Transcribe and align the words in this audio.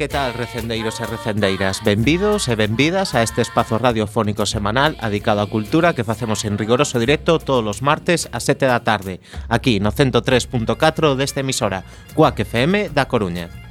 que 0.00 0.08
tal, 0.08 0.32
recendeiros 0.32 0.98
e 0.98 1.04
recendeiras? 1.04 1.84
Benvidos 1.84 2.48
e 2.48 2.56
benvidas 2.56 3.12
a 3.12 3.20
este 3.20 3.44
espazo 3.44 3.76
radiofónico 3.76 4.48
semanal 4.48 4.96
adicado 4.96 5.44
á 5.44 5.46
cultura 5.52 5.92
que 5.92 6.08
facemos 6.08 6.48
en 6.48 6.56
rigoroso 6.56 6.96
directo 6.96 7.36
todos 7.36 7.60
os 7.68 7.84
martes 7.84 8.24
a 8.32 8.40
7 8.40 8.64
da 8.64 8.80
tarde, 8.80 9.20
aquí 9.52 9.76
no 9.76 9.92
103.4 9.92 11.20
desta 11.20 11.44
emisora, 11.44 11.84
Cuac 12.16 12.40
FM 12.40 12.88
da 12.96 13.12
Coruña. 13.12 13.69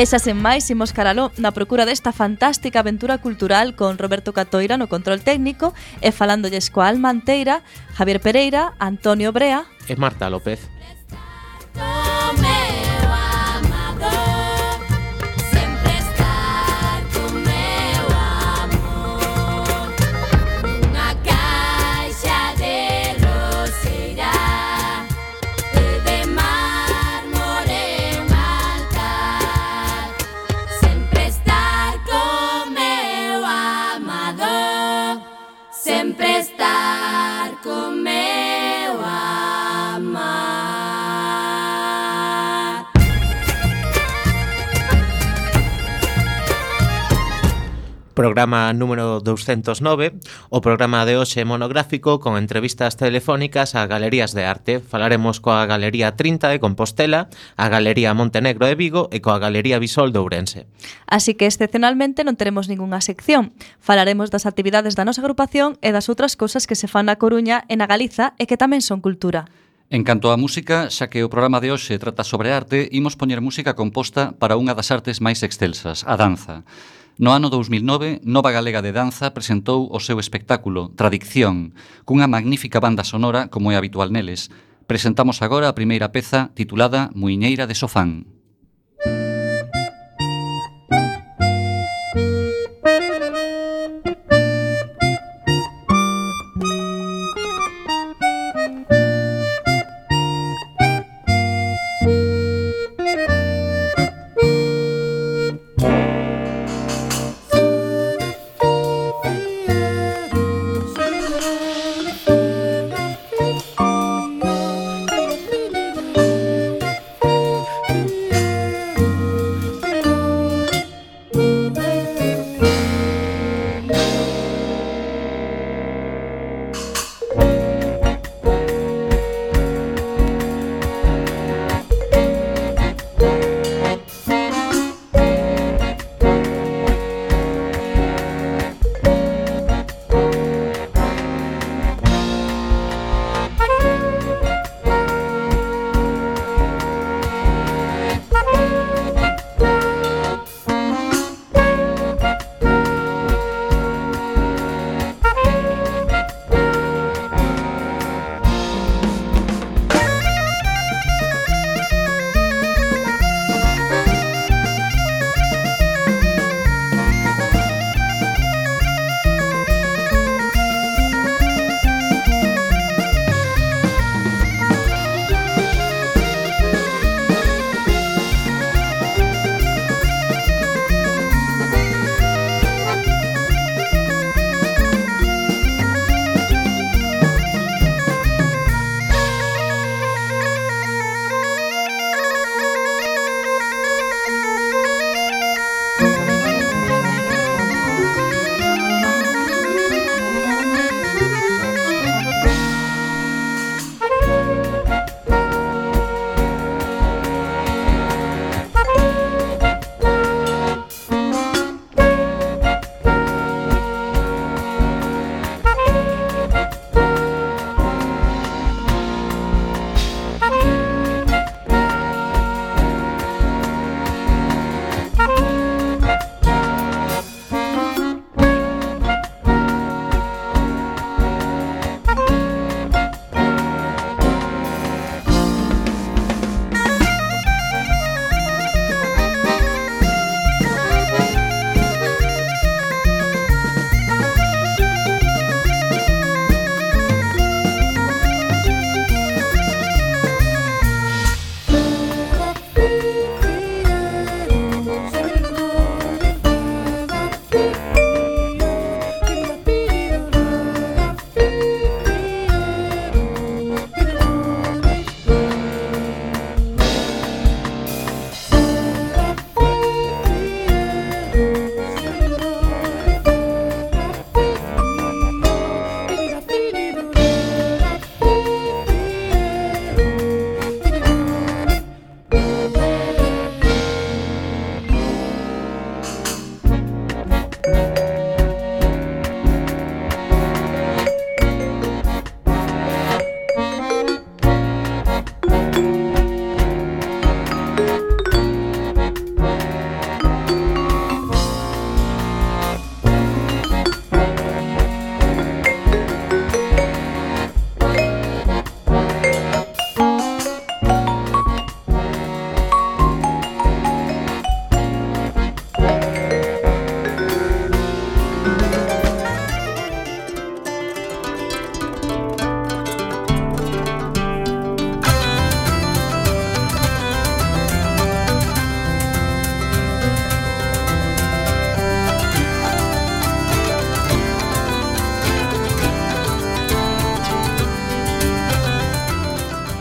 Esas 0.00 0.26
en 0.32 0.40
máis 0.40 0.64
imos 0.72 0.96
caralo 0.96 1.28
na 1.36 1.52
procura 1.52 1.84
desta 1.84 2.08
fantástica 2.08 2.80
aventura 2.80 3.20
cultural 3.20 3.76
con 3.76 4.00
Roberto 4.00 4.32
Catoira 4.32 4.80
no 4.80 4.88
control 4.88 5.20
técnico 5.20 5.76
e 6.00 6.08
falándolles 6.08 6.72
coa 6.72 6.88
Alma 6.88 7.12
Anteira, 7.12 7.60
Javier 7.92 8.16
Pereira, 8.16 8.72
Antonio 8.80 9.28
Brea 9.28 9.68
e 9.84 10.00
Marta 10.00 10.32
López. 10.32 10.72
programa 48.20 48.70
número 48.74 49.20
209, 49.20 50.12
o 50.52 50.60
programa 50.60 51.08
de 51.08 51.16
hoxe 51.16 51.40
monográfico 51.48 52.20
con 52.20 52.36
entrevistas 52.36 53.00
telefónicas 53.00 53.72
a 53.72 53.88
galerías 53.88 54.36
de 54.36 54.44
arte. 54.44 54.84
Falaremos 54.84 55.40
coa 55.40 55.64
Galería 55.64 56.20
30 56.20 56.52
de 56.52 56.60
Compostela, 56.60 57.32
a 57.56 57.72
Galería 57.72 58.12
Montenegro 58.12 58.68
de 58.68 58.76
Vigo 58.76 59.08
e 59.08 59.24
coa 59.24 59.40
Galería 59.40 59.80
Bisol 59.80 60.12
de 60.12 60.20
Ourense. 60.20 60.68
Así 61.08 61.32
que 61.32 61.48
excepcionalmente 61.48 62.20
non 62.20 62.36
teremos 62.36 62.68
ningunha 62.68 63.00
sección. 63.00 63.56
Falaremos 63.80 64.28
das 64.28 64.44
actividades 64.44 65.00
da 65.00 65.08
nosa 65.08 65.24
agrupación 65.24 65.80
e 65.80 65.88
das 65.88 66.12
outras 66.12 66.36
cousas 66.36 66.68
que 66.68 66.76
se 66.76 66.92
fan 66.92 67.08
na 67.08 67.16
Coruña 67.16 67.64
e 67.72 67.80
na 67.80 67.88
Galiza 67.88 68.36
e 68.36 68.44
que 68.44 68.60
tamén 68.60 68.84
son 68.84 69.00
cultura. 69.00 69.48
En 69.88 70.04
canto 70.04 70.28
á 70.28 70.36
música, 70.36 70.92
xa 70.92 71.08
que 71.08 71.24
o 71.24 71.32
programa 71.32 71.58
de 71.64 71.72
hoxe 71.72 71.96
trata 71.96 72.20
sobre 72.20 72.52
arte, 72.52 72.84
imos 72.92 73.16
poñer 73.16 73.40
música 73.40 73.72
composta 73.72 74.36
para 74.36 74.60
unha 74.60 74.76
das 74.76 74.92
artes 74.92 75.24
máis 75.24 75.40
excelsas, 75.40 76.04
a 76.04 76.20
danza. 76.20 76.68
No 77.20 77.36
ano 77.36 77.52
2009, 77.52 78.24
Nova 78.24 78.48
Galega 78.48 78.80
de 78.80 78.96
Danza 78.96 79.28
presentou 79.36 79.92
o 79.92 80.00
seu 80.00 80.16
espectáculo 80.16 80.88
Tradicción, 80.96 81.76
cunha 82.08 82.24
magnífica 82.24 82.80
banda 82.80 83.04
sonora 83.04 83.52
como 83.52 83.68
é 83.68 83.76
habitual 83.76 84.08
neles. 84.08 84.48
Presentamos 84.88 85.44
agora 85.44 85.68
a 85.68 85.76
primeira 85.76 86.16
peza 86.16 86.48
titulada 86.56 87.12
Muiñeira 87.12 87.68
de 87.68 87.76
Sofán. 87.76 88.39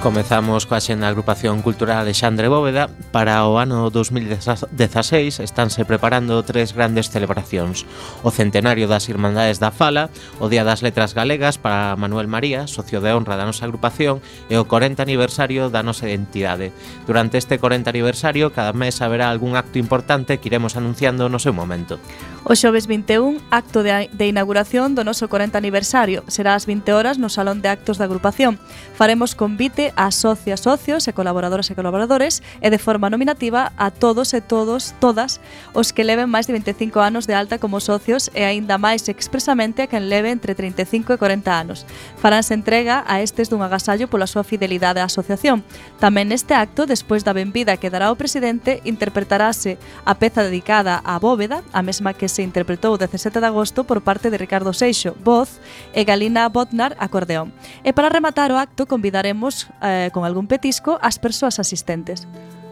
Comezamos 0.09 0.65
coa 0.65 0.81
xena 0.81 1.05
agrupación 1.05 1.61
cultural 1.61 2.01
Alexandre 2.01 2.49
Bóveda. 2.49 2.89
Para 3.13 3.45
o 3.45 3.61
ano 3.61 3.93
2016 3.93 5.37
estánse 5.37 5.85
preparando 5.85 6.41
tres 6.41 6.73
grandes 6.73 7.13
celebracións. 7.13 7.85
O 8.25 8.33
centenario 8.33 8.89
das 8.89 9.05
Irmandades 9.05 9.61
da 9.61 9.69
Fala 9.69 10.09
o 10.41 10.49
Día 10.49 10.65
das 10.65 10.81
Letras 10.81 11.13
Galegas 11.13 11.61
para 11.61 11.93
Manuel 11.93 12.25
María, 12.25 12.65
socio 12.65 13.05
de 13.05 13.13
honra 13.13 13.37
da 13.37 13.45
nosa 13.45 13.69
agrupación 13.69 14.17
e 14.49 14.57
o 14.57 14.65
40 14.65 14.97
aniversario 14.97 15.69
da 15.69 15.85
nosa 15.85 16.09
identidade. 16.09 16.73
Durante 17.05 17.37
este 17.37 17.61
40 17.61 17.93
aniversario 17.93 18.49
cada 18.49 18.73
mes 18.73 19.05
haberá 19.05 19.29
algún 19.29 19.61
acto 19.61 19.77
importante 19.77 20.41
que 20.41 20.49
iremos 20.49 20.73
anunciando 20.73 21.29
no 21.29 21.37
seu 21.37 21.53
momento. 21.53 22.01
O 22.49 22.57
xoves 22.57 22.89
21, 22.89 23.37
acto 23.53 23.85
de, 23.85 24.09
de 24.09 24.25
inauguración 24.25 24.97
do 24.97 25.05
noso 25.05 25.29
40 25.29 25.53
aniversario. 25.53 26.25
Será 26.25 26.57
ás 26.57 26.65
20 26.65 26.97
horas 26.97 27.21
no 27.21 27.29
Salón 27.29 27.61
de 27.61 27.69
Actos 27.69 28.01
da 28.01 28.09
Agrupación. 28.09 28.57
Faremos 28.97 29.37
convite 29.37 29.93
a 29.99 30.08
socias, 30.15 30.61
socios 30.61 31.07
e 31.07 31.13
colaboradoras 31.13 31.69
e 31.69 31.75
colaboradores 31.75 32.41
e 32.61 32.69
de 32.69 32.77
forma 32.77 33.09
nominativa 33.09 33.73
a 33.77 33.91
todos 33.91 34.33
e 34.33 34.41
todos, 34.41 34.93
todas, 34.99 35.41
os 35.73 35.91
que 35.91 36.07
leven 36.07 36.31
máis 36.31 36.47
de 36.47 36.53
25 36.53 36.99
anos 37.01 37.27
de 37.27 37.35
alta 37.35 37.59
como 37.59 37.83
socios 37.83 38.31
e 38.33 38.45
aínda 38.45 38.79
máis 38.79 39.05
expresamente 39.09 39.83
a 39.83 39.89
quen 39.89 40.07
leve 40.07 40.29
entre 40.31 40.53
35 40.55 41.13
e 41.13 41.17
40 41.17 41.49
anos. 41.51 41.85
Faránse 42.17 42.53
entrega 42.53 43.03
a 43.07 43.21
estes 43.21 43.49
dun 43.49 43.61
agasallo 43.65 44.09
pola 44.09 44.29
súa 44.29 44.45
fidelidade 44.45 45.01
á 45.01 45.09
asociación. 45.09 45.65
Tamén 45.97 46.29
neste 46.29 46.53
acto, 46.53 46.85
despois 46.85 47.25
da 47.25 47.35
benvida 47.35 47.77
que 47.77 47.91
dará 47.91 48.13
o 48.13 48.19
presidente, 48.19 48.79
interpretarase 48.85 49.81
a 50.05 50.15
peza 50.15 50.45
dedicada 50.45 51.01
á 51.01 51.17
bóveda, 51.17 51.65
a 51.73 51.81
mesma 51.81 52.13
que 52.13 52.29
se 52.29 52.45
interpretou 52.45 52.95
o 52.95 53.01
17 53.01 53.39
de 53.39 53.47
agosto 53.49 53.83
por 53.83 54.01
parte 54.05 54.29
de 54.29 54.37
Ricardo 54.37 54.73
Seixo, 54.73 55.15
voz, 55.23 55.59
e 55.93 56.03
Galina 56.03 56.47
Botnar, 56.49 56.95
acordeón. 56.99 57.51
E 57.83 57.93
para 57.93 58.09
rematar 58.09 58.51
o 58.51 58.57
acto, 58.57 58.85
convidaremos 58.85 59.67
a 59.81 59.88
eh, 59.89 60.11
con 60.13 60.23
algún 60.23 60.45
petisco 60.45 60.99
ás 61.01 61.17
persoas 61.17 61.57
asistentes. 61.57 62.27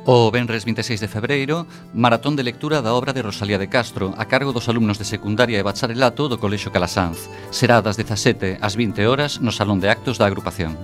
O 0.08 0.32
Benres 0.32 0.64
26 0.64 1.02
de 1.02 1.12
febreiro, 1.12 1.68
maratón 1.92 2.38
de 2.38 2.48
lectura 2.48 2.80
da 2.80 2.96
obra 2.96 3.12
de 3.12 3.20
Rosalía 3.20 3.60
de 3.60 3.68
Castro 3.68 4.16
a 4.16 4.24
cargo 4.32 4.56
dos 4.56 4.70
alumnos 4.72 4.96
de 4.96 5.04
secundaria 5.04 5.60
e 5.60 5.68
bacharelato 5.68 6.32
do 6.32 6.40
Colexo 6.40 6.72
Calasanz. 6.72 7.28
Será 7.52 7.84
das 7.84 8.00
17 8.00 8.64
ás 8.64 8.80
20 8.80 9.04
horas 9.04 9.44
no 9.44 9.52
Salón 9.52 9.84
de 9.84 9.92
Actos 9.92 10.16
da 10.16 10.32
agrupación. 10.32 10.80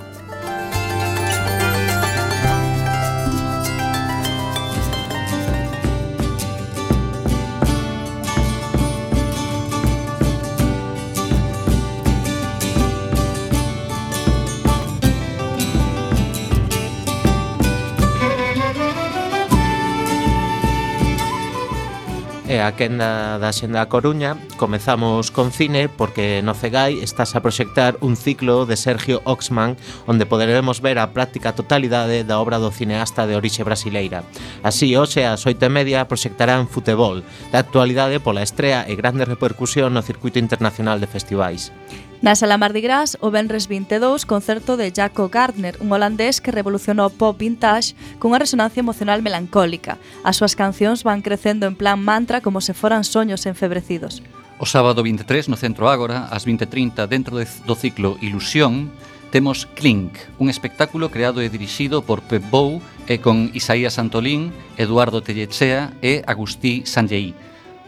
a 22.64 22.76
quenda 22.76 23.38
da 23.40 23.52
Xenda 23.52 23.84
Coruña. 23.92 24.40
Comezamos 24.56 25.32
con 25.32 25.52
cine 25.52 25.90
porque 25.90 26.42
no 26.44 26.54
Cegai 26.54 27.04
estás 27.04 27.36
a 27.36 27.42
proxectar 27.42 27.98
un 28.00 28.16
ciclo 28.16 28.66
de 28.66 28.78
Sergio 28.78 29.22
Oxman 29.26 29.76
onde 30.08 30.26
poderemos 30.26 30.80
ver 30.80 31.00
a 31.00 31.12
práctica 31.12 31.52
totalidade 31.52 32.24
da 32.24 32.40
obra 32.40 32.64
do 32.64 32.72
cineasta 32.72 33.28
de 33.28 33.36
orixe 33.36 33.68
brasileira. 33.68 34.24
Así, 34.64 34.96
hoxe 34.96 35.28
ás 35.28 35.44
oito 35.44 35.68
e 35.68 35.72
media 35.72 36.08
proxectarán 36.08 36.72
Futebol, 36.72 37.28
da 37.52 37.60
actualidade 37.60 38.24
pola 38.24 38.48
estrea 38.48 38.88
e 38.88 38.96
grande 38.96 39.28
repercusión 39.28 39.92
no 39.92 40.06
circuito 40.06 40.40
internacional 40.40 41.04
de 41.04 41.12
festivais. 41.12 41.76
Na 42.24 42.40
Sala 42.40 42.56
Mardi 42.56 42.80
Gras, 42.80 43.18
o 43.20 43.32
Benres 43.32 43.68
22, 43.68 44.24
concerto 44.24 44.78
de 44.78 44.94
Jaco 44.96 45.28
Gardner, 45.28 45.76
un 45.82 45.92
holandés 45.92 46.40
que 46.40 46.56
revolucionou 46.56 47.12
o 47.12 47.12
pop 47.12 47.36
vintage 47.36 48.00
cunha 48.16 48.40
resonancia 48.40 48.80
emocional 48.80 49.20
melancólica. 49.20 50.00
As 50.24 50.40
súas 50.40 50.56
cancións 50.56 51.04
van 51.04 51.20
crecendo 51.20 51.68
en 51.68 51.76
plan 51.76 52.00
mantra 52.00 52.40
como 52.40 52.64
se 52.64 52.72
foran 52.72 53.04
soños 53.04 53.44
enfebrecidos. 53.44 54.24
O 54.56 54.64
sábado 54.64 55.04
23, 55.04 55.52
no 55.52 55.60
Centro 55.60 55.92
Ágora, 55.92 56.32
ás 56.32 56.48
20.30, 56.48 57.12
dentro 57.12 57.36
de, 57.36 57.44
do 57.68 57.76
ciclo 57.76 58.16
Ilusión, 58.24 58.88
temos 59.28 59.68
Clink, 59.76 60.16
un 60.40 60.48
espectáculo 60.48 61.12
creado 61.12 61.44
e 61.44 61.52
dirixido 61.52 62.08
por 62.08 62.24
Pep 62.24 62.48
Bou 62.48 62.80
e 63.04 63.20
con 63.20 63.52
Isaías 63.52 64.00
Santolín, 64.00 64.56
Eduardo 64.80 65.20
Tellechea 65.20 65.92
e 66.00 66.24
Agustí 66.24 66.88
Sanjei 66.88 67.36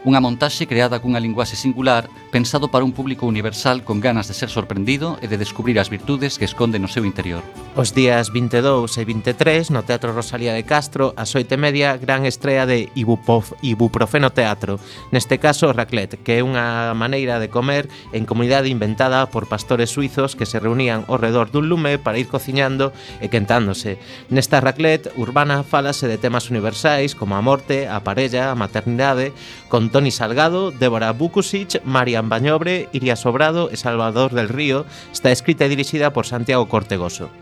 Unha 0.06 0.22
montaxe 0.22 0.70
creada 0.70 1.02
cunha 1.02 1.18
linguaxe 1.18 1.58
singular, 1.58 2.06
pensado 2.30 2.70
para 2.70 2.86
un 2.86 2.94
público 2.94 3.26
universal 3.26 3.82
con 3.82 3.98
ganas 3.98 4.30
de 4.30 4.38
ser 4.38 4.54
sorprendido 4.54 5.18
e 5.18 5.26
de 5.26 5.34
descubrir 5.34 5.82
as 5.82 5.90
virtudes 5.90 6.38
que 6.38 6.46
esconde 6.46 6.78
no 6.78 6.86
seu 6.86 7.02
interior. 7.02 7.42
Os 7.74 7.90
días 7.90 8.30
22 8.30 8.86
e 8.86 9.02
23, 9.02 9.74
no 9.74 9.82
Teatro 9.82 10.14
Rosalía 10.14 10.54
de 10.54 10.62
Castro, 10.62 11.10
ás 11.18 11.34
oito 11.34 11.58
e 11.58 11.60
media, 11.60 11.98
gran 11.98 12.22
estrela 12.22 12.70
de 12.70 12.86
Ibupof, 12.94 13.58
Ibuprofeno 13.66 14.30
Teatro. 14.30 14.78
Neste 15.10 15.42
caso, 15.42 15.74
Raclet, 15.74 16.22
que 16.22 16.38
é 16.38 16.46
unha 16.46 16.94
maneira 16.94 17.42
de 17.42 17.50
comer 17.50 17.90
en 18.14 18.30
comunidade 18.30 18.70
inventada 18.70 19.26
por 19.26 19.50
pastores 19.50 19.90
suizos 19.90 20.38
que 20.38 20.46
se 20.46 20.62
reunían 20.62 21.02
ao 21.10 21.18
redor 21.18 21.50
dun 21.50 21.66
lume 21.66 21.98
para 21.98 22.22
ir 22.22 22.30
cociñando 22.30 22.94
e 23.18 23.26
quentándose. 23.26 23.98
Nesta 24.30 24.62
Raclet, 24.62 25.10
urbana 25.18 25.66
falase 25.66 26.06
de 26.06 26.14
temas 26.14 26.46
universais 26.46 27.18
como 27.18 27.34
a 27.34 27.42
morte, 27.42 27.90
a 27.90 28.06
parella, 28.06 28.54
a 28.54 28.58
maternidade, 28.58 29.34
con 29.66 29.90
Toni 29.96 30.10
Salgado, 30.10 30.72
Débora 30.72 31.10
Bukusic, 31.12 31.80
Marian 31.82 32.28
Bañobre, 32.28 32.90
Iria 32.92 33.16
Sobrado 33.16 33.70
e 33.72 33.80
Salvador 33.80 34.36
del 34.36 34.52
Río, 34.52 34.84
está 35.08 35.32
escrita 35.32 35.64
e 35.64 35.72
dirixida 35.72 36.12
por 36.12 36.28
Santiago 36.28 36.68
Cortegoso. 36.68 37.32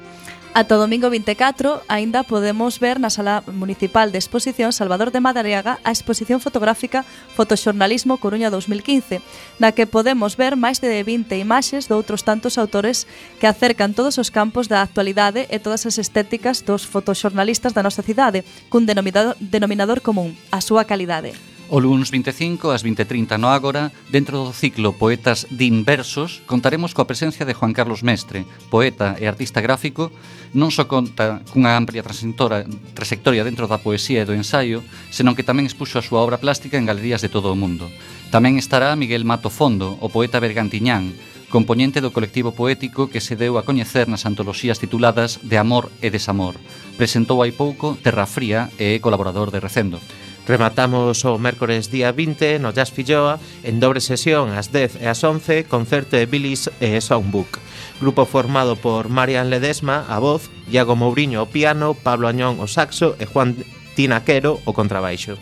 Ata 0.54 0.78
o 0.78 0.82
domingo 0.86 1.10
24 1.10 1.82
aínda 1.90 2.22
podemos 2.22 2.78
ver 2.78 3.02
na 3.02 3.10
Sala 3.10 3.42
Municipal 3.50 4.14
de 4.14 4.22
Exposición 4.22 4.70
Salvador 4.70 5.10
de 5.10 5.18
Madariaga 5.18 5.82
a 5.82 5.90
exposición 5.90 6.38
fotográfica 6.38 7.02
Fotoxornalismo 7.34 8.22
Coruña 8.22 8.54
2015, 8.54 9.18
na 9.58 9.74
que 9.74 9.90
podemos 9.90 10.38
ver 10.38 10.54
máis 10.54 10.78
de 10.78 10.94
20 11.02 11.34
imaxes 11.34 11.90
de 11.90 11.98
outros 11.98 12.22
tantos 12.22 12.54
autores 12.54 13.10
que 13.42 13.50
acercan 13.50 13.98
todos 13.98 14.14
os 14.22 14.30
campos 14.30 14.70
da 14.70 14.78
actualidade 14.78 15.50
e 15.50 15.58
todas 15.58 15.90
as 15.90 15.98
estéticas 15.98 16.62
dos 16.62 16.86
fotoxornalistas 16.86 17.74
da 17.74 17.82
nosa 17.82 18.06
cidade, 18.06 18.46
cun 18.70 18.86
denominador, 18.86 19.34
denominador 19.42 20.06
común, 20.06 20.38
a 20.54 20.62
súa 20.62 20.86
calidade. 20.86 21.34
O 21.72 21.80
lunes 21.80 22.12
25 22.12 22.76
ás 22.76 22.84
20.30 22.84 23.40
no 23.40 23.48
Ágora, 23.48 23.88
dentro 24.12 24.44
do 24.44 24.52
ciclo 24.52 24.92
Poetas 24.92 25.48
din 25.48 25.80
versos, 25.80 26.44
contaremos 26.44 26.92
coa 26.92 27.08
presencia 27.08 27.48
de 27.48 27.56
Juan 27.56 27.72
Carlos 27.72 28.04
Mestre, 28.04 28.44
poeta 28.68 29.16
e 29.16 29.24
artista 29.24 29.64
gráfico, 29.64 30.12
non 30.52 30.68
só 30.68 30.84
conta 30.84 31.40
cunha 31.56 31.72
amplia 31.72 32.04
trayectoria 32.04 33.48
dentro 33.48 33.64
da 33.64 33.80
poesía 33.80 34.20
e 34.20 34.28
do 34.28 34.36
ensaio, 34.36 34.84
senón 35.08 35.32
que 35.32 35.46
tamén 35.46 35.64
expuxo 35.64 35.96
a 35.96 36.04
súa 36.04 36.20
obra 36.20 36.36
plástica 36.36 36.76
en 36.76 36.84
galerías 36.84 37.24
de 37.24 37.32
todo 37.32 37.48
o 37.48 37.56
mundo. 37.56 37.88
Tamén 38.28 38.60
estará 38.60 38.92
Miguel 38.92 39.24
Mato 39.24 39.48
Fondo, 39.48 39.96
o 40.04 40.12
poeta 40.12 40.44
bergantiñán, 40.44 41.16
componente 41.48 42.04
do 42.04 42.12
colectivo 42.12 42.52
poético 42.52 43.08
que 43.08 43.24
se 43.24 43.40
deu 43.40 43.56
a 43.56 43.64
coñecer 43.64 44.04
nas 44.04 44.28
antoloxías 44.28 44.76
tituladas 44.76 45.40
De 45.40 45.56
Amor 45.56 45.88
e 46.04 46.12
Desamor. 46.12 46.60
Presentou 47.00 47.40
hai 47.40 47.56
pouco 47.56 47.96
Terra 48.04 48.28
Fría 48.28 48.68
e 48.76 49.00
é 49.00 49.02
colaborador 49.02 49.48
de 49.48 49.64
Recendo. 49.64 49.96
Rematamos 50.46 51.24
o 51.24 51.38
mércores 51.40 51.90
día 51.90 52.12
20 52.12 52.58
no 52.60 52.68
Jazz 52.68 52.92
Filloa 52.92 53.40
en 53.64 53.80
dobre 53.80 54.04
sesión 54.04 54.52
ás 54.52 54.68
10 54.68 55.00
e 55.00 55.08
ás 55.08 55.24
11 55.24 55.64
concerto 55.64 56.20
de 56.20 56.28
Billy's 56.28 56.68
e 56.84 57.00
Songbook. 57.00 57.64
Grupo 57.96 58.28
formado 58.28 58.76
por 58.76 59.08
Marian 59.08 59.48
Ledesma 59.48 60.04
a 60.04 60.20
voz, 60.20 60.52
Iago 60.68 61.00
Mourinho 61.00 61.40
o 61.40 61.48
piano, 61.48 61.96
Pablo 61.96 62.28
Añón 62.28 62.60
o 62.60 62.68
saxo 62.68 63.16
e 63.16 63.24
Juan 63.24 63.56
Tinaquero 63.96 64.60
o 64.68 64.76
contrabaixo. 64.76 65.40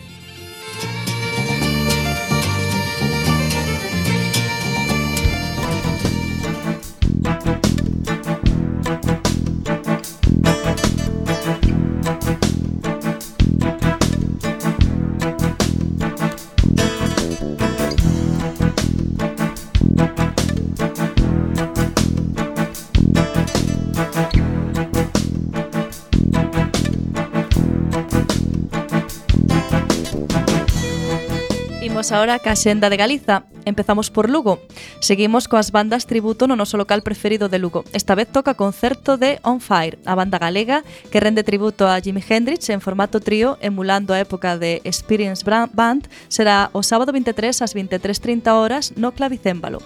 Imos 32.02 32.10
agora 32.10 32.42
ca 32.42 32.58
xenda 32.58 32.90
de 32.90 32.98
Galiza. 32.98 33.46
Empezamos 33.62 34.10
por 34.10 34.26
Lugo. 34.26 34.58
Seguimos 34.98 35.46
coas 35.46 35.70
bandas 35.70 36.02
tributo 36.10 36.50
no 36.50 36.58
noso 36.58 36.74
local 36.74 37.06
preferido 37.06 37.46
de 37.46 37.62
Lugo. 37.62 37.86
Esta 37.94 38.18
vez 38.18 38.26
toca 38.26 38.58
concerto 38.58 39.14
de 39.14 39.38
On 39.46 39.62
Fire, 39.62 40.02
a 40.02 40.18
banda 40.18 40.42
galega 40.42 40.82
que 41.14 41.22
rende 41.22 41.46
tributo 41.46 41.86
a 41.86 42.02
Jimi 42.02 42.18
Hendrix 42.18 42.74
en 42.74 42.82
formato 42.82 43.22
trío 43.22 43.54
emulando 43.62 44.10
a 44.10 44.18
época 44.18 44.58
de 44.58 44.82
Experience 44.82 45.46
Band. 45.46 46.10
Será 46.26 46.74
o 46.74 46.82
sábado 46.82 47.14
23 47.14 47.62
ás 47.62 47.70
23.30 47.70 48.50
horas 48.50 48.98
no 48.98 49.14
Clavicémbalo. 49.14 49.78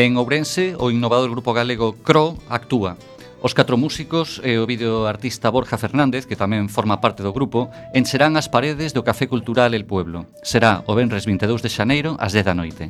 En 0.00 0.16
Ourense, 0.16 0.80
o 0.80 0.88
innovador 0.88 1.28
grupo 1.28 1.52
galego 1.52 1.92
CRO 2.00 2.40
actúa 2.48 2.96
Os 3.44 3.52
catro 3.52 3.76
músicos 3.76 4.40
e 4.40 4.56
o 4.56 4.64
videoartista 4.64 5.52
Borja 5.52 5.76
Fernández, 5.76 6.24
que 6.24 6.32
tamén 6.32 6.72
forma 6.72 7.04
parte 7.04 7.20
do 7.20 7.36
grupo, 7.36 7.68
encherán 7.92 8.40
as 8.40 8.48
paredes 8.48 8.96
do 8.96 9.04
Café 9.04 9.28
Cultural 9.28 9.76
El 9.76 9.84
Pueblo. 9.84 10.32
Será 10.40 10.80
o 10.88 10.96
venres 10.96 11.28
22 11.28 11.60
de 11.60 11.68
xaneiro 11.68 12.16
ás 12.16 12.32
10 12.32 12.40
da 12.48 12.56
noite. 12.56 12.88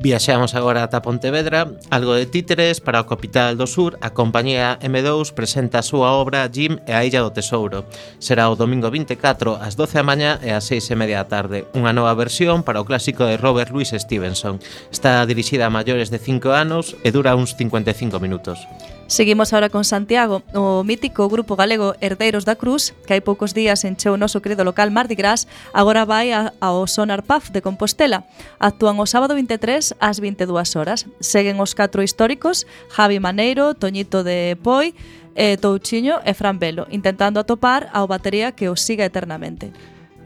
Viaxamos 0.00 0.56
agora 0.56 0.80
ata 0.80 1.04
Pontevedra, 1.04 1.68
algo 1.92 2.16
de 2.16 2.24
títeres 2.24 2.80
para 2.80 3.04
o 3.04 3.08
Capital 3.12 3.60
do 3.60 3.68
Sur, 3.68 4.00
a 4.00 4.16
compañía 4.16 4.80
M2 4.80 5.36
presenta 5.36 5.84
a 5.84 5.84
súa 5.84 6.16
obra 6.16 6.48
Jim 6.48 6.80
e 6.88 6.96
a 6.96 7.04
Illa 7.04 7.20
do 7.20 7.36
Tesouro. 7.36 7.84
Será 8.16 8.48
o 8.48 8.56
domingo 8.56 8.88
24 8.88 9.60
ás 9.60 9.76
12 9.76 10.00
da 10.00 10.08
mañá 10.08 10.40
e 10.40 10.56
ás 10.56 10.64
6 10.72 10.88
e 10.88 10.96
media 10.96 11.20
da 11.20 11.28
tarde. 11.28 11.68
Unha 11.76 11.92
nova 11.92 12.16
versión 12.16 12.64
para 12.64 12.80
o 12.80 12.88
clásico 12.88 13.28
de 13.28 13.36
Robert 13.36 13.76
Louis 13.76 13.92
Stevenson. 13.92 14.56
Está 14.88 15.20
dirixida 15.28 15.68
a 15.68 15.74
maiores 15.76 16.08
de 16.08 16.16
5 16.16 16.48
anos 16.48 16.96
e 17.04 17.12
dura 17.12 17.36
uns 17.36 17.52
55 17.52 18.16
minutos. 18.24 18.64
Seguimos 19.06 19.52
ahora 19.52 19.68
con 19.68 19.84
Santiago, 19.84 20.42
o 20.52 20.82
mítico 20.82 21.28
grupo 21.28 21.54
galego 21.54 21.94
Herdeiros 22.00 22.44
da 22.44 22.58
Cruz, 22.58 22.90
que 23.06 23.14
hai 23.14 23.22
poucos 23.22 23.54
días 23.54 23.86
encheu 23.86 24.18
o 24.18 24.20
noso 24.20 24.42
querido 24.42 24.66
local 24.66 24.90
Mardi 24.90 25.14
Gras, 25.14 25.46
agora 25.70 26.02
vai 26.02 26.34
a, 26.34 26.50
ao 26.58 26.90
Sonar 26.90 27.22
Paz 27.22 27.54
de 27.54 27.62
Compostela. 27.62 28.26
Actúan 28.58 28.98
o 28.98 29.06
sábado 29.06 29.38
23 29.38 29.94
ás 30.02 30.18
22 30.18 30.74
horas. 30.74 31.06
Seguen 31.22 31.62
os 31.62 31.78
catro 31.78 32.02
históricos, 32.02 32.66
Javi 32.90 33.22
Maneiro, 33.22 33.78
Toñito 33.78 34.26
de 34.26 34.58
Poi, 34.58 34.90
eh, 35.38 35.54
Touchiño 35.54 36.18
e 36.26 36.34
Fran 36.34 36.58
Velo, 36.58 36.90
intentando 36.90 37.38
atopar 37.38 37.86
ao 37.94 38.10
batería 38.10 38.58
que 38.58 38.66
os 38.66 38.82
siga 38.82 39.06
eternamente. 39.06 39.70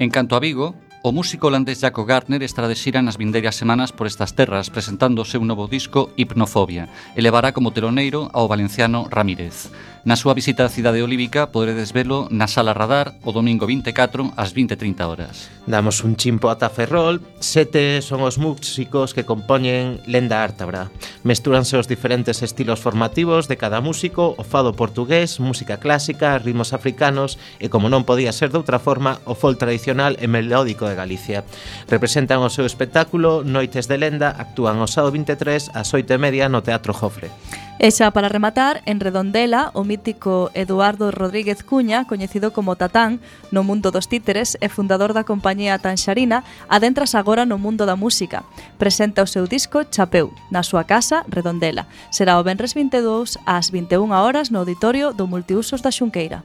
En 0.00 0.08
canto 0.08 0.32
a 0.32 0.40
Vigo, 0.40 0.72
O 1.02 1.12
músico 1.12 1.46
holandés 1.46 1.80
Jaco 1.80 2.04
Gartner 2.04 2.42
estará 2.44 2.68
de 2.68 2.76
xira 2.76 3.00
nas 3.00 3.16
vindeiras 3.16 3.56
semanas 3.56 3.88
por 3.88 4.04
estas 4.04 4.36
terras 4.36 4.68
presentando 4.68 5.24
o 5.24 5.24
seu 5.24 5.40
novo 5.40 5.64
disco 5.64 6.12
Hipnofobia 6.12 6.92
e 7.16 7.24
levará 7.24 7.56
como 7.56 7.72
teloneiro 7.72 8.28
ao 8.36 8.44
valenciano 8.44 9.08
Ramírez. 9.08 9.72
Na 10.00 10.16
súa 10.16 10.32
visita 10.32 10.64
á 10.64 10.72
cidade 10.72 11.04
olívica 11.04 11.52
poderedes 11.52 11.92
velo 11.92 12.24
na 12.32 12.48
Sala 12.48 12.72
Radar 12.72 13.20
o 13.20 13.36
domingo 13.36 13.68
24 13.68 14.32
ás 14.32 14.56
20.30 14.56 14.96
horas. 15.04 15.52
Damos 15.68 16.00
un 16.00 16.16
chimpo 16.16 16.48
ata 16.48 16.72
Ferrol, 16.72 17.20
sete 17.36 18.00
son 18.00 18.24
os 18.24 18.40
músicos 18.40 19.12
que 19.12 19.28
compoñen 19.28 20.00
Lenda 20.08 20.40
Ártabra. 20.40 20.88
Mestúranse 21.20 21.76
os 21.76 21.84
diferentes 21.84 22.40
estilos 22.40 22.80
formativos 22.80 23.44
de 23.44 23.60
cada 23.60 23.84
músico, 23.84 24.32
o 24.40 24.42
fado 24.42 24.72
portugués, 24.72 25.36
música 25.36 25.76
clásica, 25.76 26.40
ritmos 26.40 26.72
africanos 26.72 27.36
e, 27.60 27.68
como 27.68 27.92
non 27.92 28.08
podía 28.08 28.32
ser 28.32 28.48
de 28.48 28.56
outra 28.56 28.80
forma, 28.80 29.20
o 29.28 29.36
folk 29.36 29.60
tradicional 29.60 30.16
e 30.16 30.24
melódico 30.24 30.88
de 30.88 30.96
Galicia. 30.96 31.44
Representan 31.92 32.40
o 32.40 32.48
seu 32.48 32.64
espectáculo 32.64 33.44
Noites 33.44 33.84
de 33.84 34.00
Lenda, 34.00 34.32
actúan 34.32 34.80
o 34.80 34.88
sábado 34.88 35.12
23 35.12 35.76
ás 35.76 35.92
8.30 35.92 36.48
no 36.48 36.64
Teatro 36.64 36.96
Jofre. 36.96 37.28
E 37.80 37.88
xa 37.96 38.12
para 38.12 38.28
rematar, 38.28 38.84
en 38.84 39.00
Redondela, 39.00 39.72
o 39.72 39.88
mítico 39.88 40.52
Eduardo 40.52 41.08
Rodríguez 41.08 41.64
Cuña, 41.64 42.04
coñecido 42.04 42.52
como 42.52 42.76
Tatán, 42.76 43.24
no 43.48 43.64
mundo 43.64 43.88
dos 43.88 44.04
títeres 44.04 44.60
e 44.60 44.68
fundador 44.68 45.16
da 45.16 45.24
compañía 45.24 45.80
Tanxarina, 45.80 46.44
adentras 46.68 47.16
agora 47.16 47.48
no 47.48 47.56
mundo 47.56 47.88
da 47.88 47.96
música. 47.96 48.44
Presenta 48.76 49.24
o 49.24 49.32
seu 49.32 49.48
disco 49.48 49.88
Chapeu, 49.88 50.28
na 50.52 50.60
súa 50.60 50.84
casa 50.84 51.24
Redondela. 51.24 51.88
Será 52.12 52.36
o 52.36 52.44
Benres 52.44 52.76
22 52.76 53.40
ás 53.48 53.72
21 53.72 54.12
horas 54.12 54.52
no 54.52 54.60
auditorio 54.60 55.16
do 55.16 55.24
Multiusos 55.24 55.80
da 55.80 55.88
Xunqueira. 55.88 56.44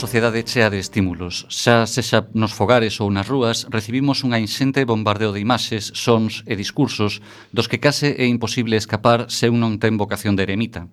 sociedade 0.00 0.42
chea 0.44 0.72
de 0.72 0.80
estímulos. 0.80 1.44
Xa 1.52 1.84
sexa 1.84 2.24
nos 2.32 2.56
fogares 2.56 2.96
ou 3.04 3.12
nas 3.12 3.28
rúas, 3.28 3.68
recibimos 3.68 4.24
unha 4.24 4.40
inxente 4.40 4.80
bombardeo 4.88 5.28
de 5.28 5.44
imaxes, 5.44 5.92
sons 5.92 6.40
e 6.48 6.56
discursos 6.56 7.20
dos 7.52 7.68
que 7.68 7.76
case 7.76 8.16
é 8.16 8.24
imposible 8.24 8.80
escapar 8.80 9.28
se 9.28 9.52
un 9.52 9.60
non 9.60 9.76
ten 9.76 10.00
vocación 10.00 10.40
de 10.40 10.48
eremita. 10.48 10.88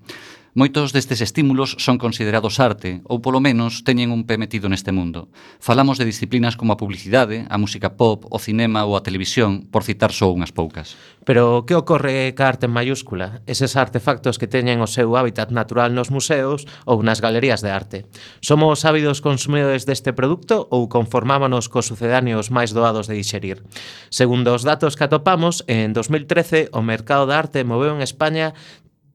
Moitos 0.58 0.90
destes 0.90 1.22
estímulos 1.22 1.78
son 1.78 2.02
considerados 2.02 2.58
arte, 2.58 3.06
ou 3.06 3.22
polo 3.22 3.38
menos 3.38 3.86
teñen 3.86 4.10
un 4.10 4.26
pé 4.26 4.42
metido 4.42 4.66
neste 4.74 4.90
mundo. 4.90 5.30
Falamos 5.62 6.02
de 6.02 6.10
disciplinas 6.10 6.58
como 6.58 6.74
a 6.74 6.82
publicidade, 6.82 7.46
a 7.46 7.62
música 7.62 7.94
pop, 7.94 8.26
o 8.26 8.42
cinema 8.42 8.82
ou 8.82 8.98
a 8.98 9.06
televisión, 9.06 9.70
por 9.70 9.86
citar 9.86 10.10
só 10.10 10.34
unhas 10.34 10.50
poucas. 10.50 10.98
Pero 11.30 11.62
que 11.70 11.78
ocorre 11.78 12.34
ca 12.34 12.50
arte 12.50 12.65
en 12.65 12.74
mayúscula? 12.74 13.46
Eses 13.46 13.78
artefactos 13.78 14.41
que 14.41 14.50
teñen 14.50 14.82
o 14.82 14.89
seu 14.89 15.13
hábitat 15.13 15.54
natural 15.54 15.93
nos 15.93 16.10
museos 16.10 16.65
ou 16.89 17.06
nas 17.06 17.22
galerías 17.22 17.62
de 17.62 17.70
arte. 17.70 18.10
Somos 18.41 18.82
ávidos 18.82 19.22
consumidores 19.22 19.86
deste 19.86 20.10
produto 20.10 20.65
ou 20.74 20.89
conformámonos 20.89 21.70
cos 21.70 21.86
sucedáneos 21.86 22.50
máis 22.50 22.74
doados 22.74 23.06
de 23.06 23.13
dixerir? 23.13 23.62
Segundo 24.10 24.58
os 24.58 24.65
datos 24.65 24.98
que 24.98 25.06
atopamos, 25.06 25.62
en 25.70 25.93
2013 25.93 26.74
o 26.74 26.82
mercado 26.82 27.30
de 27.30 27.38
arte 27.38 27.62
moveu 27.62 27.93
en 27.93 28.02
España 28.02 28.58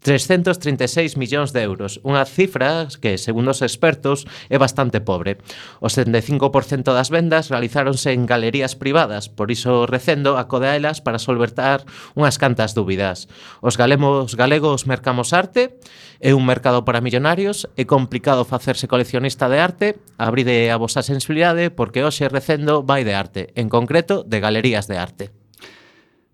336 0.02 1.16
millóns 1.16 1.54
de 1.54 1.62
euros, 1.62 2.02
unha 2.02 2.26
cifra 2.26 2.90
que, 2.98 3.14
segundo 3.14 3.54
os 3.54 3.62
expertos, 3.62 4.26
é 4.50 4.58
bastante 4.58 4.98
pobre. 4.98 5.38
O 5.78 5.86
75% 5.86 6.90
das 6.90 7.06
vendas 7.06 7.54
realizáronse 7.54 8.10
en 8.10 8.26
galerías 8.26 8.74
privadas, 8.74 9.30
por 9.30 9.54
iso 9.54 9.86
recendo 9.86 10.42
acode 10.42 10.66
a 10.66 10.74
elas 10.74 10.98
para 10.98 11.22
solventar 11.22 11.86
unhas 12.18 12.34
cantas 12.34 12.74
dúbidas. 12.74 13.30
Os 13.62 13.78
galemos 13.78 14.34
galegos 14.34 14.90
mercamos 14.90 15.30
arte, 15.30 15.78
é 16.18 16.34
un 16.34 16.42
mercado 16.42 16.82
para 16.82 16.98
millonarios, 16.98 17.70
é 17.78 17.86
complicado 17.86 18.42
facerse 18.42 18.90
coleccionista 18.90 19.46
de 19.46 19.62
arte, 19.62 19.86
abride 20.18 20.74
a 20.74 20.82
vosa 20.82 21.06
sensibilidade 21.06 21.70
porque 21.70 22.02
hoxe 22.02 22.26
recendo 22.26 22.82
vai 22.82 23.06
de 23.06 23.14
arte, 23.14 23.54
en 23.54 23.70
concreto 23.70 24.26
de 24.26 24.42
galerías 24.42 24.90
de 24.90 24.98
arte. 24.98 25.30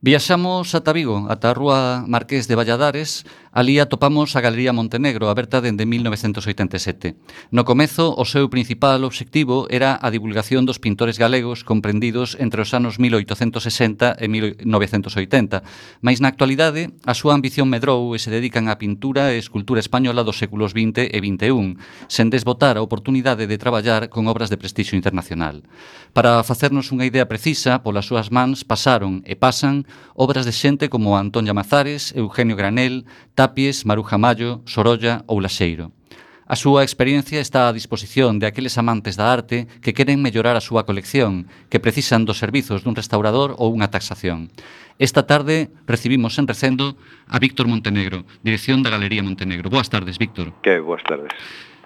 Viaxamos 0.00 0.78
ata 0.78 0.94
Vigo, 0.94 1.26
ata 1.26 1.50
a 1.50 1.56
Rúa 1.58 2.06
Marqués 2.06 2.46
de 2.46 2.54
Valladares, 2.54 3.26
Alí 3.52 3.78
atopamos 3.78 4.36
a 4.36 4.40
Galería 4.40 4.72
Montenegro, 4.72 5.30
aberta 5.30 5.60
dende 5.60 5.86
1987. 5.86 7.16
No 7.50 7.64
comezo, 7.64 8.12
o 8.12 8.24
seu 8.28 8.52
principal 8.52 9.04
obxectivo 9.04 9.64
era 9.72 9.96
a 9.96 10.12
divulgación 10.12 10.68
dos 10.68 10.76
pintores 10.76 11.16
galegos 11.16 11.64
comprendidos 11.64 12.36
entre 12.40 12.60
os 12.60 12.76
anos 12.76 13.00
1860 13.00 14.20
e 14.20 14.26
1980, 14.28 15.64
mas 16.04 16.20
na 16.20 16.28
actualidade 16.28 16.92
a 17.08 17.16
súa 17.16 17.32
ambición 17.32 17.72
medrou 17.72 18.12
e 18.12 18.20
se 18.20 18.28
dedican 18.28 18.68
á 18.68 18.76
pintura 18.76 19.32
e 19.32 19.40
escultura 19.40 19.80
española 19.80 20.22
dos 20.24 20.36
séculos 20.36 20.76
XX 20.76 21.08
e 21.08 21.18
XXI, 21.18 21.80
sen 22.06 22.28
desbotar 22.28 22.76
a 22.76 22.84
oportunidade 22.84 23.48
de 23.48 23.56
traballar 23.56 24.12
con 24.12 24.28
obras 24.28 24.52
de 24.52 24.60
prestixio 24.60 24.96
internacional. 24.96 25.64
Para 26.12 26.44
facernos 26.44 26.92
unha 26.92 27.08
idea 27.08 27.28
precisa, 27.28 27.80
polas 27.80 28.04
súas 28.04 28.28
mans 28.28 28.62
pasaron 28.62 29.24
e 29.24 29.40
pasan 29.40 29.88
obras 30.12 30.44
de 30.44 30.52
xente 30.52 30.92
como 30.92 31.16
Antón 31.16 31.48
Mazares, 31.48 32.12
Eugenio 32.14 32.56
Granel, 32.56 33.08
Tapies, 33.38 33.86
Maruja 33.86 34.18
Mayo, 34.18 34.66
Sorolla 34.66 35.22
ou 35.30 35.38
Laxeiro. 35.38 35.94
A 36.42 36.58
súa 36.58 36.82
experiencia 36.82 37.38
está 37.38 37.70
a 37.70 37.76
disposición 37.76 38.42
de 38.42 38.50
aqueles 38.50 38.74
amantes 38.82 39.14
da 39.14 39.30
arte 39.30 39.70
que 39.78 39.94
queren 39.94 40.18
mellorar 40.18 40.58
a 40.58 40.64
súa 40.64 40.82
colección, 40.82 41.46
que 41.70 41.78
precisan 41.78 42.26
dos 42.26 42.42
servizos 42.42 42.82
dun 42.82 42.98
restaurador 42.98 43.54
ou 43.54 43.70
unha 43.70 43.94
taxación. 43.94 44.50
Esta 44.98 45.22
tarde 45.30 45.70
recibimos 45.86 46.34
en 46.42 46.50
recendo 46.50 46.98
a 47.30 47.38
Víctor 47.38 47.70
Montenegro, 47.70 48.26
dirección 48.42 48.82
da 48.82 48.90
Galería 48.90 49.22
Montenegro. 49.22 49.70
Boas 49.70 49.86
tardes, 49.86 50.18
Víctor. 50.18 50.50
Que 50.66 50.82
boas 50.82 51.06
tardes. 51.06 51.30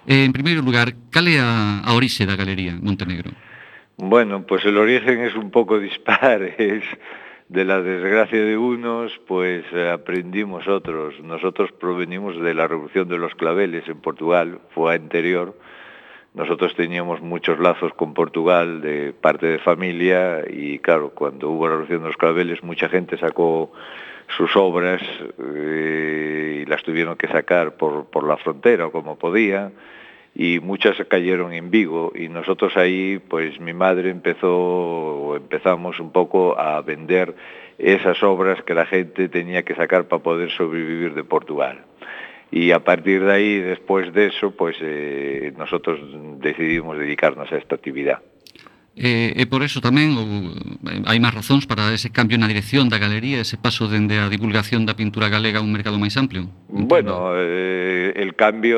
Eh, 0.09 0.25
en 0.25 0.33
primeiro 0.33 0.65
lugar, 0.65 0.97
cal 1.13 1.29
é 1.29 1.37
a, 1.37 1.85
a 1.85 1.93
orixe 1.93 2.25
da 2.25 2.33
Galería 2.33 2.73
Montenegro? 2.81 3.29
Bueno, 4.01 4.41
pues 4.41 4.65
el 4.65 4.81
origen 4.81 5.21
es 5.21 5.37
un 5.37 5.53
poco 5.53 5.77
dispar, 5.77 6.41
es 6.57 6.81
de 7.53 7.65
la 7.65 7.83
desgracia 7.83 8.43
de 8.43 8.57
unos, 8.57 9.11
pues 9.27 9.63
eh, 9.73 9.91
aprendimos 9.91 10.67
otros. 10.67 11.19
Nosotros 11.21 11.71
provenimos 11.71 12.41
de 12.41 12.55
la 12.55 12.67
Revolución 12.67 13.07
de 13.07 13.19
los 13.19 13.35
Claveles 13.35 13.87
en 13.87 14.01
Portugal, 14.01 14.57
fue 14.71 14.95
anterior. 14.95 15.55
Nosotros 16.33 16.73
teníamos 16.75 17.21
muchos 17.21 17.59
lazos 17.59 17.93
con 17.93 18.15
Portugal 18.15 18.81
de 18.81 19.13
parte 19.13 19.45
de 19.45 19.59
familia 19.59 20.43
y 20.49 20.79
claro, 20.79 21.11
cuando 21.11 21.51
hubo 21.51 21.67
la 21.67 21.73
Revolución 21.73 22.01
de 22.01 22.07
los 22.07 22.17
Claveles 22.17 22.63
mucha 22.63 22.89
gente 22.89 23.19
sacó 23.19 23.71
sus 24.35 24.55
obras 24.55 25.03
eh, 25.37 26.63
y 26.63 26.65
las 26.65 26.81
tuvieron 26.81 27.17
que 27.17 27.27
sacar 27.27 27.75
por, 27.77 28.05
por 28.05 28.27
la 28.27 28.37
frontera 28.37 28.87
o 28.87 28.91
como 28.91 29.19
podía 29.19 29.71
y 30.35 30.59
muchas 30.59 30.97
cayeron 31.07 31.53
en 31.53 31.69
Vigo 31.69 32.11
y 32.15 32.27
nosotros 32.27 32.75
ahí 32.75 33.19
pues 33.19 33.59
mi 33.59 33.73
madre 33.73 34.09
empezó 34.09 35.35
empezamos 35.35 35.99
un 35.99 36.11
poco 36.11 36.59
a 36.59 36.81
vender 36.81 37.35
esas 37.77 38.21
obras 38.23 38.63
que 38.63 38.73
la 38.73 38.85
gente 38.85 39.29
tenía 39.29 39.63
que 39.63 39.75
sacar 39.75 40.07
para 40.07 40.23
poder 40.23 40.51
sobrevivir 40.51 41.13
de 41.13 41.23
Portugal. 41.23 41.85
Y 42.51 42.71
a 42.71 42.83
partir 42.83 43.23
de 43.23 43.33
ahí, 43.33 43.59
después 43.59 44.13
de 44.13 44.27
eso, 44.27 44.51
pues 44.51 44.77
eh, 44.79 45.51
nosotros 45.57 45.99
decidimos 46.39 46.99
dedicarnos 46.99 47.51
a 47.51 47.57
esta 47.57 47.73
actividad. 47.73 48.19
E, 48.93 49.33
e 49.33 49.49
por 49.49 49.65
eso 49.65 49.81
tamén 49.81 50.13
ou, 50.13 50.53
eh, 50.85 51.01
hai 51.09 51.17
máis 51.17 51.33
razóns 51.33 51.65
para 51.65 51.89
ese 51.97 52.13
cambio 52.13 52.37
na 52.37 52.45
dirección 52.45 52.93
da 52.93 53.01
galería, 53.01 53.41
ese 53.41 53.57
paso 53.57 53.89
dende 53.89 54.21
a 54.21 54.29
divulgación 54.29 54.85
da 54.85 54.93
pintura 54.93 55.33
galega 55.33 55.57
a 55.57 55.65
un 55.65 55.73
mercado 55.73 55.97
máis 55.97 56.13
amplio? 56.13 56.45
Entendo. 56.69 56.93
Bueno, 56.93 57.33
eh, 57.33 58.13
el 58.13 58.37
cambio 58.37 58.77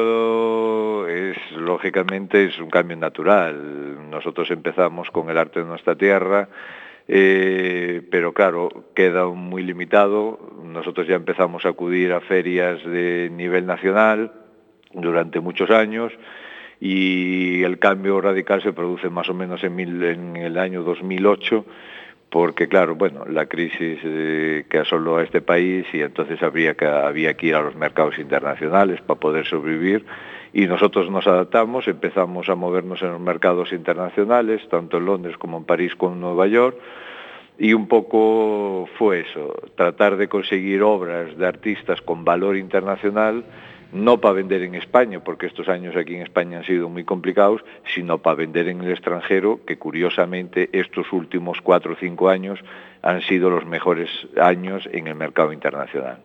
es, 1.08 1.38
lógicamente, 1.52 2.46
es 2.46 2.60
un 2.60 2.70
cambio 2.70 2.98
natural. 2.98 4.10
Nosotros 4.10 4.50
empezamos 4.52 5.10
con 5.12 5.30
el 5.30 5.38
arte 5.38 5.60
de 5.60 5.66
nuestra 5.66 5.96
tierra, 5.96 6.50
eh, 7.08 8.02
pero 8.10 8.34
claro, 8.34 8.86
queda 8.96 9.28
muy 9.28 9.64
limitado. 9.64 10.40
Nosotros 10.64 11.08
ya 11.08 11.16
empezamos 11.16 11.66
a 11.66 11.70
acudir 11.70 12.14
a 12.14 12.22
ferias 12.22 12.84
de 12.84 13.30
nivel 13.32 13.66
nacional 13.66 14.32
durante 14.94 15.40
muchos 15.40 15.72
años, 15.72 16.14
y 16.80 17.64
el 17.64 17.80
cambio 17.80 18.20
radical 18.20 18.62
se 18.62 18.74
produce 18.74 19.10
más 19.10 19.30
o 19.30 19.34
menos 19.34 19.64
en 19.64 20.36
el 20.36 20.58
año 20.58 20.84
2008 20.84 21.66
porque 22.36 22.68
claro, 22.68 22.96
bueno, 22.96 23.24
la 23.26 23.46
crisis 23.46 23.98
eh, 24.04 24.66
que 24.70 24.80
asoló 24.80 25.18
a 25.18 25.24
este 25.24 25.40
país 25.40 25.86
y 25.94 26.02
entonces 26.02 26.44
habría 26.44 26.74
que, 26.74 26.86
había 26.86 27.36
que 27.36 27.48
ir 27.48 27.56
a 27.56 27.62
los 27.62 27.76
mercados 27.76 28.20
internacionales 28.20 29.00
para 29.00 29.18
poder 29.18 29.46
sobrevivir 29.46 30.06
y 30.56 30.68
nosotros 30.68 31.12
nos 31.12 31.28
adaptamos, 31.28 31.86
empezamos 31.90 32.48
a 32.48 32.56
movernos 32.56 33.02
en 33.02 33.12
los 33.12 33.20
mercados 33.20 33.74
internacionales, 33.74 34.66
tanto 34.70 34.98
en 34.98 35.06
Londres 35.06 35.38
como 35.38 35.58
en 35.58 35.66
París 35.66 35.94
como 35.98 36.14
en 36.14 36.22
Nueva 36.22 36.48
York, 36.48 36.78
y 37.60 37.74
un 37.74 37.90
poco 37.90 38.88
fue 38.98 39.20
eso, 39.20 39.54
tratar 39.76 40.16
de 40.16 40.30
conseguir 40.30 40.82
obras 40.82 41.38
de 41.38 41.46
artistas 41.46 42.02
con 42.02 42.24
valor 42.24 42.56
internacional 42.56 43.44
no 43.92 44.22
para 44.22 44.36
vender 44.36 44.64
en 44.64 44.76
España, 44.76 45.20
porque 45.22 45.46
estos 45.46 45.68
años 45.68 45.96
aquí 45.98 46.16
en 46.16 46.22
España 46.22 46.60
han 46.60 46.64
sido 46.64 46.88
muy 46.88 47.04
complicados, 47.04 47.62
sino 47.94 48.20
para 48.20 48.38
vender 48.38 48.70
en 48.70 48.82
el 48.82 48.92
extranjero, 48.92 49.60
que 49.66 49.78
curiosamente 49.78 50.70
estos 50.72 51.12
últimos 51.12 51.60
cuatro 51.62 51.94
o 51.94 51.98
cinco 51.98 52.30
años 52.30 52.60
han 53.02 53.22
sido 53.22 53.50
los 53.50 53.66
mejores 53.66 54.10
años 54.42 54.88
en 54.92 55.08
el 55.08 55.16
mercado 55.16 55.52
internacional. 55.52 56.24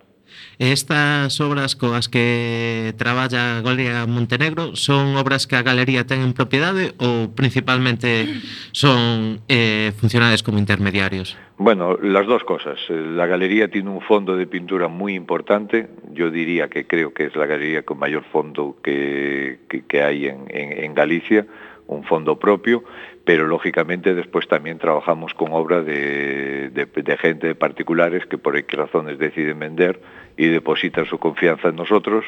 Estas 0.58 1.40
obras 1.40 1.76
coas 1.76 2.08
que 2.08 2.92
traballa 2.96 3.60
Galería 3.62 4.06
Montenegro 4.06 4.76
son 4.76 5.16
obras 5.16 5.46
que 5.46 5.56
a 5.56 5.62
galería 5.62 6.04
ten 6.04 6.20
en 6.20 6.32
propiedade 6.36 6.92
ou 7.00 7.32
principalmente 7.32 8.28
son 8.72 9.40
eh, 9.48 9.92
funcionales 9.96 10.42
como 10.44 10.60
intermediarios? 10.60 11.36
Bueno, 11.56 11.96
las 12.00 12.26
dos 12.26 12.44
cosas. 12.44 12.78
La 12.88 13.26
galería 13.26 13.68
tiene 13.68 13.90
un 13.90 14.00
fondo 14.00 14.36
de 14.36 14.46
pintura 14.46 14.88
muy 14.88 15.14
importante. 15.14 15.88
Yo 16.12 16.30
diría 16.30 16.68
que 16.68 16.86
creo 16.86 17.12
que 17.12 17.26
es 17.26 17.36
la 17.36 17.46
galería 17.46 17.82
con 17.82 17.98
mayor 17.98 18.24
fondo 18.32 18.76
que, 18.82 19.60
que, 19.68 19.84
que 19.84 20.02
hay 20.02 20.26
en, 20.26 20.44
en, 20.48 20.84
en 20.84 20.94
Galicia 20.94 21.46
un 21.90 22.04
fondo 22.04 22.38
propio, 22.38 22.84
pero 23.24 23.46
lógicamente 23.46 24.14
después 24.14 24.46
también 24.46 24.78
trabajamos 24.78 25.34
con 25.34 25.52
obra 25.52 25.82
de, 25.82 26.70
de, 26.70 26.86
de, 26.86 27.16
gente, 27.18 27.48
de 27.48 27.54
particulares, 27.54 28.24
que 28.26 28.38
por 28.38 28.56
X 28.56 28.78
razones 28.78 29.18
deciden 29.18 29.58
vender 29.58 30.00
y 30.36 30.46
depositan 30.46 31.06
su 31.06 31.18
confianza 31.18 31.68
en 31.68 31.76
nosotros 31.76 32.24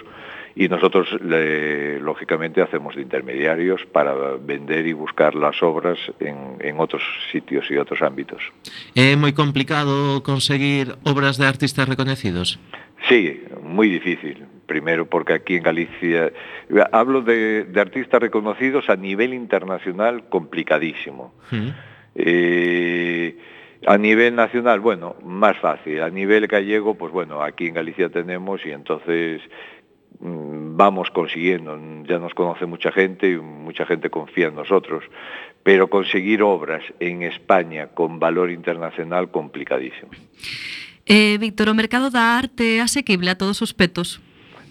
y 0.54 0.68
nosotros 0.68 1.08
le, 1.22 1.98
lógicamente 2.00 2.60
hacemos 2.60 2.94
de 2.94 3.02
intermediarios 3.02 3.84
para 3.86 4.14
vender 4.36 4.86
y 4.86 4.92
buscar 4.92 5.34
las 5.34 5.62
obras 5.62 5.98
en, 6.20 6.56
en 6.60 6.78
otros 6.78 7.02
sitios 7.30 7.70
y 7.70 7.76
otros 7.76 8.02
ámbitos. 8.02 8.42
¿Es 8.94 9.16
muy 9.16 9.32
complicado 9.32 10.22
conseguir 10.22 10.96
obras 11.04 11.38
de 11.38 11.46
artistas 11.46 11.88
reconocidos? 11.88 12.58
Sí, 13.08 13.42
muy 13.62 13.88
difícil. 13.88 14.44
Primero 14.66 15.06
porque 15.06 15.32
aquí 15.32 15.56
en 15.56 15.62
Galicia, 15.62 16.32
hablo 16.92 17.22
de, 17.22 17.64
de 17.64 17.80
artistas 17.80 18.20
reconocidos 18.20 18.88
a 18.88 18.96
nivel 18.96 19.34
internacional 19.34 20.28
complicadísimo. 20.28 21.34
Mm. 21.50 21.68
Eh, 22.14 23.36
a 23.86 23.98
nivel 23.98 24.34
nacional, 24.34 24.80
bueno, 24.80 25.16
más 25.24 25.58
fácil. 25.58 26.02
A 26.02 26.10
nivel 26.10 26.46
gallego, 26.46 26.94
pues 26.94 27.12
bueno, 27.12 27.42
aquí 27.42 27.66
en 27.66 27.74
Galicia 27.74 28.08
tenemos 28.08 28.64
y 28.64 28.70
entonces 28.70 29.40
mmm, 30.20 30.76
vamos 30.76 31.10
consiguiendo. 31.10 31.78
Ya 32.04 32.18
nos 32.18 32.34
conoce 32.34 32.66
mucha 32.66 32.92
gente 32.92 33.30
y 33.30 33.36
mucha 33.36 33.86
gente 33.86 34.10
confía 34.10 34.48
en 34.48 34.54
nosotros. 34.54 35.04
Pero 35.62 35.88
conseguir 35.88 36.42
obras 36.42 36.82
en 36.98 37.22
España 37.22 37.88
con 37.88 38.18
valor 38.18 38.50
internacional, 38.50 39.30
complicadísimo. 39.30 40.10
Eh, 41.06 41.38
Víctor, 41.38 41.68
o 41.68 41.74
mercado 41.74 42.10
da 42.10 42.38
arte 42.38 42.80
asequible 42.80 43.30
a 43.30 43.38
todos 43.38 43.62
os 43.62 43.74
petos? 43.74 44.20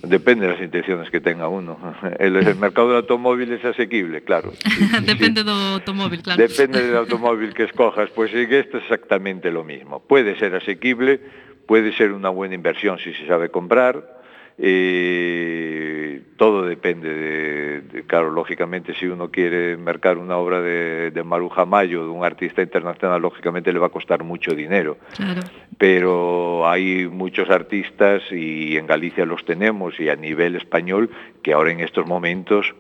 Depende 0.03 0.47
das 0.47 0.59
intenciones 0.59 1.09
que 1.09 1.21
tenga 1.21 1.47
uno. 1.47 1.77
El, 2.19 2.35
el 2.35 2.55
mercado 2.55 2.89
do 2.89 2.97
automóvil 2.97 3.53
é 3.53 3.67
asequible, 3.67 4.21
claro. 4.21 4.51
Sí, 4.65 4.87
Depende 5.05 5.41
sí. 5.41 5.45
do 5.45 5.53
automóvil, 5.77 6.21
claro. 6.21 6.41
Depende 6.41 6.81
del 6.81 6.97
automóvil 6.97 7.53
que 7.53 7.63
escojas. 7.63 8.09
Pois 8.09 8.31
pues, 8.31 8.49
esto 8.49 8.77
es 8.77 8.83
exactamente 8.83 9.51
lo 9.51 9.63
mismo. 9.63 10.01
Puede 10.01 10.37
ser 10.37 10.55
asequible, 10.55 11.19
puede 11.67 11.93
ser 11.93 12.11
una 12.13 12.29
buena 12.29 12.55
inversión 12.55 12.97
si 12.97 13.13
se 13.13 13.27
sabe 13.27 13.49
comprar, 13.49 14.20
Eh, 14.63 16.21
todo 16.38 16.62
depende 16.65 17.10
de, 17.12 17.82
de, 17.82 18.04
claro, 18.04 18.30
lógicamente 18.30 18.93
si 18.93 19.08
uno 19.08 19.32
quiere 19.32 19.76
mercar 19.76 20.19
una 20.19 20.38
obra 20.38 20.62
de, 20.62 21.10
de 21.10 21.24
Maruja 21.24 21.65
Mayo, 21.65 22.04
de 22.04 22.10
un 22.10 22.24
artista 22.24 22.62
internacional, 22.62 23.19
lógicamente 23.24 23.74
le 23.74 23.80
va 23.80 23.88
a 23.88 23.89
costar 23.89 24.24
mucho 24.24 24.54
dinero. 24.54 25.00
Claro. 25.15 25.41
Pero 25.80 26.69
hay 26.69 27.08
muchos 27.08 27.50
artistas 27.50 28.21
y 28.32 28.78
en 28.78 28.86
Galicia 28.86 29.26
los 29.26 29.43
tenemos 29.45 30.00
y 30.00 30.10
a 30.10 30.15
nivel 30.15 30.56
español 30.56 31.10
que 31.41 31.54
ahora 31.54 31.71
en 31.71 31.80
estos 31.80 32.06
momentos 32.06 32.76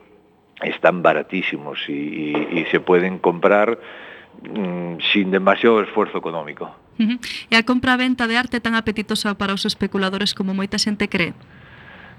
están 0.61 1.01
baratísimos 1.01 1.79
y, 1.87 1.93
y, 1.93 2.59
y 2.59 2.65
se 2.69 2.79
pueden 2.79 3.17
comprar 3.17 3.79
mm, 4.43 4.97
sin 5.11 5.31
demasiado 5.31 5.81
esfuerzo 5.81 6.19
económico. 6.19 6.75
Uh 6.99 7.03
-huh. 7.03 7.19
E 7.49 7.57
a 7.57 7.65
compra-venta 7.65 8.27
de 8.29 8.37
arte 8.37 8.61
tan 8.61 8.75
apetitosa 8.77 9.33
para 9.33 9.57
os 9.57 9.65
especuladores 9.65 10.37
como 10.37 10.53
moita 10.53 10.77
xente 10.77 11.09
cree? 11.09 11.33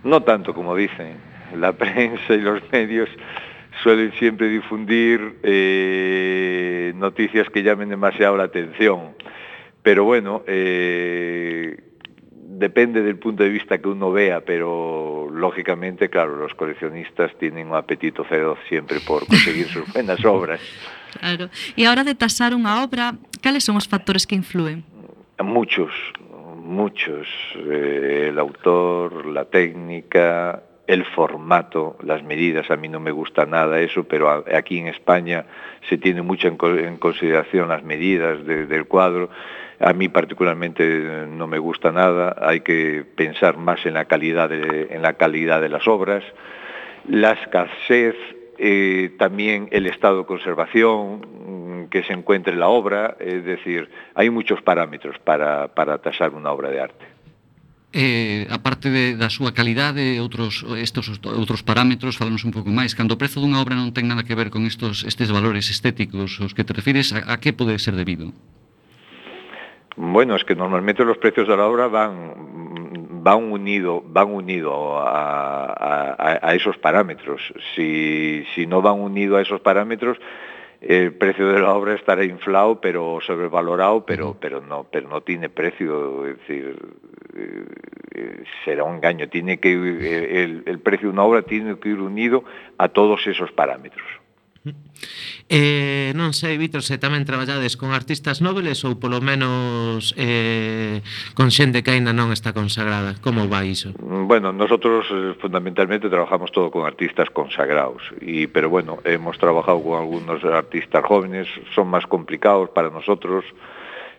No 0.04 0.22
tanto 0.22 0.54
como 0.54 0.74
dicen. 0.74 1.16
La 1.56 1.72
prensa 1.82 2.34
y 2.34 2.40
los 2.40 2.62
medios 2.72 3.08
suelen 3.82 4.12
siempre 4.18 4.48
difundir 4.48 5.38
eh, 5.42 6.92
noticias 6.96 7.48
que 7.50 7.62
llamen 7.62 7.88
demasiado 7.88 8.36
la 8.36 8.44
atención. 8.44 9.14
Pero 9.82 10.04
bueno, 10.04 10.42
eh, 10.46 11.76
depende 12.62 13.02
del 13.02 13.18
punto 13.18 13.42
de 13.42 13.48
vista 13.48 13.78
que 13.78 13.88
uno 13.88 14.12
vea, 14.12 14.40
pero 14.42 15.28
lógicamente, 15.32 16.08
claro, 16.08 16.36
los 16.36 16.54
coleccionistas 16.54 17.36
tienen 17.38 17.68
un 17.68 17.74
apetito 17.74 18.24
feroz 18.24 18.58
siempre 18.68 18.98
por 19.00 19.26
conseguir 19.30 19.66
sus 19.66 19.92
buenas 19.92 20.24
obras. 20.24 20.60
Claro. 21.18 21.50
E 21.76 21.84
a 21.84 21.90
hora 21.90 22.04
de 22.04 22.14
tasar 22.14 22.54
unha 22.54 22.80
obra, 22.86 23.18
cales 23.42 23.66
son 23.66 23.76
os 23.76 23.90
factores 23.90 24.24
que 24.24 24.38
influen? 24.38 24.86
Muchos, 25.42 25.90
muchos. 26.62 27.27
Eh, 27.57 28.29
el 28.29 28.38
autor, 28.38 29.27
la 29.27 29.44
técnica, 29.44 30.62
el 30.87 31.05
formato, 31.05 31.96
las 32.03 32.22
medidas, 32.22 32.70
a 32.70 32.77
mí 32.77 32.88
no 32.88 33.01
me 33.01 33.11
gusta 33.11 33.46
nada 33.46 33.81
eso, 33.81 34.05
pero 34.05 34.31
aquí 34.31 34.79
en 34.79 34.88
España 34.88 35.44
se 35.88 35.98
tiene 35.98 36.22
mucho 36.22 36.48
en, 36.48 36.96
consideración 36.96 37.68
las 37.68 37.83
medidas 37.83 38.44
de, 38.44 38.66
del 38.66 38.87
cuadro. 38.87 39.31
A 39.81 39.92
mí 39.92 40.09
particularmente 40.09 41.27
no 41.29 41.46
me 41.46 41.59
gusta 41.59 41.92
nada, 41.92 42.37
hay 42.40 42.61
que 42.61 43.05
pensar 43.16 43.57
más 43.57 43.85
en 43.87 43.94
la 43.94 44.05
calidad 44.05 44.48
de, 44.48 44.88
en 44.90 45.03
la 45.03 45.14
calidad 45.14 45.61
de 45.61 45.68
las 45.68 45.87
obras. 45.88 46.22
La 47.09 47.33
escasez, 47.33 48.14
eh, 48.64 49.11
también 49.18 49.68
el 49.72 49.87
estado 49.87 50.18
de 50.18 50.25
conservación 50.25 51.88
que 51.90 52.05
se 52.05 52.12
encuentre 52.12 52.55
la 52.55 52.68
obra, 52.68 53.16
es 53.18 53.44
decir, 53.44 53.90
hay 54.14 54.31
muchos 54.31 54.62
parámetros 54.62 55.18
para, 55.18 55.66
para 55.75 55.98
tasar 55.98 56.33
una 56.33 56.53
obra 56.53 56.70
de 56.70 56.81
arte. 56.81 57.05
Eh, 57.92 58.46
aparte 58.51 58.88
de, 58.88 59.16
da 59.18 59.29
súa 59.29 59.53
calidade 59.53 60.16
outros 60.22 60.64
estos 60.81 61.12
outros 61.29 61.61
parámetros 61.61 62.16
falamos 62.16 62.40
un 62.40 62.55
pouco 62.55 62.72
máis 62.72 62.96
cando 62.96 63.12
o 63.12 63.20
prezo 63.20 63.37
dunha 63.37 63.61
obra 63.61 63.77
non 63.77 63.92
ten 63.92 64.09
nada 64.09 64.25
que 64.25 64.33
ver 64.33 64.48
con 64.48 64.64
estos 64.64 65.05
estes 65.05 65.29
valores 65.29 65.68
estéticos 65.68 66.40
os 66.40 66.57
que 66.57 66.64
te 66.64 66.72
refires 66.72 67.12
a, 67.12 67.29
a 67.29 67.37
que 67.37 67.53
pode 67.53 67.77
ser 67.77 67.92
debido 67.92 68.33
Bueno, 69.96 70.37
es 70.37 70.44
que 70.44 70.55
normalmente 70.55 71.05
los 71.05 71.18
precios 71.18 71.46
de 71.46 71.57
la 71.57 71.66
obra 71.66 71.87
van 71.88 72.62
van 73.22 73.52
unido 73.52 74.02
van 74.04 74.32
unido 74.32 74.98
a, 74.98 75.66
a, 75.72 76.38
a 76.42 76.54
esos 76.54 76.76
parámetros. 76.78 77.40
Si, 77.74 78.44
si 78.54 78.66
no 78.66 78.82
van 78.82 79.00
unido 79.00 79.37
a 79.37 79.42
esos 79.42 79.61
parámetros 79.61 80.18
el 80.80 81.14
precio 81.14 81.46
de 81.52 81.61
la 81.61 81.74
obra 81.74 81.94
estará 81.94 82.24
inflado 82.24 82.80
pero 82.80 83.20
sobrevalorado 83.24 84.04
pero 84.04 84.37
pero 84.40 84.61
no 84.61 84.85
pero 84.90 85.08
no 85.08 85.20
tiene 85.20 85.48
precio. 85.48 86.26
Es 86.26 86.38
decir 86.38 86.76
eh, 88.14 88.44
será 88.64 88.85
un 88.85 88.96
engaño. 88.96 89.28
Tiene 89.28 89.58
que 89.58 89.72
el, 89.72 90.64
el 90.66 90.78
precio 90.80 91.08
de 91.08 91.14
una 91.14 91.24
obra 91.24 91.42
tiene 91.42 91.78
que 91.78 91.90
ir 91.90 92.00
unido 92.00 92.44
a 92.78 92.88
todos 92.88 93.26
esos 93.26 93.52
parámetros 93.52 94.21
Eh, 95.51 96.14
non 96.14 96.31
sei, 96.31 96.55
Vítor, 96.55 96.87
se 96.87 96.94
tamén 96.94 97.27
traballades 97.27 97.75
con 97.75 97.90
artistas 97.90 98.38
nobles 98.38 98.87
ou 98.87 98.94
polo 98.94 99.18
menos 99.18 100.14
eh, 100.14 101.03
con 101.35 101.51
xente 101.51 101.83
que 101.83 101.90
aínda 101.90 102.14
non 102.14 102.31
está 102.31 102.55
consagrada. 102.55 103.18
Como 103.18 103.51
vai 103.51 103.75
iso? 103.75 103.90
Bueno, 103.98 104.55
nosotros 104.55 105.11
eh, 105.11 105.35
fundamentalmente 105.42 106.07
trabajamos 106.07 106.55
todo 106.55 106.70
con 106.70 106.87
artistas 106.87 107.27
consagrados, 107.35 108.07
y, 108.22 108.46
pero 108.46 108.70
bueno, 108.70 109.03
hemos 109.03 109.35
trabajado 109.37 109.83
con 109.83 109.98
algunos 109.98 110.38
artistas 110.46 111.03
jóvenes, 111.03 111.51
son 111.75 111.90
más 111.90 112.07
complicados 112.07 112.70
para 112.70 112.88
nosotros, 112.88 113.44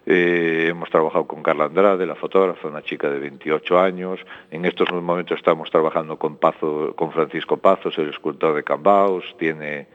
Eh, 0.06 0.68
hemos 0.70 0.90
trabajado 0.90 1.26
con 1.26 1.42
Carla 1.42 1.66
Andrade, 1.66 2.06
la 2.06 2.16
fotógrafa, 2.16 2.68
una 2.68 2.82
chica 2.82 3.10
de 3.10 3.20
28 3.20 3.80
años. 3.80 4.20
En 4.52 4.66
estos 4.66 4.92
momentos 4.92 5.38
estamos 5.38 5.72
trabajando 5.72 6.18
con, 6.18 6.36
Pazo, 6.36 6.94
con 6.96 7.12
Francisco 7.12 7.58
Pazos, 7.58 7.98
el 7.98 8.10
escultor 8.10 8.54
de 8.56 8.64
Cambaos. 8.64 9.24
Tiene 9.40 9.88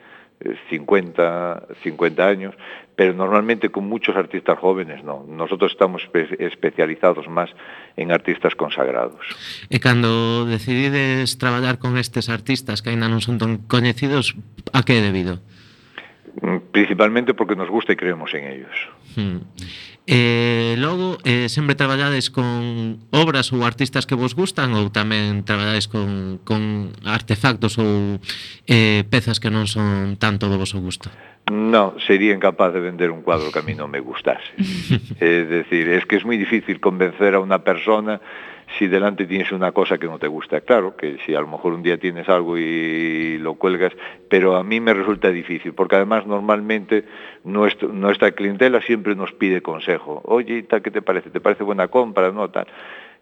50, 0.71 1.67
50 1.83 2.27
años, 2.27 2.55
pero 2.95 3.13
normalmente 3.15 3.71
con 3.71 3.89
muchos 3.89 4.17
artistas 4.17 4.59
jóvenes 4.59 5.05
no. 5.05 5.25
Nosotros 5.29 5.73
estamos 5.73 6.03
espe 6.03 6.35
especializados 6.45 7.29
más 7.29 7.51
en 7.97 8.13
artistas 8.13 8.55
consagrados. 8.55 9.23
E 9.71 9.79
cando 9.79 10.47
decidides 10.47 11.39
traballar 11.39 11.79
con 11.79 11.99
estes 11.99 12.31
artistas 12.31 12.83
que 12.83 12.91
ainda 12.91 13.11
non 13.11 13.23
son 13.23 13.39
tan 13.39 13.63
coñecidos, 13.67 14.35
a 14.75 14.83
que 14.87 14.99
é 14.99 15.03
debido? 15.03 15.43
principalmente 16.79 17.35
porque 17.35 17.57
nos 17.57 17.69
gusta 17.69 17.93
e 17.93 17.97
creemos 17.99 18.31
en 18.35 18.47
ellos. 18.47 18.77
Hmm. 19.19 19.43
Eh, 20.07 20.77
logo, 20.79 21.19
eh, 21.25 21.51
sempre 21.51 21.75
traballades 21.75 22.31
con 22.31 23.03
obras 23.11 23.51
ou 23.51 23.67
artistas 23.67 24.07
que 24.07 24.15
vos 24.15 24.39
gustan 24.39 24.71
ou 24.79 24.87
tamén 24.95 25.43
traballades 25.43 25.91
con, 25.91 26.39
con 26.47 26.95
artefactos 27.03 27.83
ou 27.83 28.23
eh, 28.71 29.03
pezas 29.11 29.43
que 29.43 29.51
non 29.51 29.67
son 29.67 30.15
tanto 30.23 30.47
do 30.47 30.55
vosso 30.55 30.79
gusto? 30.79 31.11
No, 31.51 31.99
sería 31.99 32.31
incapaz 32.31 32.71
de 32.71 32.81
vender 32.81 33.11
un 33.11 33.27
cuadro 33.27 33.51
que 33.51 33.59
a 33.59 33.67
mí 33.67 33.75
non 33.75 33.91
me 33.91 33.99
gustase. 33.99 34.55
es 35.19 35.45
decir, 35.51 35.91
es 35.91 36.07
que 36.07 36.15
es 36.15 36.23
moi 36.23 36.39
difícil 36.39 36.79
convencer 36.79 37.35
a 37.35 37.43
unha 37.43 37.59
persona 37.67 38.23
si 38.77 38.87
delante 38.87 39.27
tienes 39.27 39.51
una 39.53 39.73
cosa 39.73 39.99
que 39.99 40.07
no 40.07 40.19
te 40.19 40.27
gusta. 40.27 40.61
Claro, 40.61 40.97
que 40.97 41.19
si 41.25 41.35
a 41.35 41.41
lo 41.41 41.47
mejor 41.47 41.73
un 41.73 41.83
día 41.83 41.99
tienes 41.99 42.29
algo 42.29 42.59
y 42.59 43.39
lo 43.39 43.55
cuelgas, 43.55 43.93
pero 44.29 44.57
a 44.57 44.65
mí 44.65 44.81
me 44.81 44.93
resulta 44.93 45.31
difícil, 45.31 45.73
porque 45.73 45.97
además 45.97 46.27
normalmente 46.27 47.05
nuestra 47.45 48.33
clientela 48.33 48.81
siempre 48.83 49.15
nos 49.15 49.33
pide 49.33 49.63
consejo. 49.63 50.21
Oye, 50.25 50.63
tal, 50.65 50.83
¿qué 50.83 50.91
te 50.91 51.03
parece? 51.03 51.31
¿Te 51.31 51.41
parece 51.41 51.65
buena 51.65 51.89
compra? 51.89 52.31
No, 52.31 52.51
tal. 52.51 52.67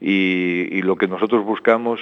Y, 0.00 0.82
lo 0.82 0.96
que 0.96 1.08
nosotros 1.08 1.44
buscamos 1.44 2.00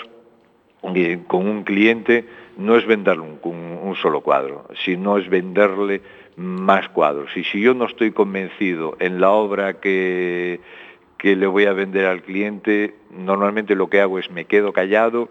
eh, 0.95 1.21
con 1.27 1.47
un 1.47 1.65
cliente 1.65 2.25
no 2.57 2.77
es 2.77 2.87
venderle 2.87 3.25
un 3.43 3.95
solo 4.01 4.21
cuadro, 4.21 4.67
sino 4.85 5.19
es 5.19 5.29
venderle 5.29 6.03
más 6.37 6.89
cuadros. 6.89 7.37
Y 7.37 7.45
si 7.45 7.61
yo 7.61 7.75
no 7.75 7.87
estoy 7.87 8.13
convencido 8.13 8.97
en 8.99 9.21
la 9.21 9.31
obra 9.31 9.81
que 9.81 10.61
que 11.19 11.37
le 11.37 11.47
voy 11.47 11.67
a 11.67 11.73
vender 11.73 12.07
al 12.07 12.23
cliente, 12.23 12.95
normalmente 13.11 13.75
lo 13.75 13.89
que 13.89 14.01
hago 14.01 14.19
es 14.19 14.31
me 14.31 14.45
quedo 14.45 14.73
callado 14.73 15.29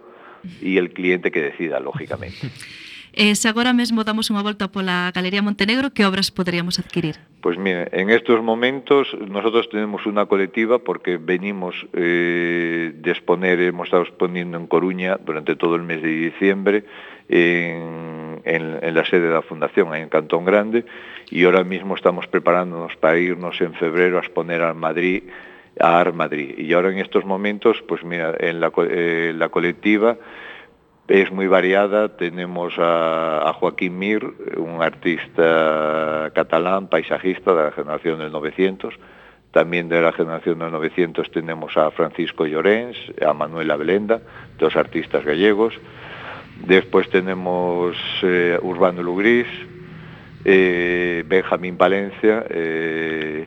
y 0.61 0.77
el 0.77 0.91
cliente 0.91 1.31
que 1.31 1.41
decida, 1.41 1.79
lógicamente. 1.79 2.49
Eh, 3.15 3.35
se 3.35 3.47
agora 3.47 3.77
mesmo 3.77 4.01
damos 4.01 4.33
unha 4.33 4.41
volta 4.41 4.73
pola 4.73 5.13
Galería 5.13 5.45
Montenegro, 5.45 5.93
que 5.93 6.01
obras 6.01 6.33
poderíamos 6.33 6.81
adquirir? 6.81 7.21
Pues 7.45 7.61
mire, 7.61 7.85
en 7.93 8.09
estos 8.09 8.41
momentos 8.41 9.05
nosotros 9.29 9.69
tenemos 9.69 10.09
una 10.09 10.25
colectiva 10.25 10.81
porque 10.81 11.21
venimos 11.21 11.77
eh, 11.93 12.89
de 12.89 13.11
exponer, 13.13 13.61
hemos 13.61 13.85
estado 13.85 14.01
exponiendo 14.09 14.57
en 14.57 14.65
Coruña 14.65 15.21
durante 15.21 15.53
todo 15.53 15.77
el 15.77 15.85
mes 15.85 16.01
de 16.01 16.09
diciembre 16.09 16.85
en, 17.29 18.41
en, 18.45 18.81
en 18.81 18.93
la 18.97 19.05
sede 19.05 19.29
de 19.29 19.33
la 19.37 19.45
Fundación, 19.45 19.93
en 19.93 20.09
Cantón 20.09 20.43
Grande, 20.43 20.83
y 21.29 21.45
ahora 21.45 21.63
mismo 21.63 21.93
estamos 21.93 22.25
preparándonos 22.25 22.97
para 22.97 23.21
irnos 23.21 23.61
en 23.61 23.75
febrero 23.75 24.17
a 24.17 24.25
exponer 24.25 24.65
al 24.65 24.73
Madrid 24.73 25.21
a 25.79 25.99
AR 25.99 26.13
Madrid. 26.13 26.57
Y 26.57 26.73
ahora 26.73 26.91
en 26.91 26.99
estos 26.99 27.25
momentos, 27.25 27.83
pues 27.87 28.03
mira, 28.03 28.33
en 28.39 28.59
la, 28.59 28.71
eh, 28.77 29.33
la 29.35 29.49
colectiva 29.49 30.17
es 31.07 31.31
muy 31.31 31.47
variada. 31.47 32.15
Tenemos 32.15 32.77
a, 32.77 33.49
a, 33.49 33.53
Joaquín 33.53 33.97
Mir, 33.97 34.23
un 34.57 34.81
artista 34.81 36.31
catalán, 36.33 36.87
paisajista 36.87 37.53
de 37.53 37.63
la 37.63 37.71
generación 37.71 38.19
del 38.19 38.31
900. 38.31 38.93
También 39.51 39.87
de 39.87 40.01
la 40.01 40.11
generación 40.11 40.57
del 40.59 40.71
900 40.71 41.29
tenemos 41.29 41.77
a 41.77 41.91
Francisco 41.91 42.47
Llorens, 42.47 42.97
a 43.23 43.33
Manuela 43.33 43.75
Belenda, 43.75 44.19
dos 44.57 44.75
artistas 44.75 45.23
gallegos. 45.23 45.79
Después 46.65 47.09
tenemos 47.09 47.95
eh, 48.23 48.57
Urbano 48.61 49.03
Lugris, 49.03 49.47
eh, 50.45 51.23
Benjamín 51.27 51.77
Valencia, 51.77 52.45
eh, 52.49 53.45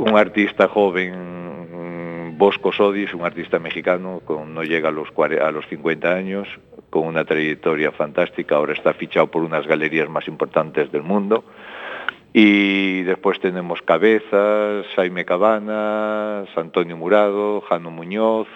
un 0.00 0.16
artista 0.16 0.68
joven, 0.68 2.36
Bosco 2.36 2.72
Sodis, 2.72 3.12
un 3.12 3.24
artista 3.24 3.58
mexicano, 3.58 4.22
con, 4.24 4.54
no 4.54 4.62
llega 4.62 4.88
a 4.88 4.92
los, 4.92 5.08
a 5.18 5.50
los 5.50 5.66
50 5.66 6.10
años, 6.10 6.48
con 6.88 7.06
una 7.06 7.24
trayectoria 7.24 7.92
fantástica, 7.92 8.56
ahora 8.56 8.72
está 8.72 8.94
fichado 8.94 9.26
por 9.26 9.42
unas 9.42 9.66
galerías 9.66 10.08
más 10.08 10.26
importantes 10.26 10.90
del 10.90 11.02
mundo. 11.02 11.44
Y 12.32 13.02
después 13.02 13.40
tenemos 13.40 13.82
Cabezas, 13.82 14.86
Jaime 14.96 15.24
Cabanas, 15.24 16.48
Antonio 16.56 16.96
Murado, 16.96 17.60
Jano 17.62 17.90
Muñoz, 17.90 18.48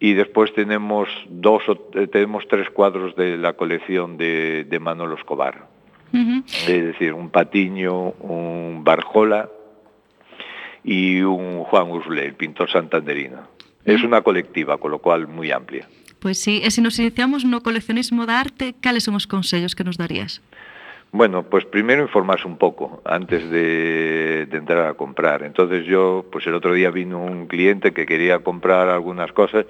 y 0.00 0.14
después 0.14 0.54
tenemos 0.54 1.08
dos 1.28 1.62
eh, 1.94 2.06
tenemos 2.06 2.46
tres 2.48 2.70
cuadros 2.70 3.14
de 3.16 3.36
la 3.36 3.54
colección 3.54 4.16
de, 4.16 4.64
de 4.64 4.78
Manolo 4.78 5.16
Escobar. 5.16 5.66
Uh 6.12 6.16
-huh. 6.16 6.44
Es 6.46 6.84
decir, 6.84 7.12
un 7.12 7.28
Patiño, 7.30 8.14
un 8.20 8.84
Barjola 8.84 9.48
y 10.84 11.22
un 11.22 11.64
Juan 11.64 11.90
Ursule, 11.90 12.26
el 12.26 12.34
pintor 12.34 12.70
santanderino. 12.70 13.48
Es 13.84 14.02
una 14.02 14.22
colectiva, 14.22 14.78
con 14.78 14.90
lo 14.90 14.98
cual 14.98 15.26
muy 15.26 15.50
amplia. 15.50 15.88
Pois 16.20 16.38
sí, 16.38 16.62
e 16.64 16.70
se 16.70 16.80
nos 16.80 16.98
iniciamos 16.98 17.44
no 17.44 17.60
coleccionismo 17.60 18.24
da 18.24 18.40
arte, 18.40 18.74
cales 18.80 19.04
son 19.04 19.16
os 19.16 19.26
consellos 19.26 19.74
que 19.74 19.84
nos 19.84 19.98
darías? 19.98 20.40
Bueno, 21.12 21.44
pues 21.44 21.64
primero 21.64 22.02
informarse 22.02 22.48
un 22.48 22.56
poco 22.56 23.02
antes 23.04 23.48
de, 23.50 24.46
de, 24.46 24.56
entrar 24.56 24.88
a 24.88 24.94
comprar. 24.94 25.42
Entonces 25.44 25.86
yo, 25.86 26.24
pues 26.32 26.46
el 26.46 26.54
otro 26.54 26.72
día 26.72 26.90
vino 26.90 27.22
un 27.22 27.46
cliente 27.46 27.92
que 27.92 28.04
quería 28.04 28.40
comprar 28.40 28.88
algunas 28.88 29.32
cosas, 29.32 29.66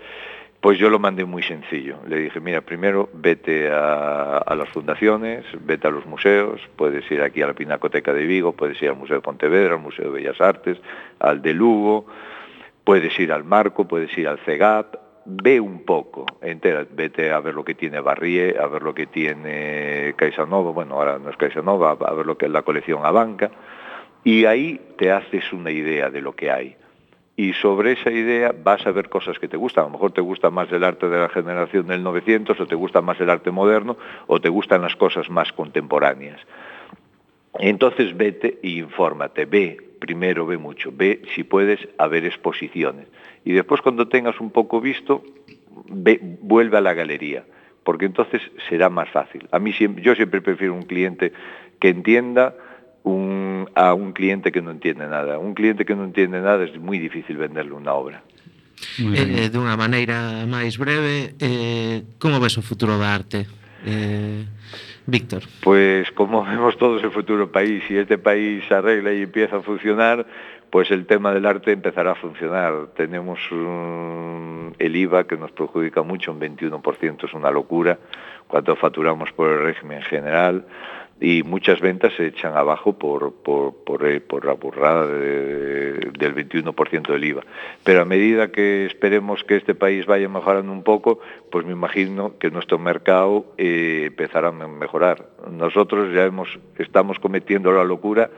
pues 0.64 0.78
yo 0.78 0.88
lo 0.88 0.98
mandé 0.98 1.26
muy 1.26 1.42
sencillo. 1.42 1.98
Le 2.08 2.16
dije, 2.16 2.40
mira, 2.40 2.62
primero 2.62 3.10
vete 3.12 3.68
a, 3.70 4.42
las 4.56 4.70
fundaciones, 4.70 5.44
vete 5.60 5.88
a 5.88 5.90
los 5.90 6.06
museos, 6.06 6.58
puedes 6.74 7.04
ir 7.10 7.20
aquí 7.20 7.42
a 7.42 7.48
la 7.48 7.52
Pinacoteca 7.52 8.14
de 8.14 8.24
Vigo, 8.24 8.52
puedes 8.52 8.80
ir 8.80 8.88
al 8.88 8.96
Museo 8.96 9.16
de 9.16 9.20
Pontevedra, 9.20 9.74
al 9.74 9.82
Museo 9.82 10.06
de 10.06 10.12
Bellas 10.12 10.40
Artes, 10.40 10.78
al 11.18 11.42
de 11.42 11.52
Lugo, 11.52 12.06
puedes 12.82 13.20
ir 13.20 13.30
al 13.30 13.44
Marco, 13.44 13.86
puedes 13.86 14.16
ir 14.16 14.26
al 14.26 14.38
CEGAP, 14.38 14.94
ve 15.26 15.60
un 15.60 15.84
poco, 15.84 16.24
entera, 16.40 16.86
vete 16.90 17.30
a 17.30 17.40
ver 17.40 17.52
lo 17.52 17.62
que 17.62 17.74
tiene 17.74 18.00
Barrié, 18.00 18.56
a 18.58 18.66
ver 18.66 18.84
lo 18.84 18.94
que 18.94 19.04
tiene 19.04 20.14
Caixanova, 20.16 20.70
bueno, 20.70 20.94
ahora 20.94 21.18
no 21.18 21.28
es 21.28 21.36
Caixanova, 21.36 21.90
a 21.90 22.14
ver 22.14 22.24
lo 22.24 22.38
que 22.38 22.46
es 22.46 22.50
la 22.50 22.62
colección 22.62 23.04
Abanca, 23.04 23.50
y 24.24 24.46
ahí 24.46 24.80
te 24.96 25.12
haces 25.12 25.52
una 25.52 25.70
idea 25.70 26.08
de 26.08 26.22
lo 26.22 26.34
que 26.34 26.50
hay. 26.50 26.74
Y 27.36 27.52
sobre 27.54 27.92
esa 27.92 28.10
idea 28.10 28.54
vas 28.62 28.86
a 28.86 28.92
ver 28.92 29.08
cosas 29.08 29.38
que 29.38 29.48
te 29.48 29.56
gustan. 29.56 29.84
A 29.84 29.86
lo 29.88 29.94
mejor 29.94 30.12
te 30.12 30.20
gusta 30.20 30.50
más 30.50 30.70
el 30.70 30.84
arte 30.84 31.08
de 31.08 31.18
la 31.18 31.28
generación 31.28 31.88
del 31.88 32.02
900, 32.02 32.58
o 32.60 32.66
te 32.66 32.76
gusta 32.76 33.00
más 33.00 33.20
el 33.20 33.28
arte 33.28 33.50
moderno, 33.50 33.96
o 34.28 34.40
te 34.40 34.48
gustan 34.48 34.82
las 34.82 34.94
cosas 34.94 35.28
más 35.30 35.52
contemporáneas. 35.52 36.40
Entonces 37.58 38.16
vete 38.16 38.58
e 38.62 38.68
infórmate, 38.70 39.46
ve, 39.46 39.76
primero 39.98 40.46
ve 40.46 40.58
mucho, 40.58 40.92
ve 40.92 41.22
si 41.34 41.44
puedes 41.44 41.80
a 41.98 42.06
ver 42.08 42.24
exposiciones. 42.24 43.06
Y 43.44 43.52
después 43.52 43.80
cuando 43.80 44.08
tengas 44.08 44.40
un 44.40 44.50
poco 44.50 44.80
visto, 44.80 45.24
ve, 45.88 46.20
vuelve 46.40 46.78
a 46.78 46.80
la 46.80 46.94
galería, 46.94 47.44
porque 47.82 48.06
entonces 48.06 48.42
será 48.68 48.90
más 48.90 49.08
fácil. 49.10 49.48
A 49.50 49.58
mí 49.58 49.72
yo 49.72 50.14
siempre 50.14 50.40
prefiero 50.40 50.74
un 50.74 50.82
cliente 50.82 51.32
que 51.80 51.88
entienda 51.88 52.54
un, 53.04 53.68
a 53.74 53.94
un 53.94 54.12
cliente 54.12 54.50
que 54.50 54.60
no 54.60 54.70
entiende 54.70 55.06
nada. 55.06 55.38
Un 55.38 55.54
cliente 55.54 55.84
que 55.84 55.94
non 55.94 56.10
entiende 56.10 56.40
nada 56.40 56.64
es 56.64 56.72
moi 56.80 56.96
difícil 56.96 57.36
venderle 57.36 57.76
unha 57.76 57.92
obra. 57.92 58.24
Eh, 58.98 59.52
dunha 59.52 59.76
maneira 59.76 60.44
máis 60.48 60.80
breve, 60.80 61.36
eh, 61.38 62.02
como 62.18 62.40
ves 62.40 62.56
o 62.58 62.64
futuro 62.64 62.96
da 62.96 63.12
arte? 63.12 63.46
Eh, 63.84 64.48
Víctor. 65.06 65.44
Pues 65.60 66.10
como 66.16 66.44
vemos 66.48 66.76
todos 66.80 67.04
el 67.04 67.12
futuro 67.12 67.52
país, 67.52 67.84
si 67.86 67.96
este 67.96 68.16
país 68.16 68.64
se 68.66 68.74
arregla 68.74 69.12
y 69.12 69.22
empieza 69.22 69.60
a 69.60 69.62
funcionar, 69.62 70.24
pues 70.72 70.90
el 70.90 71.04
tema 71.04 71.32
del 71.32 71.44
arte 71.44 71.72
empezará 71.72 72.12
a 72.12 72.14
funcionar. 72.16 72.88
Tenemos 72.96 73.38
un, 73.52 74.74
el 74.80 74.96
IVA 74.96 75.28
que 75.28 75.36
nos 75.36 75.52
perjudica 75.52 76.02
mucho, 76.02 76.32
un 76.32 76.40
21%, 76.40 77.24
es 77.24 77.34
una 77.34 77.50
locura, 77.50 77.98
cuando 78.48 78.74
facturamos 78.76 79.30
por 79.32 79.50
el 79.50 79.60
régimen 79.62 80.02
general 80.02 80.64
y 81.20 81.42
muchas 81.42 81.80
ventas 81.80 82.12
se 82.16 82.26
echan 82.26 82.56
abajo 82.56 82.98
por, 82.98 83.32
por, 83.42 83.84
por, 83.84 84.06
eh, 84.06 84.22
la 84.42 84.52
burrada 84.54 85.06
de, 85.06 86.10
del 86.18 86.34
21% 86.34 87.12
del 87.12 87.24
IVA. 87.24 87.42
Pero 87.84 88.02
a 88.02 88.04
medida 88.04 88.50
que 88.50 88.86
esperemos 88.86 89.44
que 89.44 89.56
este 89.56 89.74
país 89.74 90.06
vaya 90.06 90.28
mejorando 90.28 90.72
un 90.72 90.82
poco, 90.82 91.20
pues 91.50 91.64
me 91.64 91.72
imagino 91.72 92.36
que 92.38 92.50
nuestro 92.50 92.78
mercado 92.78 93.46
eh, 93.56 94.04
empezará 94.06 94.48
a 94.48 94.52
mejorar. 94.52 95.28
Nosotros 95.50 96.12
ya 96.12 96.24
hemos, 96.24 96.58
estamos 96.78 97.18
cometiendo 97.18 97.72
la 97.72 97.84
locura 97.84 98.30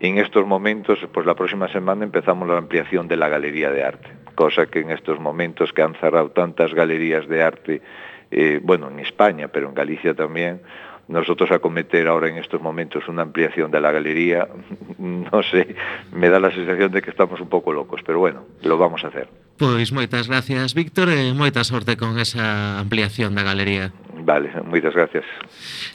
en 0.00 0.18
estos 0.18 0.46
momentos, 0.46 0.98
pues 1.12 1.26
la 1.26 1.34
próxima 1.34 1.68
semana 1.68 2.04
empezamos 2.04 2.48
la 2.48 2.58
ampliación 2.58 3.06
de 3.06 3.16
la 3.16 3.28
galería 3.28 3.70
de 3.70 3.84
arte, 3.84 4.08
cosa 4.34 4.66
que 4.66 4.80
en 4.80 4.90
estos 4.90 5.20
momentos 5.20 5.72
que 5.72 5.82
han 5.82 5.94
cerrado 5.94 6.30
tantas 6.30 6.74
galerías 6.74 7.28
de 7.28 7.42
arte, 7.42 7.82
eh, 8.30 8.60
bueno, 8.62 8.90
en 8.90 8.98
España, 8.98 9.48
pero 9.48 9.68
en 9.68 9.74
Galicia 9.74 10.14
también, 10.14 10.62
nosotros 11.08 11.50
acometer 11.50 12.08
ahora 12.08 12.28
en 12.28 12.38
estos 12.38 12.60
momentos 12.60 13.08
una 13.08 13.22
ampliación 13.22 13.70
de 13.70 13.80
la 13.80 13.92
galería, 13.92 14.48
no 14.98 15.42
sé, 15.42 15.76
me 16.12 16.28
da 16.28 16.40
la 16.40 16.50
sensación 16.50 16.92
de 16.92 17.02
que 17.02 17.10
estamos 17.10 17.40
un 17.40 17.48
pouco 17.48 17.72
locos, 17.72 18.00
pero 18.04 18.18
bueno, 18.18 18.44
lo 18.62 18.78
vamos 18.78 19.04
a 19.04 19.08
hacer. 19.08 19.28
Pois 19.56 19.92
moitas 19.92 20.26
gracias, 20.26 20.74
Víctor, 20.74 21.14
e 21.14 21.30
moita 21.30 21.62
sorte 21.62 21.94
con 21.94 22.18
esa 22.18 22.82
ampliación 22.82 23.38
da 23.38 23.46
galería. 23.46 23.94
Vale, 24.10 24.50
moitas 24.66 24.98
gracias. 24.98 25.22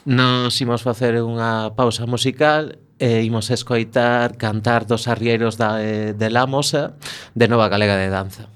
Nos 0.08 0.56
imos 0.64 0.80
facer 0.80 1.20
unha 1.20 1.76
pausa 1.76 2.08
musical 2.08 2.80
e 3.04 3.28
imos 3.28 3.52
escoitar 3.52 4.40
cantar 4.40 4.88
dos 4.88 5.12
arrieros 5.12 5.60
da, 5.60 5.84
eh, 5.84 6.16
de 6.16 6.28
La 6.32 6.48
Mosa 6.48 6.96
de 7.36 7.52
Nova 7.52 7.68
Galega 7.68 8.00
de 8.00 8.08
Danza. 8.08 8.48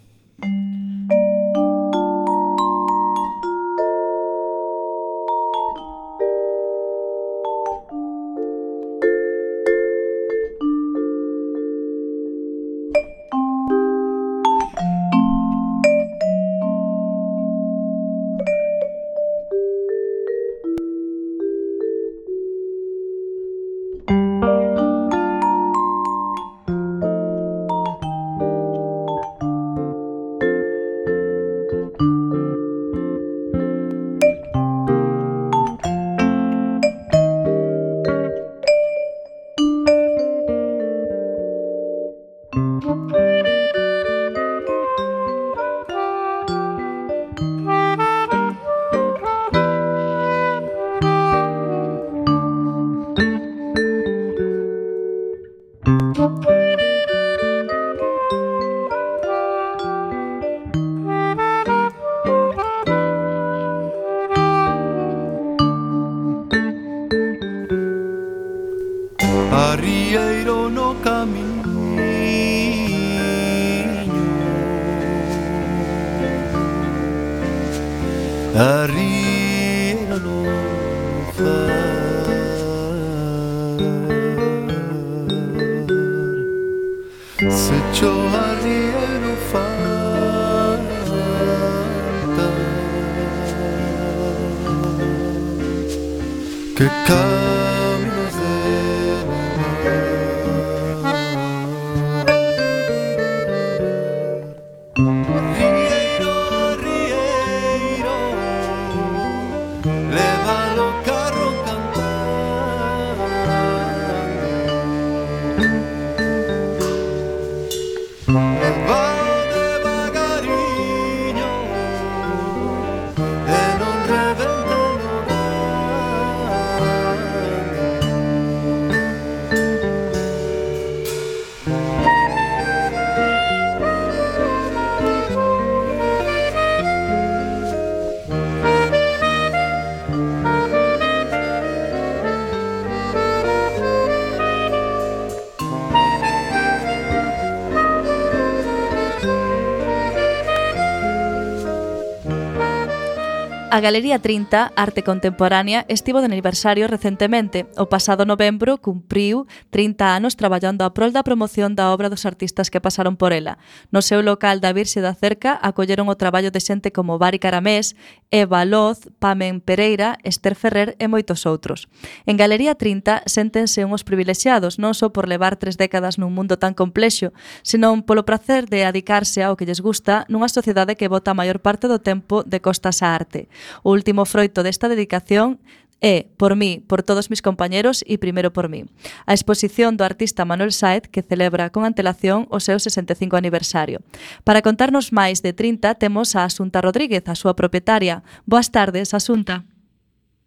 A 153.74 153.80
Galería 153.80 154.20
30 154.20 154.74
Arte 154.76 155.02
Contemporánea 155.02 155.84
estivo 155.88 156.20
de 156.20 156.30
aniversario 156.30 156.86
recentemente. 156.88 157.66
O 157.76 157.90
pasado 157.90 158.22
novembro 158.22 158.78
cumpriu 158.78 159.50
30 159.74 160.14
anos 160.14 160.38
traballando 160.38 160.86
a 160.86 160.94
prol 160.94 161.10
da 161.10 161.26
promoción 161.26 161.74
da 161.74 161.90
obra 161.90 162.06
dos 162.06 162.30
artistas 162.30 162.70
que 162.70 162.78
pasaron 162.78 163.18
por 163.18 163.34
ela. 163.34 163.58
No 163.90 164.06
seu 164.06 164.22
local 164.22 164.62
da 164.62 164.70
Virxe 164.78 165.02
da 165.02 165.18
Cerca 165.18 165.58
acolleron 165.58 166.06
o 166.06 166.14
traballo 166.14 166.54
de 166.54 166.62
xente 166.62 166.94
como 166.94 167.18
Bari 167.18 167.42
Caramés, 167.42 167.98
Eva 168.30 168.62
Loz, 168.62 169.10
Pamen 169.18 169.58
Pereira, 169.58 170.22
Esther 170.22 170.54
Ferrer 170.54 170.94
e 171.02 171.10
moitos 171.10 171.50
outros. 171.50 171.90
En 172.30 172.38
Galería 172.38 172.78
30 172.78 173.26
séntense 173.26 173.82
unhos 173.82 174.06
privilexiados, 174.06 174.78
non 174.78 174.94
só 174.94 175.10
por 175.10 175.26
levar 175.26 175.58
tres 175.58 175.82
décadas 175.82 176.22
nun 176.22 176.30
mundo 176.30 176.62
tan 176.62 176.78
complexo, 176.78 177.34
senón 177.66 178.06
polo 178.06 178.22
placer 178.22 178.70
de 178.70 178.86
adicarse 178.86 179.42
ao 179.42 179.58
que 179.58 179.66
lles 179.66 179.82
gusta 179.82 180.30
nunha 180.30 180.46
sociedade 180.46 180.94
que 180.94 181.10
vota 181.10 181.34
a 181.34 181.40
maior 181.42 181.58
parte 181.58 181.90
do 181.90 181.98
tempo 181.98 182.46
de 182.46 182.62
costas 182.62 183.02
á 183.02 183.18
arte. 183.18 183.50
O 183.84 183.92
último 183.92 184.26
froito 184.26 184.64
desta 184.64 184.90
dedicación 184.90 185.60
é 186.04 186.28
por 186.38 186.56
mí, 186.60 186.84
por 186.86 187.02
todos 187.02 187.32
mis 187.32 187.42
compañeros 187.42 188.04
e 188.04 188.20
primeiro 188.20 188.52
por 188.52 188.68
mí. 188.68 188.84
A 189.24 189.32
exposición 189.32 189.96
do 189.96 190.04
artista 190.04 190.44
Manuel 190.44 190.76
Saez 190.76 191.08
que 191.08 191.24
celebra 191.24 191.72
con 191.72 191.88
antelación 191.88 192.46
o 192.52 192.60
seu 192.60 192.76
65 192.76 193.40
aniversario. 193.40 194.04
Para 194.44 194.60
contarnos 194.60 195.16
máis 195.16 195.40
de 195.40 195.56
30 195.56 195.96
temos 195.96 196.36
a 196.36 196.44
Asunta 196.44 196.84
Rodríguez, 196.84 197.24
a 197.32 197.40
súa 197.40 197.56
propietaria. 197.56 198.28
Boas 198.44 198.68
tardes, 198.68 199.16
Asunta. 199.16 199.64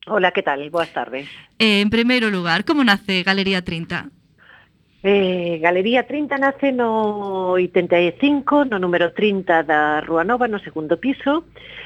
Hola, 0.07 0.31
que 0.31 0.45
tal? 0.45 0.69
Boas 0.71 0.93
tardes. 0.93 1.27
Eh, 1.59 1.81
en 1.81 1.89
primeiro 1.89 2.29
lugar, 2.31 2.69
como 2.69 2.85
nace 2.85 3.25
Galería 3.25 3.65
30? 3.65 4.13
Eh, 5.09 5.61
Galería 5.63 6.03
30 6.05 6.37
nace 6.37 6.73
no 6.73 7.53
85, 7.53 8.65
no 8.65 8.81
número 8.81 9.13
30 9.13 9.63
da 9.63 10.01
Rúa 10.01 10.25
Nova, 10.25 10.49
no 10.49 10.59
segundo 10.59 10.99
piso, 10.99 11.45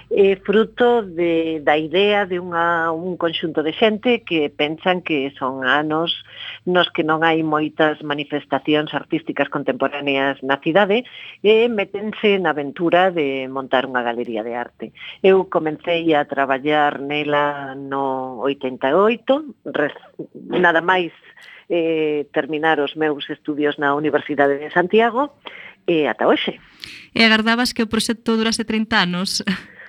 eh, 0.08 0.36
fruto 0.36 1.02
de, 1.02 1.60
da 1.60 1.76
idea 1.76 2.24
de 2.24 2.40
unha, 2.40 2.88
un 2.88 3.20
conxunto 3.20 3.60
de 3.60 3.76
xente 3.76 4.24
que 4.24 4.48
pensan 4.48 5.04
que 5.04 5.36
son 5.36 5.68
anos 5.68 6.16
nos 6.64 6.88
que 6.88 7.04
non 7.04 7.20
hai 7.20 7.44
moitas 7.44 8.00
manifestacións 8.00 8.96
artísticas 8.96 9.52
contemporáneas 9.52 10.40
na 10.40 10.56
cidade 10.64 11.04
e 11.44 11.68
metense 11.68 12.40
na 12.40 12.56
aventura 12.56 13.12
de 13.12 13.44
montar 13.52 13.84
unha 13.84 14.00
galería 14.00 14.40
de 14.40 14.56
arte. 14.56 14.96
Eu 15.20 15.44
comecei 15.44 16.08
a 16.16 16.24
traballar 16.24 17.04
nela 17.04 17.76
no 17.76 18.40
88, 18.48 19.76
res, 19.76 19.92
nada 20.48 20.80
máis 20.80 21.12
eh, 21.70 22.26
terminar 22.34 22.82
os 22.82 22.98
meus 22.98 23.30
estudios 23.30 23.78
na 23.78 23.94
Universidade 23.94 24.58
de 24.58 24.74
Santiago 24.74 25.38
e 25.86 26.10
ata 26.10 26.26
hoxe. 26.26 26.58
E 27.14 27.22
agardabas 27.22 27.70
que 27.70 27.86
o 27.86 27.88
proxecto 27.88 28.34
durase 28.34 28.66
30 28.66 29.06
anos? 29.06 29.40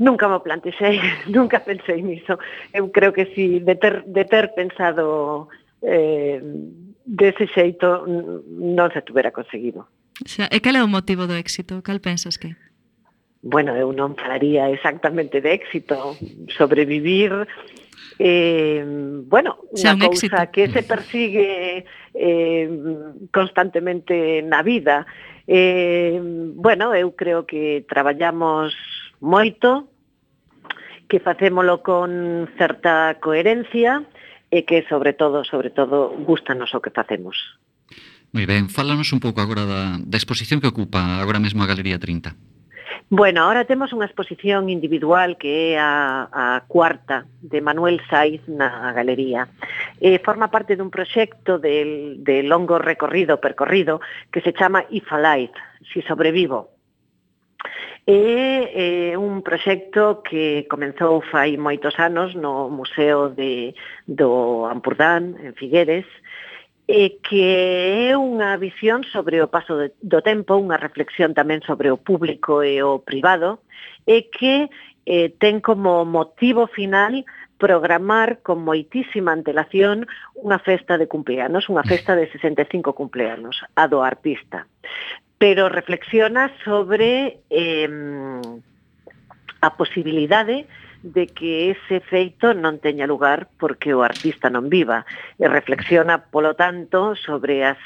Nunca 0.00 0.32
me 0.32 0.40
plantexei, 0.40 0.96
nunca 1.28 1.60
pensei 1.60 2.00
niso. 2.00 2.40
Eu 2.72 2.88
creo 2.88 3.12
que 3.12 3.36
si 3.36 3.60
de 3.60 3.76
ter, 3.76 4.00
de 4.08 4.24
ter 4.24 4.56
pensado 4.56 5.52
eh, 5.84 6.40
dese 7.04 7.44
xeito 7.52 8.08
non 8.08 8.88
se 8.96 9.04
tuvera 9.04 9.28
conseguido. 9.28 9.84
O 10.24 10.28
sea, 10.28 10.48
e 10.48 10.56
cal 10.64 10.76
é 10.76 10.80
o 10.80 10.88
motivo 10.88 11.28
do 11.28 11.36
éxito? 11.36 11.84
Cal 11.84 12.00
pensas 12.00 12.40
que? 12.40 12.56
Bueno, 13.44 13.76
eu 13.76 13.92
non 13.92 14.16
falaría 14.16 14.72
exactamente 14.72 15.44
de 15.44 15.52
éxito. 15.52 16.16
Sobrevivir 16.48 17.48
eh, 18.18 18.84
bueno, 19.26 19.64
unha 19.72 19.96
cousa 19.96 20.44
éxito. 20.44 20.52
que 20.52 20.64
se 20.68 20.82
persigue 20.84 21.50
eh, 22.14 22.66
constantemente 23.32 24.44
na 24.44 24.60
vida. 24.60 25.08
Eh, 25.48 26.20
bueno, 26.54 26.94
eu 26.94 27.16
creo 27.16 27.48
que 27.48 27.82
traballamos 27.88 28.76
moito, 29.24 29.88
que 31.08 31.18
facémolo 31.18 31.82
con 31.82 32.46
certa 32.54 33.18
coherencia 33.18 34.04
e 34.50 34.66
que, 34.66 34.82
sobre 34.90 35.14
todo, 35.14 35.42
sobre 35.46 35.70
todo, 35.70 36.12
gustanos 36.22 36.74
o 36.74 36.82
que 36.82 36.90
facemos. 36.90 37.36
Moi 38.30 38.46
ben, 38.46 38.70
fálanos 38.70 39.10
un 39.10 39.18
pouco 39.18 39.42
agora 39.42 39.66
da, 39.66 39.98
da 39.98 40.18
exposición 40.18 40.62
que 40.62 40.70
ocupa 40.70 41.18
agora 41.18 41.42
mesmo 41.42 41.66
a 41.66 41.70
Galería 41.70 41.98
30. 41.98 42.30
Bueno, 43.12 43.42
ahora 43.42 43.66
temos 43.66 43.90
unha 43.90 44.06
exposición 44.06 44.70
individual 44.70 45.34
que 45.34 45.74
é 45.74 45.82
a, 45.82 46.30
a 46.30 46.62
cuarta 46.70 47.26
de 47.42 47.58
Manuel 47.58 47.98
Saiz 48.06 48.38
na 48.46 48.94
galería. 48.94 49.50
Eh, 49.98 50.22
forma 50.22 50.46
parte 50.46 50.78
dun 50.78 50.94
proxecto 50.94 51.58
de, 51.58 52.14
de 52.22 52.46
longo 52.46 52.78
recorrido, 52.78 53.42
percorrido, 53.42 53.98
que 54.30 54.38
se 54.46 54.54
chama 54.54 54.86
If 54.94 55.10
Alive, 55.10 55.50
Si 55.90 56.06
Sobrevivo. 56.06 56.70
É 58.06 59.10
eh, 59.10 59.12
un 59.18 59.42
proxecto 59.42 60.22
que 60.22 60.70
comenzou 60.70 61.18
fai 61.34 61.58
moitos 61.58 61.98
anos 61.98 62.38
no 62.38 62.70
Museo 62.70 63.26
de, 63.26 63.74
do 64.06 64.70
Ampurdán, 64.70 65.34
en 65.42 65.58
Figueres, 65.58 66.06
e 66.90 67.22
que 67.22 68.10
é 68.10 68.18
unha 68.18 68.58
visión 68.58 69.06
sobre 69.06 69.38
o 69.38 69.46
paso 69.46 69.78
do 69.78 70.20
tempo, 70.26 70.58
unha 70.58 70.74
reflexión 70.74 71.38
tamén 71.38 71.62
sobre 71.62 71.86
o 71.94 72.02
público 72.02 72.66
e 72.66 72.82
o 72.82 72.98
privado, 72.98 73.62
e 74.10 74.26
que 74.26 74.66
eh, 75.06 75.30
ten 75.38 75.62
como 75.62 76.02
motivo 76.02 76.66
final 76.66 77.22
programar 77.62 78.42
con 78.42 78.66
moitísima 78.66 79.30
antelación 79.30 80.10
unha 80.34 80.58
festa 80.58 80.98
de 80.98 81.06
cumpleanos, 81.06 81.70
unha 81.70 81.86
festa 81.86 82.18
de 82.18 82.26
65 82.26 82.90
cumpleanos, 82.98 83.62
a 83.78 83.86
do 83.86 84.02
artista. 84.02 84.66
Pero 85.38 85.70
reflexiona 85.70 86.50
sobre 86.66 87.38
eh, 87.54 87.86
a 89.62 89.70
posibilidade 89.78 90.66
de 90.66 90.89
de 91.02 91.26
que 91.26 91.72
ese 91.72 92.04
feito 92.04 92.52
non 92.52 92.76
teña 92.76 93.08
lugar 93.08 93.48
porque 93.56 93.96
o 93.96 94.04
artista 94.04 94.52
non 94.52 94.68
viva 94.68 95.08
e 95.40 95.48
reflexiona, 95.48 96.28
polo 96.28 96.52
tanto, 96.52 97.16
sobre 97.16 97.64
as 97.64 97.80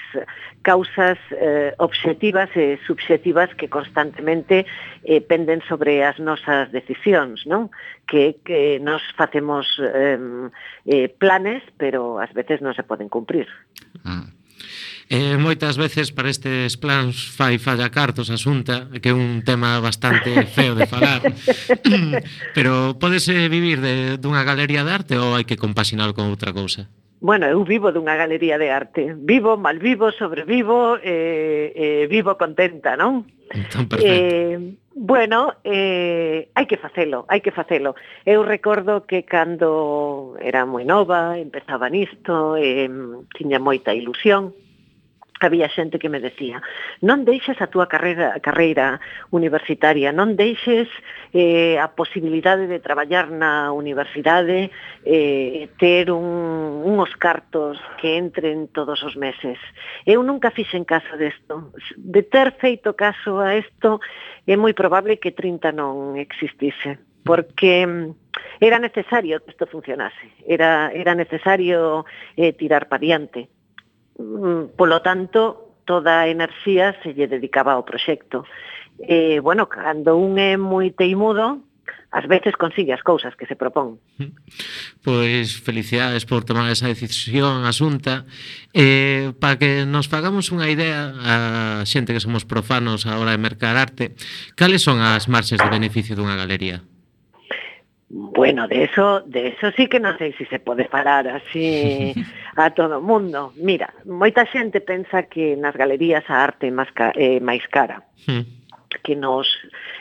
causas 0.66 1.14
eh, 1.30 1.70
obxectivas 1.78 2.50
e 2.58 2.82
subxectivas 2.82 3.54
que 3.54 3.70
constantemente 3.70 4.66
eh, 5.06 5.22
penden 5.22 5.62
sobre 5.70 6.02
as 6.02 6.18
nosas 6.18 6.74
decisións, 6.74 7.46
non? 7.46 7.70
Que, 8.10 8.42
que 8.42 8.82
nos 8.82 9.00
facemos 9.14 9.70
eh, 9.78 10.18
eh, 10.90 11.06
planes, 11.14 11.62
pero 11.78 12.18
ás 12.18 12.34
veces 12.34 12.58
non 12.58 12.74
se 12.74 12.82
poden 12.82 13.06
cumprir. 13.06 13.46
Ah, 14.02 14.26
Eh, 15.08 15.36
moitas 15.36 15.76
veces 15.76 16.12
para 16.12 16.32
estes 16.32 16.80
plans 16.80 17.28
fai 17.36 17.60
falla 17.60 17.92
cartos 17.92 18.32
asunta, 18.32 18.88
que 19.04 19.12
é 19.12 19.14
un 19.14 19.44
tema 19.44 19.76
bastante 19.80 20.48
feo 20.48 20.72
de 20.72 20.88
falar. 20.88 21.20
Pero 22.56 22.96
podes 22.96 23.28
vivir 23.28 23.84
de, 23.84 24.16
dunha 24.16 24.44
galería 24.48 24.80
de 24.80 24.92
arte 24.96 25.14
ou 25.20 25.36
hai 25.36 25.44
que 25.44 25.60
compaxinalo 25.60 26.16
con 26.16 26.32
outra 26.32 26.56
cousa? 26.56 26.88
Bueno, 27.24 27.48
eu 27.48 27.64
vivo 27.64 27.92
dunha 27.92 28.16
galería 28.16 28.56
de 28.56 28.68
arte. 28.72 29.16
Vivo, 29.16 29.56
mal 29.56 29.80
vivo, 29.80 30.12
sobrevivo, 30.12 31.00
eh, 31.00 31.72
eh, 31.72 32.04
vivo 32.08 32.36
contenta, 32.36 32.96
non? 32.96 33.28
Entón, 33.52 33.88
perfecto. 33.88 34.12
Eh, 34.12 34.76
bueno, 34.96 35.54
eh, 35.64 36.48
hai 36.54 36.66
que 36.68 36.76
facelo, 36.76 37.24
hai 37.28 37.40
que 37.44 37.52
facelo. 37.52 37.92
Eu 38.24 38.44
recordo 38.44 39.04
que 39.04 39.24
cando 39.24 40.36
era 40.40 40.64
moi 40.64 40.84
nova, 40.84 41.36
empezaba 41.36 41.88
nisto, 41.92 42.56
eh, 42.56 42.88
tiña 43.32 43.60
moita 43.60 43.92
ilusión, 43.92 44.52
había 45.40 45.68
xente 45.68 45.98
que 45.98 46.08
me 46.08 46.20
decía 46.20 46.62
non 47.02 47.26
deixes 47.26 47.58
a 47.58 47.66
túa 47.66 47.90
carreira, 47.90 48.38
carreira 48.38 49.02
universitaria, 49.34 50.14
non 50.14 50.38
deixes 50.38 50.86
eh, 51.34 51.76
a 51.76 51.90
posibilidade 51.92 52.70
de 52.70 52.78
traballar 52.78 53.28
na 53.34 53.74
universidade 53.74 54.70
eh, 55.02 55.68
ter 55.76 56.14
un, 56.14 56.86
unhos 56.86 57.10
cartos 57.18 57.82
que 57.98 58.16
entren 58.16 58.70
todos 58.70 59.02
os 59.02 59.18
meses. 59.18 59.58
Eu 60.06 60.22
nunca 60.22 60.54
fixen 60.54 60.86
caso 60.86 61.18
desto. 61.18 61.74
De 61.98 62.22
ter 62.22 62.54
feito 62.56 62.94
caso 62.94 63.42
a 63.42 63.58
isto, 63.58 63.98
é 64.46 64.54
moi 64.54 64.72
probable 64.72 65.18
que 65.18 65.34
30 65.34 65.74
non 65.74 66.14
existise 66.14 66.98
porque 67.24 67.86
mm, 67.86 68.10
era 68.60 68.78
necesario 68.78 69.40
que 69.40 69.50
isto 69.50 69.66
funcionase, 69.66 70.30
era, 70.46 70.92
era 70.92 71.14
necesario 71.14 72.04
eh, 72.36 72.52
tirar 72.52 72.86
para 72.88 73.00
diante. 73.00 73.48
Mm, 74.18 74.76
Polo 74.76 75.02
tanto, 75.02 75.74
toda 75.84 76.22
a 76.22 76.28
enerxía 76.28 76.96
se 77.02 77.14
lle 77.14 77.26
dedicaba 77.26 77.74
ao 77.74 77.84
proxecto. 77.84 78.46
E, 78.98 79.40
bueno, 79.42 79.66
cando 79.66 80.16
un 80.16 80.38
é 80.38 80.54
moi 80.54 80.94
teimudo, 80.94 81.60
ás 82.14 82.30
veces 82.30 82.54
consigue 82.54 82.94
as 82.94 83.02
cousas 83.02 83.34
que 83.34 83.44
se 83.46 83.58
propón. 83.58 83.98
Pois 85.02 85.58
felicidades 85.58 86.22
por 86.30 86.46
tomar 86.46 86.70
esa 86.70 86.86
decisión 86.86 87.66
asunta. 87.66 88.22
Eh, 88.70 89.34
para 89.42 89.58
que 89.58 89.82
nos 89.82 90.06
fagamos 90.06 90.54
unha 90.54 90.70
idea 90.70 91.10
a 91.10 91.34
xente 91.82 92.14
que 92.14 92.22
somos 92.22 92.46
profanos 92.46 93.10
a 93.10 93.18
hora 93.18 93.34
de 93.34 93.42
mercar 93.42 93.74
arte, 93.74 94.14
cales 94.54 94.86
son 94.86 95.02
as 95.02 95.26
marxes 95.26 95.58
de 95.58 95.66
beneficio 95.66 96.14
dunha 96.14 96.38
galería? 96.38 96.86
Bueno, 98.08 98.68
de 98.68 98.84
eso, 98.84 99.22
de 99.22 99.48
eso 99.48 99.72
sí 99.76 99.88
que 99.88 99.98
non 99.98 100.14
sei 100.20 100.36
se 100.36 100.44
se 100.46 100.60
pode 100.60 100.86
falar 100.86 101.26
así 101.26 102.12
a 102.60 102.70
todo 102.70 103.00
o 103.00 103.04
mundo. 103.04 103.50
Mira, 103.58 103.90
moita 104.06 104.46
xente 104.46 104.84
pensa 104.84 105.26
que 105.26 105.56
nas 105.56 105.74
galerías 105.74 106.24
a 106.28 106.44
arte 106.44 106.70
máis, 106.70 106.92
ca, 106.92 107.10
eh, 107.16 107.40
máis 107.40 107.64
cara. 107.66 108.04
Hmm 108.28 108.64
que 109.02 109.16
nos 109.16 109.46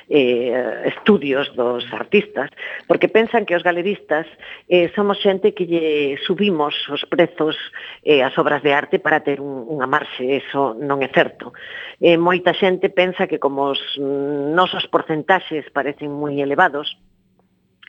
eh, 0.09 0.83
estudios 0.85 1.53
dos 1.55 1.85
artistas, 1.91 2.49
porque 2.87 3.09
pensan 3.09 3.45
que 3.45 3.55
os 3.55 3.63
galeristas 3.63 4.27
eh, 4.67 4.91
somos 4.95 5.19
xente 5.19 5.53
que 5.53 5.65
lle 5.65 6.17
subimos 6.25 6.73
os 6.89 7.03
prezos 7.05 7.57
eh, 8.03 8.21
as 8.21 8.35
obras 8.37 8.61
de 8.61 8.73
arte 8.73 8.99
para 8.99 9.21
ter 9.21 9.43
un, 9.43 9.65
unha 9.67 9.85
marxe, 9.85 10.39
eso 10.39 10.73
non 10.77 11.01
é 11.01 11.09
certo. 11.09 11.55
Eh, 11.99 12.19
moita 12.19 12.53
xente 12.53 12.91
pensa 12.91 13.27
que 13.27 13.39
como 13.39 13.73
os 13.73 13.81
mm, 13.97 14.53
nosos 14.53 14.87
porcentaxes 14.87 15.67
parecen 15.73 16.11
moi 16.13 16.37
elevados, 16.39 16.95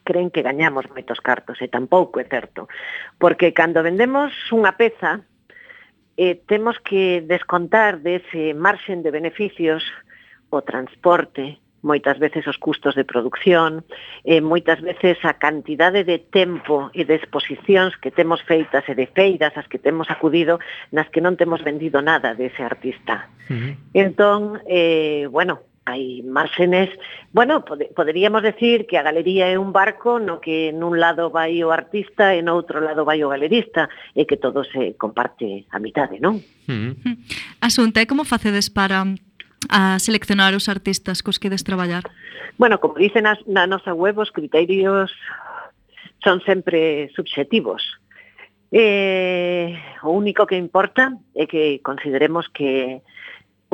creen 0.05 0.31
que 0.31 0.45
gañamos 0.45 0.87
moitos 0.93 1.19
cartos, 1.25 1.59
e 1.65 1.67
tampouco 1.67 2.21
é 2.21 2.27
certo. 2.29 2.69
Porque 3.19 3.57
cando 3.57 3.83
vendemos 3.83 4.31
unha 4.53 4.77
peza, 4.77 5.25
eh, 6.17 6.39
temos 6.47 6.79
que 6.79 7.25
descontar 7.27 7.99
dese 8.05 8.55
marxen 8.55 9.03
de 9.03 9.11
beneficios 9.11 9.83
o 10.53 10.63
transporte, 10.63 11.59
moitas 11.85 12.19
veces 12.19 12.47
os 12.49 12.57
custos 12.57 12.95
de 12.95 13.05
produción, 13.05 13.85
eh, 14.25 14.41
moitas 14.41 14.81
veces 14.81 15.21
a 15.23 15.37
cantidade 15.37 16.03
de 16.05 16.19
tempo 16.19 16.89
e 16.97 17.05
de 17.05 17.21
exposicións 17.21 17.93
que 18.01 18.09
temos 18.09 18.41
feitas 18.41 18.89
e 18.89 18.97
de 18.97 19.05
feiras 19.11 19.53
as 19.59 19.69
que 19.69 19.77
temos 19.77 20.09
acudido 20.09 20.57
nas 20.95 21.13
que 21.13 21.21
non 21.21 21.37
temos 21.37 21.61
vendido 21.61 22.01
nada 22.01 22.33
dese 22.33 22.65
artista. 22.65 23.29
Uh 23.51 23.53
-huh. 23.53 23.73
Entón, 23.93 24.65
eh, 24.65 25.29
bueno, 25.29 25.61
hai 25.85 26.25
márgenes, 26.25 26.89
bueno, 27.33 27.65
pod 27.65 27.85
poderíamos 27.93 28.41
decir 28.41 28.89
que 28.89 28.97
a 28.97 29.05
galería 29.05 29.53
é 29.53 29.61
un 29.61 29.73
barco 29.73 30.17
no 30.17 30.41
que 30.41 30.73
nun 30.73 30.97
lado 30.97 31.29
vai 31.29 31.61
o 31.61 31.69
artista 31.69 32.33
e 32.33 32.41
no 32.41 32.57
outro 32.57 32.81
lado 32.81 33.05
vai 33.05 33.21
o 33.21 33.29
galerista 33.29 33.93
e 34.17 34.25
que 34.25 34.41
todo 34.41 34.65
se 34.65 34.97
comparte 34.97 35.69
a 35.69 35.77
mitade, 35.77 36.17
non? 36.25 36.41
Mm. 36.65 37.21
Asunta, 37.61 38.01
e 38.01 38.09
como 38.09 38.25
facedes 38.25 38.73
para 38.73 39.05
a 39.69 39.99
seleccionar 40.01 40.57
os 40.57 40.73
artistas 40.73 41.21
cos 41.21 41.37
que 41.37 41.53
des 41.53 41.65
traballar? 41.65 42.05
Bueno, 42.57 42.81
como 42.81 42.97
dicen 42.97 43.29
as, 43.29 43.41
na 43.45 43.69
nosa 43.69 43.93
web, 43.93 44.17
os 44.21 44.33
criterios 44.33 45.13
son 46.25 46.41
sempre 46.49 47.13
subxetivos. 47.13 47.83
Eh, 48.73 49.77
o 50.03 50.11
único 50.11 50.47
que 50.47 50.57
importa 50.57 51.13
é 51.37 51.47
que 51.47 51.79
consideremos 51.85 52.49
que 52.51 53.05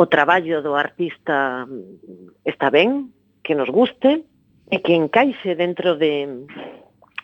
o 0.00 0.08
traballo 0.08 0.64
do 0.64 0.72
artista 0.80 1.68
mm, 1.68 2.48
está 2.48 2.72
ben, 2.72 3.12
que 3.44 3.52
nos 3.52 3.68
guste 3.68 4.24
e 4.72 4.76
que 4.80 4.96
encaixe 4.96 5.52
dentro 5.52 6.00
de 6.00 6.24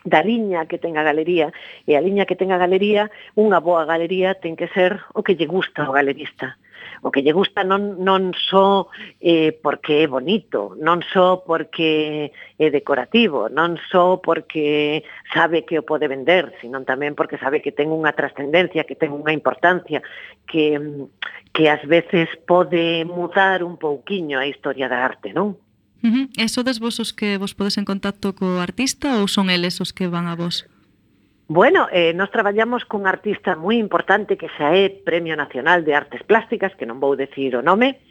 da 0.05 0.21
liña 0.21 0.69
que 0.69 0.77
ten 0.77 0.93
a 0.95 1.03
galería 1.03 1.49
e 1.89 1.97
a 1.97 2.01
liña 2.05 2.29
que 2.29 2.37
ten 2.37 2.53
a 2.53 2.61
galería, 2.61 3.09
unha 3.33 3.57
boa 3.57 3.81
galería 3.89 4.37
ten 4.37 4.53
que 4.53 4.69
ser 4.69 5.01
o 5.17 5.25
que 5.25 5.33
lle 5.33 5.49
gusta 5.49 5.89
ao 5.89 5.95
galerista 5.97 6.61
o 7.01 7.11
que 7.11 7.21
lle 7.21 7.33
gusta 7.33 7.63
non, 7.63 8.01
non 8.01 8.33
só 8.33 8.87
eh, 9.21 9.53
porque 9.53 10.03
é 10.03 10.07
bonito, 10.07 10.73
non 10.79 11.01
só 11.01 11.43
porque 11.43 12.31
é 12.57 12.67
decorativo, 12.73 13.49
non 13.49 13.77
só 13.91 14.17
porque 14.21 15.03
sabe 15.33 15.65
que 15.65 15.77
o 15.77 15.85
pode 15.85 16.07
vender, 16.07 16.53
sino 16.61 16.81
tamén 16.83 17.13
porque 17.13 17.37
sabe 17.37 17.61
que 17.61 17.75
ten 17.75 17.93
unha 17.93 18.13
trascendencia, 18.13 18.87
que 18.87 18.97
ten 18.97 19.13
unha 19.13 19.35
importancia, 19.35 20.01
que, 20.47 20.79
que 21.53 21.63
ás 21.69 21.83
veces 21.85 22.29
pode 22.47 23.05
mudar 23.05 23.61
un 23.61 23.77
pouquiño 23.77 24.39
a 24.39 24.49
historia 24.49 24.89
da 24.89 25.05
arte, 25.05 25.33
non? 25.33 25.57
Uh 26.03 26.09
-huh. 26.13 26.25
E 26.37 26.45
sodes 26.47 26.77
vos 26.79 27.01
os 27.01 27.11
que 27.13 27.37
vos 27.41 27.57
podes 27.57 27.77
en 27.77 27.85
contacto 27.85 28.33
co 28.37 28.61
artista 28.61 29.17
ou 29.17 29.25
son 29.27 29.49
eles 29.49 29.81
os 29.81 29.91
que 29.91 30.07
van 30.07 30.29
a 30.29 30.37
vos? 30.37 30.69
Bueno, 31.49 31.87
eh, 31.93 32.13
nos 32.13 32.29
traballamos 32.29 32.83
cun 32.83 33.07
artista 33.07 33.55
moi 33.55 33.79
importante 33.79 34.35
que 34.35 34.51
xa 34.51 34.75
é 34.75 34.91
Premio 34.91 35.31
Nacional 35.39 35.87
de 35.87 35.95
Artes 35.95 36.19
Plásticas, 36.27 36.75
que 36.75 36.83
non 36.83 36.99
vou 36.99 37.15
decir 37.15 37.55
o 37.55 37.63
nome, 37.63 38.03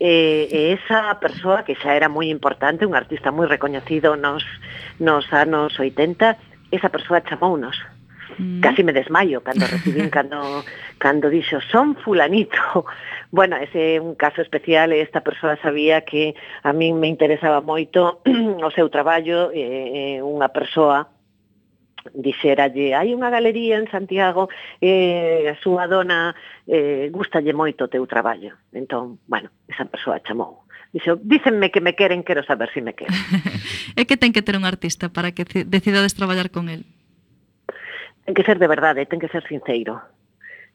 eh, 0.00 0.48
e 0.48 0.72
esa 0.72 1.12
persoa 1.20 1.68
que 1.68 1.76
xa 1.76 1.92
era 1.92 2.08
moi 2.08 2.32
importante, 2.32 2.88
un 2.88 2.96
artista 2.96 3.28
moi 3.28 3.44
recoñecido 3.44 4.16
nos, 4.16 4.40
nos 5.04 5.28
anos 5.36 5.76
80, 5.76 6.72
esa 6.72 6.88
persoa 6.88 7.20
chamounos. 7.28 7.76
Mm. 8.40 8.64
Casi 8.64 8.80
me 8.80 8.96
desmaio 8.96 9.44
cando 9.44 9.68
recibín, 9.68 10.08
cando, 10.16 10.64
cando 10.96 11.28
dixo, 11.28 11.60
son 11.68 11.92
fulanito. 12.00 12.88
Bueno, 13.28 13.60
ese 13.60 13.96
é 13.96 14.00
un 14.00 14.16
caso 14.16 14.40
especial, 14.40 14.96
esta 14.96 15.20
persoa 15.20 15.60
sabía 15.60 16.00
que 16.08 16.32
a 16.64 16.72
min 16.72 16.96
me 16.96 17.12
interesaba 17.12 17.60
moito 17.60 18.24
o 18.64 18.72
seu 18.72 18.88
traballo, 18.88 19.52
eh, 19.52 20.24
unha 20.24 20.48
persoa 20.48 21.17
dixeralle, 22.14 22.94
hai 22.94 23.12
unha 23.12 23.28
galería 23.28 23.76
en 23.76 23.90
Santiago 23.90 24.48
e 24.80 25.48
eh, 25.48 25.52
a 25.52 25.56
súa 25.60 25.88
dona 25.90 26.32
eh, 26.68 27.08
gustalle 27.12 27.52
moito 27.52 27.86
o 27.86 27.92
teu 27.92 28.04
traballo. 28.06 28.56
Entón, 28.72 29.20
bueno, 29.26 29.50
esa 29.68 29.84
persoa 29.84 30.22
chamou. 30.24 30.68
Dixo, 30.92 31.20
dícenme 31.20 31.70
que 31.70 31.84
me 31.84 31.92
queren, 31.92 32.24
quero 32.24 32.40
saber 32.44 32.68
se 32.72 32.80
si 32.80 32.80
me 32.80 32.96
queren. 32.96 33.12
e 33.98 34.08
que 34.08 34.16
ten 34.16 34.32
que 34.32 34.40
ter 34.40 34.56
un 34.56 34.64
artista 34.64 35.12
para 35.12 35.36
que 35.36 35.44
decidades 35.44 36.16
traballar 36.16 36.48
con 36.48 36.72
el? 36.72 36.88
Ten 38.24 38.32
que 38.32 38.44
ser 38.44 38.56
de 38.56 38.68
verdade, 38.68 39.04
ten 39.04 39.20
que 39.20 39.28
ser 39.28 39.44
sincero 39.44 40.00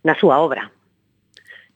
na 0.03 0.13
súa 0.19 0.43
obra, 0.43 0.69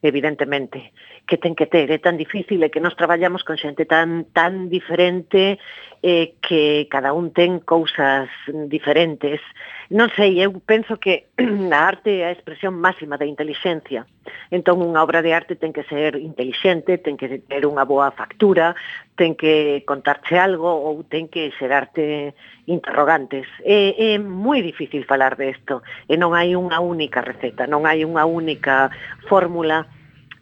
evidentemente 0.04 0.94
que 1.28 1.38
ten 1.38 1.54
que 1.54 1.68
ter, 1.68 1.92
é 1.92 2.00
tan 2.00 2.16
difícil 2.16 2.64
e 2.64 2.72
que 2.72 2.80
nos 2.80 2.96
traballamos 2.96 3.44
con 3.44 3.60
xente 3.60 3.84
tan 3.84 4.32
tan 4.32 4.72
diferente 4.72 5.60
eh, 6.02 6.40
que 6.40 6.88
cada 6.88 7.12
un 7.12 7.36
ten 7.36 7.60
cousas 7.60 8.32
diferentes. 8.72 9.44
Non 9.92 10.08
sei, 10.16 10.40
eu 10.40 10.56
penso 10.64 10.96
que 11.04 11.28
a 11.76 11.80
arte 11.84 12.24
é 12.24 12.32
a 12.32 12.36
expresión 12.36 12.80
máxima 12.80 13.20
da 13.20 13.28
intelixencia. 13.28 14.08
Entón, 14.56 14.80
unha 14.80 15.04
obra 15.04 15.20
de 15.20 15.36
arte 15.36 15.60
ten 15.60 15.76
que 15.76 15.84
ser 15.92 16.16
intelixente, 16.16 16.96
ten 16.96 17.20
que 17.20 17.44
ter 17.44 17.64
unha 17.68 17.84
boa 17.84 18.16
factura, 18.16 18.72
ten 19.20 19.36
que 19.36 19.84
contarche 19.84 20.40
algo 20.40 20.72
ou 20.72 21.04
ten 21.04 21.28
que 21.28 21.52
xerarte 21.60 22.40
interrogantes. 22.72 23.48
É, 23.68 24.16
é 24.16 24.20
moi 24.20 24.64
difícil 24.64 25.04
falar 25.04 25.36
de 25.36 25.52
isto 25.52 25.84
e 26.08 26.16
non 26.16 26.32
hai 26.32 26.56
unha 26.56 26.80
única 26.80 27.20
receta, 27.20 27.68
non 27.68 27.84
hai 27.84 28.08
unha 28.08 28.24
única 28.24 28.88
fórmula 29.28 29.88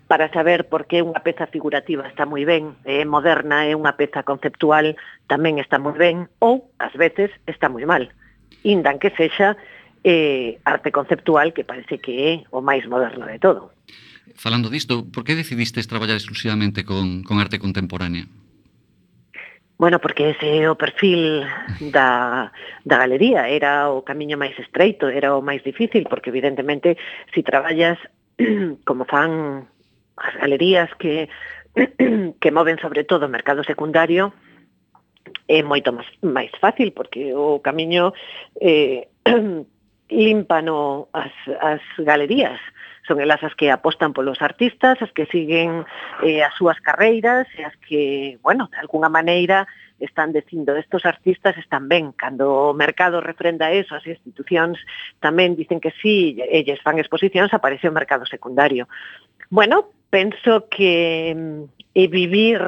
para 0.08 0.32
saber 0.32 0.70
por 0.70 0.86
que 0.86 1.02
unha 1.02 1.22
peza 1.26 1.50
figurativa 1.50 2.06
está 2.06 2.30
moi 2.30 2.46
ben, 2.46 2.78
é 2.86 3.02
moderna, 3.06 3.66
é 3.66 3.74
unha 3.74 3.98
peza 3.98 4.22
conceptual, 4.22 4.94
tamén 5.26 5.58
está 5.58 5.82
moi 5.82 5.98
ben, 5.98 6.30
ou, 6.38 6.70
ás 6.78 6.94
veces, 6.94 7.34
está 7.50 7.70
moi 7.74 7.90
mal. 7.90 8.14
Indan 8.62 9.02
que 9.02 9.10
sexa 9.18 9.58
eh, 10.06 10.62
arte 10.62 10.94
conceptual 10.94 11.58
que 11.58 11.66
parece 11.66 11.98
que 11.98 12.14
é 12.22 12.34
o 12.54 12.62
máis 12.62 12.86
moderno 12.86 13.26
de 13.26 13.42
todo. 13.42 13.74
Falando 14.38 14.70
disto, 14.70 15.10
por 15.10 15.26
que 15.26 15.34
decidistes 15.34 15.90
traballar 15.90 16.18
exclusivamente 16.18 16.86
con, 16.86 17.26
con 17.26 17.42
arte 17.42 17.58
contemporánea? 17.58 18.30
Bueno, 19.78 20.00
porque 20.00 20.32
ese 20.32 20.64
é 20.64 20.70
o 20.70 20.80
perfil 20.80 21.44
da, 21.92 22.54
da 22.86 22.96
galería, 22.96 23.50
era 23.50 23.92
o 23.92 24.06
camiño 24.06 24.38
máis 24.40 24.56
estreito, 24.62 25.10
era 25.10 25.36
o 25.36 25.44
máis 25.44 25.66
difícil, 25.66 26.08
porque 26.08 26.32
evidentemente 26.32 26.96
si 27.34 27.44
traballas 27.44 27.98
como 28.88 29.04
fan 29.04 29.68
as 30.18 30.36
galerías 30.36 30.90
que 30.96 31.30
que 32.40 32.52
moven 32.52 32.80
sobre 32.80 33.04
todo 33.04 33.26
o 33.26 33.34
mercado 33.34 33.64
secundario 33.64 34.32
é 35.48 35.62
moito 35.62 35.92
máis, 35.92 36.08
máis 36.24 36.52
fácil 36.58 36.96
porque 36.96 37.36
o 37.36 37.60
camiño 37.60 38.14
eh, 38.62 39.12
limpano 40.10 41.10
as, 41.12 41.34
as 41.60 41.84
galerías 41.98 42.60
son 43.08 43.22
elas 43.22 43.44
as 43.44 43.54
que 43.54 43.70
apostan 43.70 44.14
polos 44.14 44.42
artistas, 44.42 44.98
as 45.02 45.12
que 45.14 45.30
siguen 45.30 45.86
eh, 46.26 46.42
as 46.42 46.54
súas 46.58 46.82
carreiras 46.82 47.46
e 47.54 47.62
as 47.62 47.76
que, 47.86 48.38
bueno, 48.42 48.66
de 48.74 48.82
alguna 48.82 49.10
maneira 49.10 49.70
están 50.00 50.34
dicindo 50.34 50.76
estos 50.76 51.06
artistas 51.06 51.58
están 51.58 51.88
ben, 51.88 52.12
cando 52.12 52.52
o 52.52 52.74
mercado 52.74 53.22
refrenda 53.22 53.72
eso, 53.72 53.96
as 53.96 54.06
institucións 54.10 54.82
tamén 55.22 55.56
dicen 55.56 55.80
que 55.80 55.94
sí, 56.02 56.42
elles 56.50 56.82
fan 56.82 56.98
exposicións, 56.98 57.54
aparece 57.54 57.88
o 57.88 57.96
mercado 57.96 58.26
secundario. 58.26 58.90
Bueno, 59.54 59.95
penso 60.10 60.68
que 60.70 61.34
mm, 61.36 61.76
e 61.96 62.08
vivir 62.08 62.60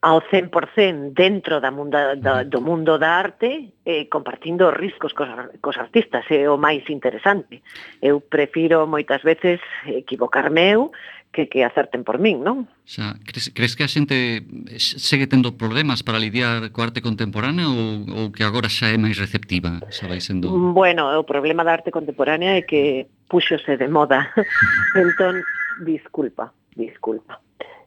ao 0.00 0.24
100% 0.24 1.12
dentro 1.12 1.60
da 1.60 1.70
mundo, 1.70 1.96
da, 2.16 2.42
do 2.44 2.60
mundo 2.60 2.96
da 2.96 3.20
arte 3.20 3.72
eh, 3.84 4.08
compartindo 4.08 4.72
riscos 4.72 5.12
cos, 5.12 5.28
cos 5.60 5.76
artistas 5.76 6.24
é 6.32 6.48
o 6.48 6.56
máis 6.56 6.88
interesante. 6.88 7.60
Eu 8.00 8.24
prefiro 8.24 8.88
moitas 8.88 9.20
veces 9.20 9.60
equivocarme 9.84 10.72
eu 10.72 10.92
que 11.32 11.46
que 11.46 11.62
acerten 11.62 12.02
por 12.02 12.18
min, 12.18 12.42
non? 12.42 12.66
Xa, 12.82 13.14
crees, 13.22 13.54
crees 13.54 13.78
que 13.78 13.86
a 13.86 13.92
xente 13.92 14.42
segue 14.80 15.30
tendo 15.30 15.54
problemas 15.54 16.02
para 16.02 16.18
lidiar 16.18 16.74
co 16.74 16.82
arte 16.82 17.04
contemporánea 17.04 17.70
ou, 17.70 18.02
ou 18.08 18.24
que 18.34 18.42
agora 18.42 18.66
xa 18.66 18.90
é 18.90 18.98
máis 18.98 19.20
receptiva, 19.20 19.78
xa 19.94 20.10
vai 20.10 20.18
sendo? 20.18 20.50
Bueno, 20.50 21.06
o 21.14 21.22
problema 21.22 21.62
da 21.62 21.76
arte 21.76 21.94
contemporánea 21.94 22.58
é 22.58 22.66
que 22.66 23.06
puxose 23.30 23.78
de 23.78 23.86
moda. 23.86 24.32
entón, 24.98 25.38
Disculpa, 25.80 26.52
disculpa. 26.76 27.40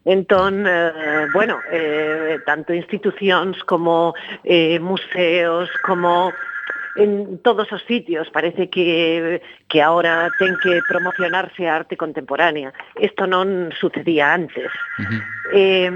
Entón, 0.06 0.66
eh, 0.68 1.28
bueno, 1.32 1.60
eh, 1.72 2.40
tanto 2.46 2.74
institucións 2.74 3.64
como 3.64 4.14
eh, 4.44 4.80
museos, 4.80 5.70
como 5.86 6.34
en 6.96 7.40
todos 7.40 7.72
os 7.72 7.82
sitios, 7.86 8.30
parece 8.30 8.70
que, 8.70 9.42
que 9.68 9.82
ahora 9.82 10.30
ten 10.38 10.58
que 10.62 10.82
promocionarse 10.88 11.68
a 11.68 11.76
arte 11.82 11.98
contemporánea. 11.98 12.74
Isto 13.00 13.26
non 13.26 13.74
sucedía 13.74 14.34
antes. 14.36 14.70
Uh 15.00 15.08
-huh. 15.08 15.22
eh, 15.54 15.92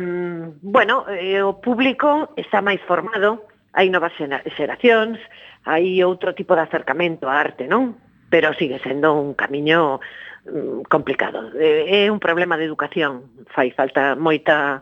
bueno, 0.64 1.06
eh, 1.12 1.44
o 1.44 1.60
público 1.62 2.34
está 2.40 2.64
máis 2.64 2.82
formado, 2.88 3.46
hai 3.78 3.92
novas 3.94 4.16
xeracións, 4.56 5.20
hai 5.68 6.02
outro 6.02 6.34
tipo 6.34 6.56
de 6.56 6.64
acercamento 6.66 7.30
á 7.30 7.38
arte, 7.38 7.68
non? 7.68 8.00
Pero 8.32 8.56
sigue 8.58 8.80
sendo 8.82 9.14
un 9.14 9.36
camiño 9.38 10.00
Mm, 10.48 10.84
complicado. 10.90 11.52
Eh, 11.60 12.06
é 12.06 12.12
un 12.12 12.20
problema 12.20 12.56
de 12.56 12.64
educación, 12.64 13.28
fai 13.52 13.72
falta 13.76 14.16
moita 14.16 14.80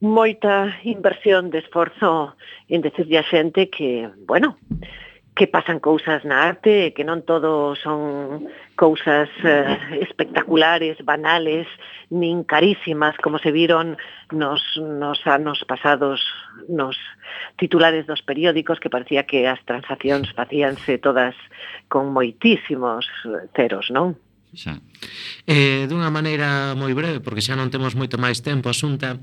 moita 0.00 0.80
inversión 0.88 1.52
de 1.52 1.60
esforzo 1.60 2.32
en 2.72 2.80
decirle 2.80 3.20
a 3.20 3.28
xente 3.28 3.68
que, 3.68 4.08
bueno, 4.24 4.56
que 5.36 5.44
pasan 5.44 5.84
cousas 5.84 6.24
na 6.24 6.48
arte, 6.48 6.96
que 6.96 7.04
non 7.04 7.28
todo 7.28 7.76
son 7.76 8.48
cousas 8.72 9.28
eh, 9.44 10.00
espectaculares, 10.00 10.96
banales, 11.04 11.68
nin 12.08 12.40
carísimas, 12.48 13.20
como 13.20 13.36
se 13.36 13.52
viron 13.52 14.00
nos, 14.32 14.64
nos 14.80 15.20
anos 15.28 15.60
pasados 15.68 16.24
nos 16.72 16.96
titulares 17.60 18.08
dos 18.08 18.24
periódicos, 18.24 18.80
que 18.80 18.88
parecía 18.88 19.28
que 19.28 19.44
as 19.44 19.60
transaccións 19.68 20.32
facíanse 20.32 20.96
todas 20.96 21.36
con 21.92 22.08
moitísimos 22.16 23.04
ceros, 23.52 23.92
non? 23.92 24.16
xa. 24.54 24.78
Eh, 25.46 25.86
dunha 25.86 26.10
maneira 26.10 26.74
moi 26.78 26.94
breve, 26.94 27.20
porque 27.22 27.44
xa 27.44 27.54
non 27.54 27.70
temos 27.70 27.94
moito 27.94 28.16
máis 28.16 28.42
tempo, 28.42 28.70
asunta, 28.70 29.18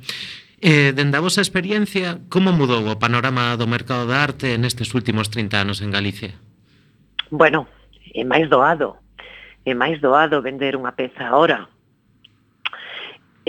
eh, 0.59 0.91
dende 0.95 1.17
a 1.17 1.23
vosa 1.23 1.43
experiencia, 1.43 2.19
como 2.31 2.55
mudou 2.55 2.83
o 2.87 2.99
panorama 2.99 3.55
do 3.59 3.67
mercado 3.67 4.07
da 4.07 4.23
arte 4.23 4.55
nestes 4.55 4.93
últimos 4.95 5.31
30 5.33 5.63
anos 5.63 5.83
en 5.83 5.91
Galicia? 5.91 6.35
Bueno, 7.31 7.67
é 8.15 8.23
máis 8.23 8.47
doado, 8.47 8.99
é 9.67 9.73
máis 9.75 9.99
doado 9.99 10.43
vender 10.43 10.79
unha 10.79 10.95
peza 10.95 11.27
ahora, 11.27 11.67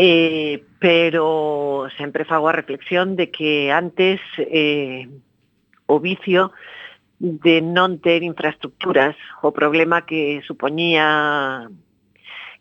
Eh, 0.01 0.63
pero 0.79 1.89
sempre 1.99 2.25
fago 2.25 2.49
a 2.49 2.53
reflexión 2.53 3.17
de 3.17 3.33
que 3.33 3.73
antes 3.73 4.21
eh, 4.39 5.09
o 5.87 5.99
vicio 5.99 6.53
de 7.19 7.61
non 7.61 7.99
ter 7.99 8.23
infraestructuras, 8.23 9.19
o 9.43 9.51
problema 9.51 10.07
que 10.07 10.39
supoñía 10.47 11.67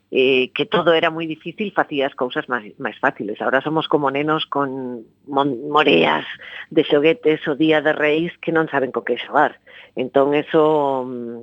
eh, 0.10 0.52
que 0.56 0.66
todo 0.66 0.94
era 0.94 1.12
moi 1.12 1.28
difícil, 1.28 1.76
facía 1.76 2.08
as 2.08 2.16
cousas 2.16 2.48
máis, 2.48 2.72
máis 2.80 2.96
fáciles. 2.98 3.38
Ahora 3.44 3.60
somos 3.60 3.92
como 3.92 4.08
nenos 4.10 4.48
con 4.48 5.04
moreas 5.28 6.26
de 6.72 6.84
xoguetes 6.88 7.44
o 7.46 7.60
día 7.60 7.84
de 7.84 7.92
reis 7.92 8.32
que 8.40 8.56
non 8.56 8.72
saben 8.72 8.96
co 8.96 9.04
que 9.04 9.20
xogar. 9.20 9.60
Entón, 10.00 10.32
eso 10.32 11.04
mm, 11.04 11.38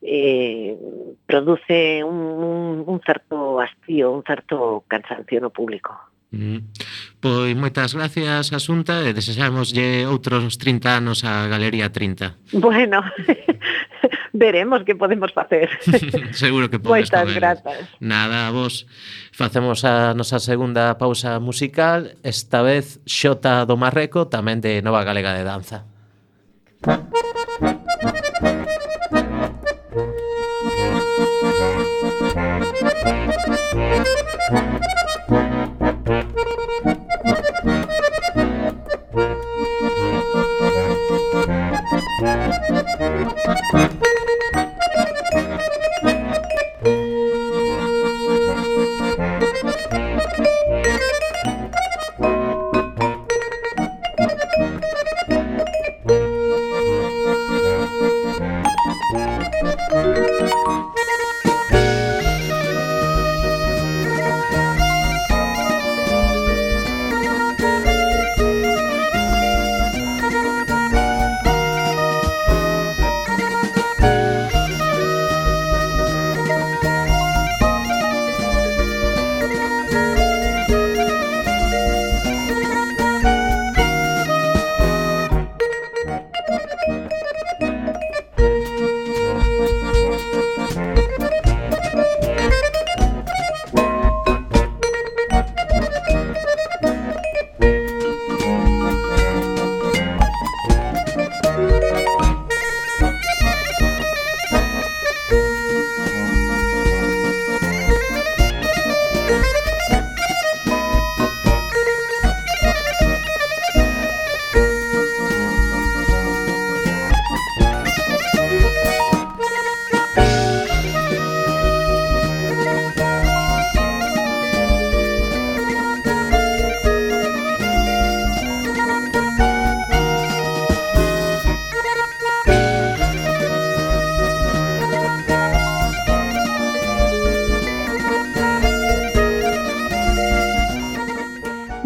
eh, 0.00 0.74
produce 1.28 2.00
un, 2.02 2.18
un, 2.18 2.84
un 2.88 2.98
certo 3.04 3.60
hastío, 3.60 4.16
un 4.16 4.24
certo 4.24 4.84
cansancio 4.88 5.44
no 5.44 5.52
público. 5.52 6.13
Mm-hmm. 6.34 6.58
Pois 7.22 7.54
moitas 7.54 7.94
gracias, 7.94 8.50
Asunta, 8.50 9.06
e 9.06 9.14
desexamoslle 9.14 10.02
outros 10.10 10.58
30 10.58 10.98
anos 10.98 11.22
á 11.22 11.46
Galería 11.46 11.94
30. 11.94 12.58
Bueno, 12.58 13.06
veremos 14.34 14.82
que 14.82 14.98
podemos 14.98 15.30
facer. 15.30 15.70
Seguro 16.34 16.66
que 16.66 16.82
podes. 16.82 17.06
Moitas 17.06 17.30
grazas. 17.30 17.86
Nada, 18.02 18.50
vos 18.50 18.90
facemos 19.30 19.86
a 19.86 20.10
nosa 20.18 20.42
segunda 20.42 20.98
pausa 20.98 21.38
musical, 21.38 22.18
esta 22.26 22.66
vez 22.66 22.98
Xota 23.06 23.62
do 23.62 23.78
Marreco, 23.78 24.26
tamén 24.26 24.58
de 24.58 24.82
Nova 24.82 25.06
Galega 25.06 25.38
de 25.38 25.46
Danza. 25.46 25.86
Thank 34.44 34.94
Música 43.46 44.13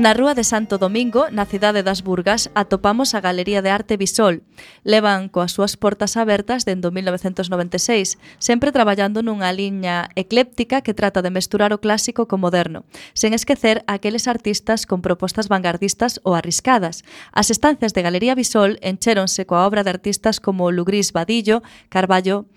Na 0.09 0.17
Rúa 0.17 0.33
de 0.33 0.41
Santo 0.41 0.81
Domingo, 0.81 1.29
na 1.29 1.45
cidade 1.45 1.85
das 1.85 2.01
Burgas, 2.01 2.49
atopamos 2.57 3.13
a 3.13 3.21
Galería 3.21 3.61
de 3.61 3.69
Arte 3.69 4.01
Bisol. 4.01 4.41
Levan 4.81 5.29
coas 5.29 5.53
súas 5.53 5.77
portas 5.77 6.17
abertas 6.17 6.65
dende 6.65 6.89
1996, 6.89 8.17
sempre 8.41 8.73
traballando 8.73 9.21
nunha 9.21 9.53
liña 9.53 10.09
ecléptica 10.17 10.81
que 10.81 10.97
trata 10.97 11.21
de 11.21 11.29
mesturar 11.29 11.77
o 11.77 11.83
clásico 11.85 12.25
co 12.25 12.41
moderno, 12.41 12.89
sen 13.13 13.37
esquecer 13.37 13.85
aqueles 13.85 14.33
artistas 14.33 14.89
con 14.89 15.05
propostas 15.05 15.53
vanguardistas 15.53 16.25
ou 16.25 16.33
arriscadas. 16.33 17.05
As 17.37 17.53
estancias 17.53 17.93
de 17.93 18.01
Galería 18.01 18.33
Bisol 18.33 18.81
enchéronse 18.81 19.45
coa 19.45 19.69
obra 19.69 19.85
de 19.85 19.93
artistas 19.93 20.41
como 20.41 20.73
Lugris 20.73 21.13
Vadillo, 21.13 21.61
Carballo, 21.93 22.49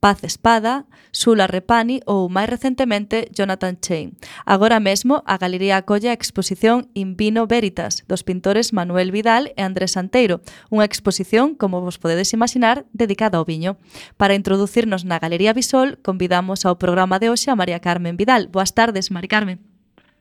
Paz 0.00 0.22
Espada, 0.22 0.84
Sula 1.10 1.46
Repani 1.48 2.00
ou, 2.04 2.28
máis 2.28 2.46
recentemente, 2.46 3.26
Jonathan 3.32 3.74
Chain. 3.80 4.14
Agora 4.44 4.78
mesmo, 4.78 5.24
a 5.24 5.40
galería 5.40 5.80
acolle 5.80 6.12
a 6.12 6.16
exposición 6.16 6.92
In 6.92 7.16
Vino 7.16 7.48
Veritas, 7.48 8.04
dos 8.06 8.22
pintores 8.22 8.76
Manuel 8.76 9.10
Vidal 9.10 9.56
e 9.56 9.64
Andrés 9.64 9.96
Santeiro, 9.96 10.44
unha 10.68 10.84
exposición, 10.84 11.56
como 11.56 11.80
vos 11.80 11.96
podedes 11.96 12.36
imaginar, 12.36 12.84
dedicada 12.92 13.40
ao 13.40 13.48
viño. 13.48 13.80
Para 14.20 14.36
introducirnos 14.36 15.08
na 15.08 15.18
Galería 15.18 15.56
Bisol, 15.56 15.98
convidamos 16.04 16.68
ao 16.68 16.76
programa 16.76 17.16
de 17.16 17.32
hoxe 17.32 17.48
a 17.48 17.58
María 17.58 17.80
Carmen 17.80 18.20
Vidal. 18.20 18.52
Boas 18.52 18.76
tardes, 18.76 19.08
María 19.08 19.32
Carmen. 19.32 19.58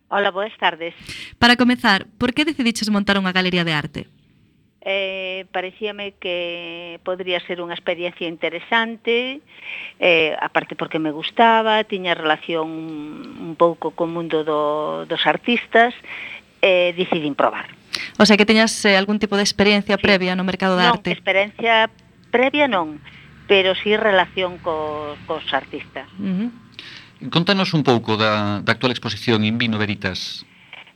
Hola, 0.07 0.31
boas 0.31 0.53
tardes. 0.57 0.93
Para 1.39 1.57
comezar, 1.57 2.07
por 2.17 2.31
que 2.33 2.45
decidiches 2.45 2.87
montar 2.93 3.17
unha 3.19 3.33
galería 3.35 3.67
de 3.67 3.73
arte? 3.73 4.01
eh, 4.85 5.45
parecíame 5.51 6.13
que 6.21 6.99
podría 7.03 7.41
ser 7.41 7.57
unha 7.57 7.73
experiencia 7.73 8.29
interesante, 8.29 9.41
eh, 9.97 10.37
aparte 10.37 10.77
porque 10.77 11.01
me 11.01 11.09
gustaba, 11.09 11.81
tiña 11.89 12.13
relación 12.13 12.69
un 12.69 13.57
pouco 13.57 13.97
co 13.97 14.05
mundo 14.05 14.45
do, 14.45 15.09
dos 15.09 15.25
artistas, 15.25 15.97
eh, 16.61 16.93
decidín 16.93 17.33
probar. 17.33 17.65
O 18.21 18.29
sea 18.29 18.37
que 18.37 18.45
teñas 18.45 18.71
eh, 18.85 18.93
algún 18.93 19.17
tipo 19.17 19.35
de 19.35 19.41
experiencia 19.41 19.97
sí. 19.97 20.05
previa 20.05 20.37
no 20.37 20.45
mercado 20.45 20.77
da 20.77 20.93
arte. 20.93 21.09
Non, 21.09 21.17
experiencia 21.17 21.89
previa 22.29 22.69
non, 22.69 23.01
pero 23.49 23.73
sí 23.73 23.97
relación 23.97 24.61
co, 24.61 25.17
cos 25.25 25.49
artistas. 25.49 26.05
Uh 26.21 26.53
-huh. 27.25 27.29
Contanos 27.33 27.73
un 27.73 27.81
pouco 27.81 28.21
da, 28.21 28.61
da 28.61 28.77
actual 28.77 28.93
exposición 28.93 29.41
In 29.41 29.57
Vino 29.57 29.81
Veritas. 29.81 30.45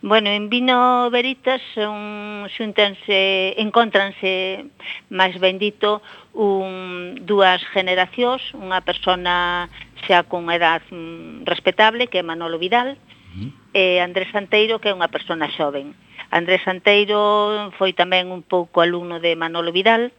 Bueno, 0.02 0.30
en 0.30 0.50
Vino 0.50 1.10
Veritas 1.12 1.62
son, 1.76 2.47
xuntanse, 2.56 3.60
encontranse 3.60 4.64
máis 5.12 5.36
bendito 5.43 6.00
un, 6.32 7.20
dúas 7.28 7.60
generacións, 7.76 8.39
unha 8.56 8.80
persona 8.80 9.68
xa 10.08 10.24
con 10.24 10.47
edad 10.56 10.80
mm, 10.88 11.43
respetable, 11.43 12.08
que 12.08 12.24
é 12.24 12.24
Manolo 12.24 12.56
Vidal, 12.56 12.95
mm. 12.95 13.76
e 13.76 14.00
Andrés 14.00 14.32
Santeiro, 14.32 14.80
que 14.80 14.88
é 14.88 14.95
unha 14.95 15.12
persona 15.12 15.52
xoven. 15.52 15.91
Andrés 16.32 16.64
Santeiro 16.64 17.68
foi 17.76 17.91
tamén 17.91 18.32
un 18.32 18.39
pouco 18.39 18.80
alumno 18.80 19.20
de 19.20 19.36
Manolo 19.36 19.76
Vidal, 19.76 20.16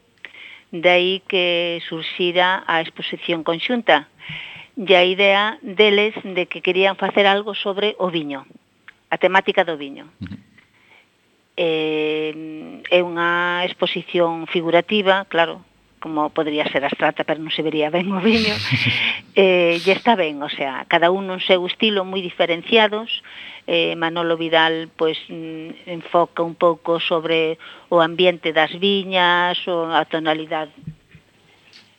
de 0.76 0.91
aí 0.93 1.14
que 1.24 1.81
surxira 1.89 2.68
a 2.68 2.85
exposición 2.85 3.49
conxunta 3.49 4.12
e 4.76 4.93
a 4.93 5.09
idea 5.09 5.57
deles 5.64 6.12
de 6.20 6.45
que 6.53 6.61
querían 6.61 7.01
facer 7.01 7.24
algo 7.24 7.57
sobre 7.57 7.97
o 7.97 8.12
viño. 8.12 8.45
Uh 8.45 8.60
a 9.11 9.17
temática 9.19 9.67
do 9.67 9.77
viño. 9.77 10.07
Uh 10.23 10.27
-huh. 10.27 10.39
Eh, 11.61 12.33
é 12.89 13.01
unha 13.05 13.61
exposición 13.69 14.49
figurativa, 14.49 15.29
claro, 15.29 15.61
como 16.01 16.31
podría 16.31 16.65
ser 16.73 16.83
abstracta, 16.85 17.29
pero 17.29 17.45
non 17.45 17.53
se 17.53 17.61
vería 17.61 17.93
ben 17.93 18.09
o 18.09 18.25
viño, 18.25 18.57
eh, 19.37 19.77
e 19.77 19.91
está 19.93 20.17
ben, 20.17 20.41
o 20.41 20.49
sea, 20.49 20.89
cada 20.89 21.13
un 21.13 21.29
non 21.29 21.45
seu 21.45 21.61
estilo 21.69 22.09
moi 22.09 22.25
diferenciados, 22.25 23.21
eh, 23.69 23.93
Manolo 24.01 24.41
Vidal 24.41 24.89
pois 24.97 25.21
enfoca 25.85 26.41
un 26.41 26.57
pouco 26.57 26.97
sobre 26.97 27.61
o 27.93 28.01
ambiente 28.01 28.57
das 28.57 28.73
viñas, 28.81 29.61
o, 29.69 29.93
a 29.93 30.09
tonalidade 30.09 30.73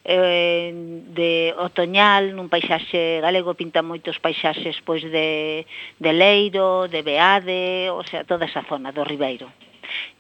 eh, 0.04 0.74
de 1.14 1.54
otoñal, 1.58 2.34
nun 2.34 2.50
paisaxe 2.50 3.22
galego 3.22 3.54
pinta 3.54 3.86
moitos 3.86 4.18
paisaxes 4.18 4.82
pois 4.82 5.06
de, 5.06 5.66
de 6.02 6.12
Leiro, 6.14 6.90
de 6.90 7.06
Beade, 7.06 7.94
o 7.94 8.02
sea, 8.04 8.26
toda 8.26 8.50
esa 8.50 8.66
zona 8.66 8.90
do 8.90 9.06
Ribeiro. 9.06 9.52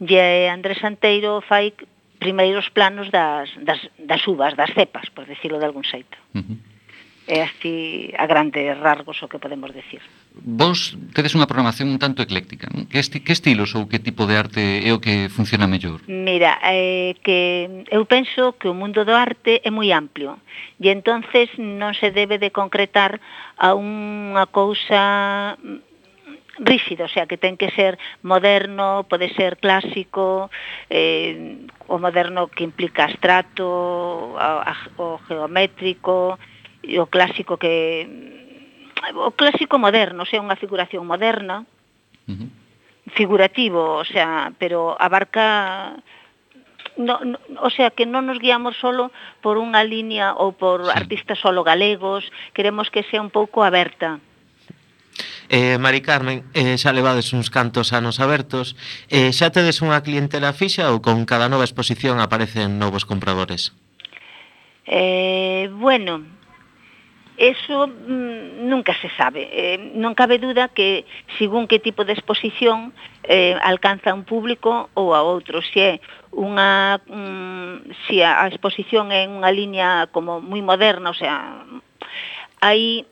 E 0.01 0.49
Andrés 0.51 0.77
Santeiro 0.83 1.41
fai 1.41 1.73
primeiros 2.21 2.69
planos 2.69 3.09
das, 3.09 3.49
das, 3.65 3.81
das 3.97 4.21
uvas, 4.29 4.53
das 4.53 4.69
cepas, 4.77 5.09
por 5.09 5.25
decirlo 5.25 5.57
de 5.57 5.65
algún 5.65 5.83
xeito. 5.83 6.17
Uh 6.37 6.45
-huh. 6.45 6.57
É 7.25 7.41
así 7.41 8.13
a 8.17 8.25
grandes 8.27 8.77
rasgos 8.77 9.17
o 9.23 9.29
que 9.29 9.41
podemos 9.41 9.73
decir 9.73 10.01
vos 10.33 10.95
tedes 11.11 11.35
unha 11.35 11.45
programación 11.45 11.91
un 11.91 11.99
tanto 11.99 12.23
ecléctica. 12.23 12.71
Non? 12.71 12.87
Que, 12.87 13.03
esti, 13.03 13.19
que 13.19 13.35
estilos 13.35 13.75
ou 13.75 13.91
que 13.91 13.99
tipo 13.99 14.23
de 14.23 14.39
arte 14.39 14.63
é 14.87 14.91
o 14.95 15.03
que 15.03 15.27
funciona 15.27 15.67
mellor? 15.67 15.99
Mira, 16.07 16.55
eh, 16.63 17.19
que 17.19 17.83
eu 17.91 18.07
penso 18.07 18.55
que 18.55 18.71
o 18.71 18.77
mundo 18.77 19.03
do 19.03 19.11
arte 19.11 19.59
é 19.59 19.69
moi 19.69 19.91
amplio 19.91 20.39
e 20.79 20.87
entonces 20.87 21.51
non 21.59 21.91
se 21.91 22.15
debe 22.15 22.39
de 22.39 22.55
concretar 22.55 23.19
a 23.59 23.75
unha 23.75 24.47
cousa 24.47 25.59
rígido, 26.61 27.05
o 27.05 27.11
sea, 27.11 27.25
que 27.25 27.41
ten 27.41 27.57
que 27.59 27.73
ser 27.75 27.97
moderno, 28.23 29.03
pode 29.09 29.33
ser 29.35 29.57
clásico, 29.57 30.47
eh, 30.87 31.67
o 31.91 31.97
moderno 31.99 32.47
que 32.47 32.63
implica 32.63 33.03
abstrato, 33.03 33.67
o, 33.67 34.63
o 34.97 35.19
geométrico, 35.27 36.37
o 36.37 37.05
clásico 37.07 37.57
que 37.57 38.40
o 39.15 39.31
clásico 39.31 39.77
moderno, 39.77 40.23
o 40.23 40.29
sea, 40.29 40.43
unha 40.43 40.59
figuración 40.59 41.05
moderna, 41.05 41.65
uh 42.27 42.33
-huh. 42.33 42.49
figurativo, 43.17 43.97
o 43.99 44.05
sea, 44.05 44.53
pero 44.61 44.95
abarca 44.99 45.97
no, 46.97 47.19
no, 47.23 47.39
o 47.61 47.69
sea, 47.69 47.89
que 47.91 48.05
non 48.05 48.27
nos 48.27 48.39
guiamos 48.39 48.77
solo 48.77 49.11
por 49.39 49.57
unha 49.57 49.81
línea 49.83 50.35
ou 50.35 50.53
por 50.53 50.85
sí. 50.85 50.91
artistas 50.93 51.39
solo 51.39 51.63
galegos, 51.63 52.27
queremos 52.53 52.91
que 52.91 53.03
sea 53.07 53.23
un 53.23 53.31
pouco 53.31 53.63
aberta. 53.63 54.19
Eh, 55.51 55.75
Mari 55.77 55.99
Carmen, 55.99 56.47
eh, 56.55 56.79
xa 56.79 56.95
levades 56.95 57.35
uns 57.35 57.51
cantos 57.51 57.91
anos 57.91 58.23
abertos, 58.23 58.79
eh, 59.11 59.35
xa 59.35 59.51
tedes 59.51 59.83
unha 59.83 59.99
clientela 59.99 60.55
fixa 60.55 60.91
ou 60.95 61.03
con 61.03 61.27
cada 61.27 61.51
nova 61.51 61.67
exposición 61.67 62.23
aparecen 62.23 62.79
novos 62.79 63.03
compradores? 63.03 63.75
Eh, 64.87 65.67
bueno, 65.75 66.23
eso 67.41 67.87
mm, 67.87 68.69
nunca 68.69 68.93
se 69.01 69.09
sabe. 69.17 69.49
Eh, 69.49 69.97
non 69.97 70.13
cabe 70.13 70.37
duda 70.37 70.69
que 70.69 71.09
según 71.41 71.65
que 71.65 71.81
tipo 71.81 72.05
de 72.05 72.13
exposición 72.13 72.93
eh, 73.25 73.57
alcanza 73.65 74.13
un 74.13 74.29
público 74.29 74.93
ou 74.93 75.17
a 75.17 75.25
outro. 75.25 75.65
Se 75.65 75.81
é 75.81 75.93
unha 76.29 77.01
mm, 77.01 77.97
se 78.05 78.21
a 78.21 78.45
exposición 78.45 79.09
é 79.09 79.25
unha 79.25 79.49
liña 79.49 80.05
como 80.13 80.37
moi 80.37 80.61
moderna, 80.61 81.09
o 81.09 81.17
sea, 81.17 81.65
hai 82.61 83.09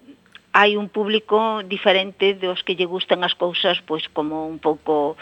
hai 0.53 0.77
un 0.77 0.93
público 0.93 1.65
diferente 1.65 2.37
dos 2.37 2.61
que 2.61 2.77
lle 2.77 2.85
gustan 2.85 3.25
as 3.25 3.33
cousas 3.33 3.81
pois 3.81 4.05
como 4.13 4.45
un 4.45 4.61
pouco 4.61 5.17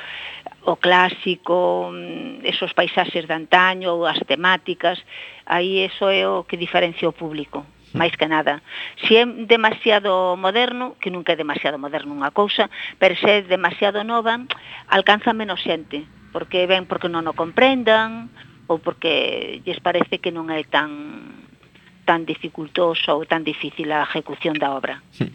o 0.68 0.76
clásico, 0.76 1.96
mm, 1.96 2.44
esos 2.44 2.76
paisaxes 2.76 3.24
de 3.24 3.36
antaño 3.40 3.96
ou 3.96 4.04
as 4.04 4.20
temáticas, 4.28 5.00
aí 5.48 5.88
eso 5.88 6.12
é 6.12 6.28
o 6.28 6.44
que 6.44 6.60
diferencia 6.60 7.08
o 7.08 7.16
público. 7.16 7.64
máis 8.00 8.14
que 8.16 8.28
nada. 8.28 8.64
Se 9.08 9.22
é 9.22 9.26
demasiado 9.26 10.36
moderno, 10.36 10.96
que 11.00 11.12
nunca 11.12 11.34
é 11.34 11.38
demasiado 11.38 11.80
moderno 11.80 12.16
unha 12.16 12.32
cousa, 12.36 12.68
pero 13.00 13.16
se 13.16 13.30
é 13.30 13.46
demasiado 13.46 14.04
nova, 14.04 14.42
alcanza 14.92 15.32
menos 15.32 15.62
xente, 15.64 16.04
porque 16.36 16.68
ben 16.68 16.90
porque 16.90 17.08
non 17.08 17.28
o 17.30 17.34
comprendan, 17.38 18.32
ou 18.68 18.80
porque 18.84 19.64
lles 19.64 19.80
parece 19.80 20.20
que 20.20 20.32
non 20.32 20.52
é 20.52 20.64
tan 20.68 21.48
tan 22.08 22.24
dificultoso 22.24 23.20
ou 23.20 23.28
tan 23.28 23.44
difícil 23.44 23.92
a 23.92 24.08
ejecución 24.08 24.56
da 24.56 24.72
obra. 24.72 25.04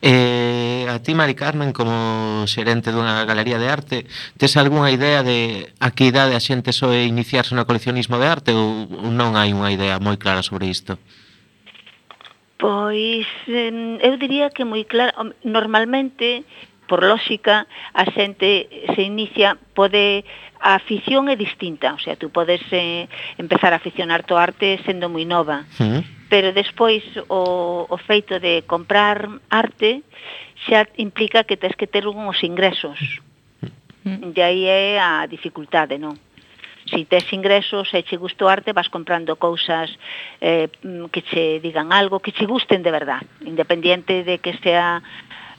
Eh, 0.00 0.86
a 0.86 1.02
ti, 1.02 1.10
Mari 1.10 1.34
Carmen, 1.34 1.74
como 1.74 2.46
xerente 2.46 2.94
dunha 2.94 3.26
galería 3.26 3.58
de 3.58 3.66
arte, 3.66 3.96
tes 4.38 4.54
algunha 4.54 4.94
idea 4.94 5.26
de 5.26 5.74
a 5.82 5.90
que 5.90 6.06
idade 6.06 6.38
a 6.38 6.44
xente 6.44 6.70
soe 6.70 7.02
iniciarse 7.02 7.58
no 7.58 7.66
coleccionismo 7.66 8.14
de 8.14 8.30
arte 8.30 8.54
ou 8.54 8.86
non 9.10 9.34
hai 9.34 9.50
unha 9.50 9.74
idea 9.74 9.98
moi 9.98 10.14
clara 10.14 10.46
sobre 10.46 10.70
isto? 10.70 11.02
Pois 12.58 13.26
eu 13.46 14.14
diría 14.18 14.50
que 14.50 14.66
moi 14.66 14.82
claro, 14.82 15.30
normalmente 15.46 16.42
por 16.88 17.04
lógica, 17.04 17.68
a 17.94 18.04
xente 18.10 18.66
se 18.96 19.02
inicia, 19.04 19.60
pode, 19.76 20.24
a 20.58 20.74
afición 20.74 21.28
é 21.28 21.36
distinta, 21.36 21.94
o 21.94 22.00
sea, 22.00 22.16
tú 22.16 22.32
podes 22.32 22.64
eh, 22.72 23.06
empezar 23.36 23.70
a 23.70 23.78
aficionar 23.78 24.24
to 24.24 24.40
arte 24.40 24.80
sendo 24.82 25.06
moi 25.06 25.28
nova, 25.28 25.68
uh 25.78 25.84
-huh. 25.84 26.02
pero 26.32 26.50
despois 26.50 27.04
o, 27.28 27.86
o 27.86 27.96
feito 28.08 28.40
de 28.40 28.64
comprar 28.66 29.28
arte 29.52 30.02
xa 30.66 30.88
implica 30.96 31.44
que 31.44 31.60
tens 31.60 31.76
que 31.76 31.86
ter 31.86 32.08
uns 32.08 32.42
ingresos, 32.42 32.98
uh 33.62 33.68
-huh. 34.08 34.32
de 34.32 34.42
aí 34.42 34.64
é 34.66 34.98
a 34.98 35.28
dificultade, 35.30 36.00
non? 36.00 36.16
si 36.90 37.04
tes 37.04 37.24
ingresos 37.32 37.88
e 37.92 38.02
che 38.02 38.16
gusto 38.16 38.48
arte, 38.48 38.72
vas 38.72 38.88
comprando 38.88 39.36
cousas 39.36 39.90
eh, 40.40 40.68
mm, 40.82 41.12
que 41.12 41.22
che 41.22 41.60
digan 41.60 41.92
algo, 41.92 42.20
que 42.20 42.32
che 42.32 42.46
gusten 42.46 42.82
de 42.82 42.90
verdad, 42.90 43.22
independiente 43.44 44.24
de 44.24 44.38
que 44.38 44.56
sea 44.62 45.02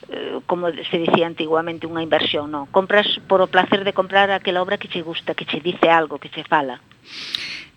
eh, 0.08 0.40
como 0.46 0.68
se 0.70 0.98
dicía 0.98 1.26
antiguamente 1.26 1.86
unha 1.86 2.02
inversión, 2.02 2.50
non. 2.50 2.66
Compras 2.70 3.06
por 3.30 3.38
o 3.40 3.50
placer 3.50 3.86
de 3.86 3.94
comprar 3.94 4.30
aquela 4.30 4.62
obra 4.62 4.78
que 4.78 4.90
che 4.90 5.02
gusta, 5.02 5.34
que 5.38 5.46
che 5.46 5.62
dice 5.62 5.88
algo, 5.88 6.18
que 6.18 6.28
che 6.28 6.42
fala. 6.44 6.82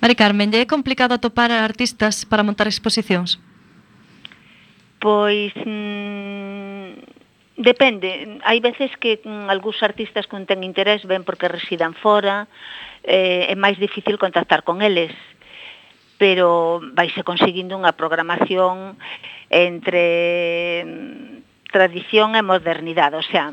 Mari 0.02 0.16
Carmen, 0.18 0.52
é 0.58 0.66
complicado 0.66 1.14
atopar 1.14 1.54
artistas 1.54 2.26
para 2.26 2.44
montar 2.44 2.68
exposicións? 2.68 3.38
Pois 5.00 5.54
mm, 5.60 7.14
Depende, 7.54 8.42
hai 8.42 8.58
veces 8.58 8.90
que 8.98 9.22
mm, 9.22 9.46
algúns 9.46 9.78
artistas 9.86 10.26
que 10.26 10.34
non 10.34 10.50
ten 10.50 10.66
interés 10.66 11.06
ven 11.06 11.22
porque 11.22 11.46
residan 11.46 11.94
fora, 11.94 12.50
eh, 13.04 13.52
é 13.52 13.56
máis 13.56 13.78
difícil 13.78 14.18
contactar 14.18 14.64
con 14.64 14.82
eles 14.82 15.12
pero 16.24 16.80
vaise 16.96 17.20
conseguindo 17.28 17.76
unha 17.76 17.92
programación 18.00 18.96
entre 19.52 20.88
mm, 20.88 21.68
tradición 21.74 22.38
e 22.38 22.42
modernidade, 22.46 23.20
o 23.20 23.26
sea, 23.26 23.52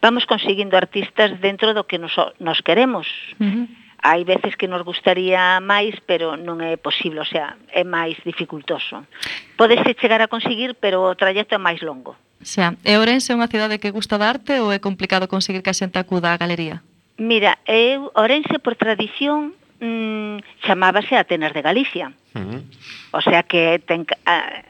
vamos 0.00 0.26
conseguindo 0.26 0.74
artistas 0.74 1.38
dentro 1.38 1.70
do 1.70 1.86
que 1.86 2.02
nos, 2.02 2.16
nos 2.40 2.58
queremos. 2.66 3.06
Uh 3.38 3.46
-huh. 3.46 3.66
Hai 4.04 4.26
veces 4.26 4.58
que 4.58 4.68
nos 4.68 4.82
gustaría 4.84 5.62
máis, 5.64 5.96
pero 6.04 6.36
non 6.36 6.60
é 6.60 6.76
posible, 6.76 7.24
o 7.24 7.28
sea, 7.28 7.56
é 7.72 7.86
máis 7.86 8.18
dificultoso. 8.26 9.06
Podese 9.56 9.96
chegar 9.96 10.20
a 10.20 10.28
conseguir, 10.28 10.76
pero 10.76 11.08
o 11.08 11.16
trayecto 11.16 11.56
é 11.56 11.60
máis 11.62 11.80
longo. 11.80 12.18
Xa, 12.42 12.76
e 12.84 12.92
Ourense 13.00 13.32
é 13.32 13.38
unha 13.38 13.48
cidade 13.48 13.80
que 13.80 13.94
gusta 13.94 14.20
da 14.20 14.28
arte 14.28 14.60
ou 14.60 14.74
é 14.74 14.82
complicado 14.82 15.30
conseguir 15.30 15.62
que 15.64 15.72
a 15.72 15.78
xente 15.78 15.96
acuda 15.96 16.34
á 16.34 16.36
galería? 16.36 16.84
Mira, 17.16 17.58
eu 17.66 18.10
Orense 18.14 18.58
por 18.58 18.74
tradición 18.74 19.54
mmm, 19.80 20.42
chamábase 20.66 21.14
Atenas 21.16 21.52
de 21.52 21.62
Galicia. 21.62 22.12
Uh 22.34 22.40
-huh. 22.40 22.60
O 23.12 23.20
sea 23.22 23.42
que 23.42 23.78
ten, 23.86 24.06
a, 24.26 24.62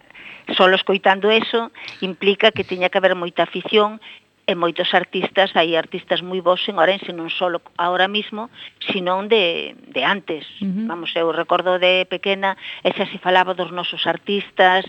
solo 0.56 0.76
escoitando 0.76 1.30
eso 1.30 1.72
implica 2.00 2.52
que 2.52 2.64
tiña 2.64 2.88
que 2.88 2.98
haber 2.98 3.16
moita 3.16 3.48
afición 3.48 4.00
e 4.44 4.52
moitos 4.52 4.92
artistas, 4.92 5.56
hai 5.56 5.72
artistas 5.72 6.20
moi 6.20 6.44
bons 6.44 6.60
en 6.68 6.76
Orense, 6.76 7.16
non 7.16 7.32
só 7.32 7.48
ahora 7.80 8.12
mismo, 8.12 8.52
sino 8.92 9.24
de, 9.24 9.72
de 9.88 10.04
antes. 10.04 10.44
Uh 10.60 10.68
-huh. 10.68 10.84
Vamos, 10.84 11.16
eu 11.16 11.32
recordo 11.32 11.80
de 11.80 12.04
pequena, 12.04 12.60
e 12.84 12.92
xa 12.92 13.08
se 13.08 13.16
falaba 13.16 13.56
dos 13.56 13.72
nosos 13.72 14.04
artistas, 14.04 14.84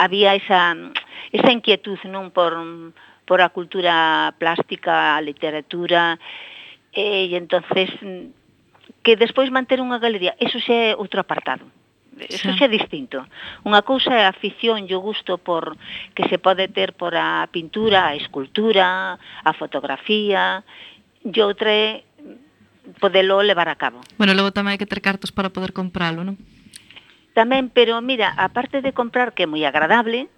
había 0.00 0.32
esa, 0.32 0.72
esa 1.28 1.50
inquietud 1.52 2.00
non 2.08 2.32
por, 2.32 2.56
por 3.28 3.44
a 3.44 3.52
cultura 3.52 4.32
plástica, 4.40 5.12
a 5.16 5.20
literatura, 5.20 6.16
e 6.16 6.55
eh, 6.96 7.28
e 7.28 7.36
entonces 7.36 7.92
mm, 8.00 8.32
que 9.04 9.14
despois 9.14 9.52
manter 9.52 9.78
unha 9.84 10.00
galería, 10.00 10.34
eso 10.40 10.58
xa 10.58 10.90
é 10.90 10.98
outro 10.98 11.20
apartado. 11.20 11.68
Eso 12.16 12.48
xa 12.56 12.64
é 12.64 12.72
distinto. 12.72 13.20
Unha 13.60 13.84
cousa 13.84 14.16
é 14.16 14.24
a 14.24 14.32
afición 14.32 14.88
e 14.88 14.96
o 14.96 15.04
gusto 15.04 15.36
por 15.36 15.76
que 16.16 16.24
se 16.32 16.40
pode 16.40 16.64
ter 16.72 16.96
por 16.96 17.12
a 17.12 17.44
pintura, 17.52 18.08
a 18.08 18.16
escultura, 18.16 19.20
a 19.20 19.52
fotografía, 19.52 20.64
e 21.20 21.38
outra 21.44 21.68
é 21.68 22.08
podelo 22.96 23.44
levar 23.44 23.68
a 23.68 23.76
cabo. 23.76 24.00
Bueno, 24.16 24.32
logo 24.32 24.56
tamén 24.56 24.74
hai 24.74 24.80
que 24.80 24.88
ter 24.88 25.04
cartos 25.04 25.28
para 25.28 25.52
poder 25.52 25.76
compralo, 25.76 26.24
non? 26.24 26.40
Tamén, 27.36 27.68
pero 27.68 28.00
mira, 28.00 28.32
aparte 28.40 28.80
de 28.80 28.96
comprar 28.96 29.36
que 29.36 29.44
é 29.44 29.50
moi 29.50 29.60
agradable, 29.68 30.32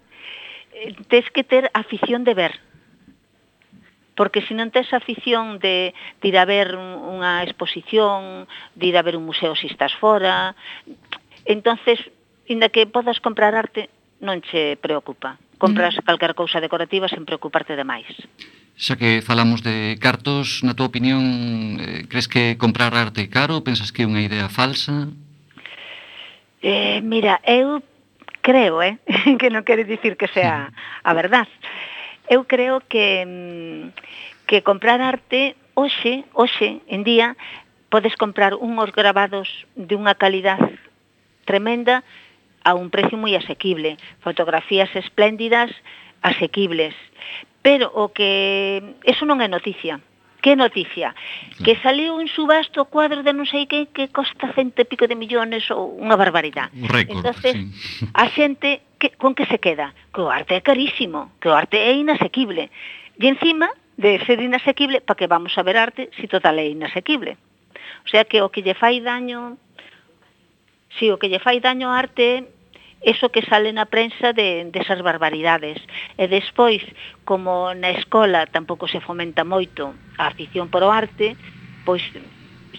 eh, 0.75 0.91
tes 1.07 1.31
que 1.31 1.47
ter 1.47 1.71
afición 1.71 2.27
de 2.27 2.35
ver 2.35 2.53
porque 4.19 4.43
se 4.43 4.51
non 4.51 4.67
tes 4.67 4.91
afición 4.91 5.63
de, 5.63 5.95
de 6.19 6.25
ir 6.27 6.35
a 6.35 6.43
ver 6.43 6.75
unha 6.75 7.39
exposición, 7.39 8.51
de 8.75 8.91
ir 8.91 8.99
a 8.99 9.05
ver 9.07 9.15
un 9.15 9.23
museo 9.23 9.55
se 9.55 9.71
si 9.71 9.71
estás 9.71 9.95
fora, 9.95 10.59
entonces, 11.47 12.03
inda 12.43 12.67
que 12.67 12.83
podas 12.83 13.23
comprar 13.23 13.55
arte, 13.55 13.87
non 14.19 14.43
che 14.43 14.75
preocupa. 14.75 15.39
Compras 15.55 15.95
mm. 15.95 16.03
calquer 16.03 16.35
cousa 16.35 16.59
decorativa 16.59 17.07
sen 17.07 17.23
preocuparte 17.23 17.79
demais. 17.79 18.11
Xa 18.75 18.99
que 18.99 19.23
falamos 19.23 19.63
de 19.63 19.95
cartos, 20.03 20.67
na 20.67 20.75
túa 20.75 20.91
opinión, 20.91 21.79
eh, 21.79 22.03
crees 22.11 22.27
que 22.27 22.59
comprar 22.59 22.91
arte 22.99 23.31
caro? 23.31 23.63
Pensas 23.63 23.95
que 23.95 24.03
é 24.03 24.09
unha 24.11 24.19
idea 24.19 24.51
falsa? 24.51 25.07
Eh, 26.59 26.99
mira, 26.99 27.39
eu 27.47 27.79
creo, 28.43 28.83
eh, 28.83 28.99
que 29.39 29.47
non 29.47 29.63
quere 29.63 29.87
dicir 29.87 30.19
que 30.19 30.27
sea 30.27 30.75
a 30.75 31.11
verdad, 31.15 31.47
eu 32.29 32.45
creo 32.45 32.85
que 32.85 33.25
mm, 33.25 33.83
que 34.45 34.61
comprar 34.61 35.01
arte 35.01 35.57
hoxe, 35.73 36.23
hoxe 36.33 36.79
en 36.87 37.03
día 37.03 37.35
podes 37.89 38.15
comprar 38.15 38.53
unhos 38.53 38.93
grabados 38.93 39.49
de 39.73 39.97
unha 39.97 40.13
calidad 40.13 40.61
tremenda 41.49 42.05
a 42.61 42.77
un 42.77 42.93
precio 42.93 43.17
moi 43.17 43.33
asequible, 43.33 43.97
fotografías 44.21 44.93
espléndidas 44.93 45.73
asequibles. 46.21 46.93
Pero 47.65 47.89
o 47.91 48.13
que 48.13 48.95
eso 49.03 49.25
non 49.25 49.41
é 49.41 49.49
noticia. 49.49 49.97
Que 50.39 50.55
noticia? 50.55 51.17
Que 51.65 51.75
saliu 51.83 52.15
un 52.15 52.31
subasto 52.31 52.87
cuadro 52.87 53.25
de 53.25 53.33
non 53.35 53.43
sei 53.49 53.67
que 53.67 53.91
que 53.91 54.07
costa 54.13 54.53
cento 54.55 54.79
e 54.79 54.87
pico 54.87 55.09
de 55.09 55.17
millóns 55.17 55.67
ou 55.73 55.97
unha 55.99 56.15
barbaridade. 56.15 56.71
Un 56.77 56.87
récord, 56.87 57.25
Entonces, 57.25 57.57
sí. 57.57 58.07
a 58.15 58.29
xente 58.31 58.85
que, 58.99 59.11
con 59.17 59.33
que 59.33 59.47
se 59.47 59.57
queda? 59.59 59.95
Que 60.13 60.21
o 60.21 60.29
arte 60.29 60.55
é 60.55 60.61
carísimo, 60.61 61.31
que 61.41 61.49
o 61.49 61.55
arte 61.55 61.77
é 61.79 61.93
inasequible. 61.95 62.69
E 63.17 63.25
encima 63.25 63.71
de 63.97 64.19
ser 64.27 64.39
inasequible, 64.39 65.01
para 65.01 65.17
que 65.17 65.27
vamos 65.27 65.57
a 65.57 65.63
ver 65.63 65.77
arte 65.77 66.11
se 66.15 66.23
si 66.23 66.27
total 66.27 66.59
é 66.59 66.67
inasequible? 66.67 67.39
O 68.05 68.07
sea 68.11 68.23
que 68.25 68.43
o 68.43 68.51
que 68.51 68.61
lle 68.61 68.75
fai 68.75 69.01
daño, 69.01 69.57
si 70.99 71.11
o 71.11 71.17
que 71.17 71.31
lle 71.31 71.39
fai 71.39 71.59
daño 71.59 71.89
ao 71.89 71.95
arte 71.95 72.47
eso 73.01 73.31
que 73.31 73.41
sale 73.47 73.71
na 73.71 73.87
prensa 73.87 74.33
de, 74.33 74.67
de 74.67 74.79
esas 74.79 74.99
barbaridades. 75.01 75.79
E 76.19 76.27
despois, 76.27 76.83
como 77.23 77.71
na 77.71 77.95
escola 77.95 78.47
tampouco 78.47 78.91
se 78.91 78.99
fomenta 78.99 79.47
moito 79.47 79.95
a 80.19 80.27
afición 80.27 80.67
por 80.67 80.83
o 80.83 80.91
arte, 80.91 81.39
pois 81.87 82.03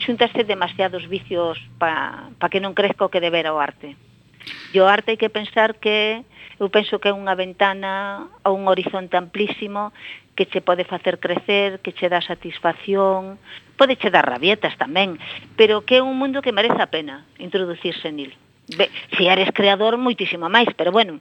xuntase 0.00 0.44
demasiados 0.44 1.08
vicios 1.08 1.56
para 1.80 2.32
pa 2.36 2.52
que 2.52 2.60
non 2.60 2.76
crezca 2.76 3.08
o 3.08 3.12
que 3.12 3.24
debera 3.24 3.56
o 3.56 3.60
arte. 3.60 3.96
E 4.72 4.78
o 4.80 4.86
arte 4.86 5.14
hai 5.14 5.18
que 5.20 5.32
pensar 5.32 5.76
que 5.78 6.22
eu 6.60 6.68
penso 6.68 7.00
que 7.00 7.08
é 7.08 7.16
unha 7.16 7.32
ventana 7.34 8.28
a 8.44 8.48
un 8.52 8.68
horizonte 8.68 9.16
amplísimo 9.16 9.92
que 10.36 10.48
che 10.48 10.60
pode 10.60 10.84
facer 10.84 11.20
crecer, 11.20 11.80
que 11.80 11.92
che 11.92 12.08
dá 12.08 12.20
satisfacción, 12.20 13.36
pode 13.76 13.96
che 14.00 14.12
dar 14.12 14.24
rabietas 14.24 14.76
tamén, 14.76 15.20
pero 15.56 15.84
que 15.84 16.00
é 16.00 16.02
un 16.04 16.16
mundo 16.16 16.44
que 16.44 16.52
merece 16.52 16.80
a 16.80 16.92
pena 16.92 17.28
introducirse 17.36 18.08
nil. 18.12 18.32
Be, 18.76 18.88
se 19.16 19.24
eres 19.26 19.50
creador, 19.52 19.96
moitísimo 19.96 20.48
máis, 20.48 20.70
pero 20.76 20.92
bueno, 20.92 21.18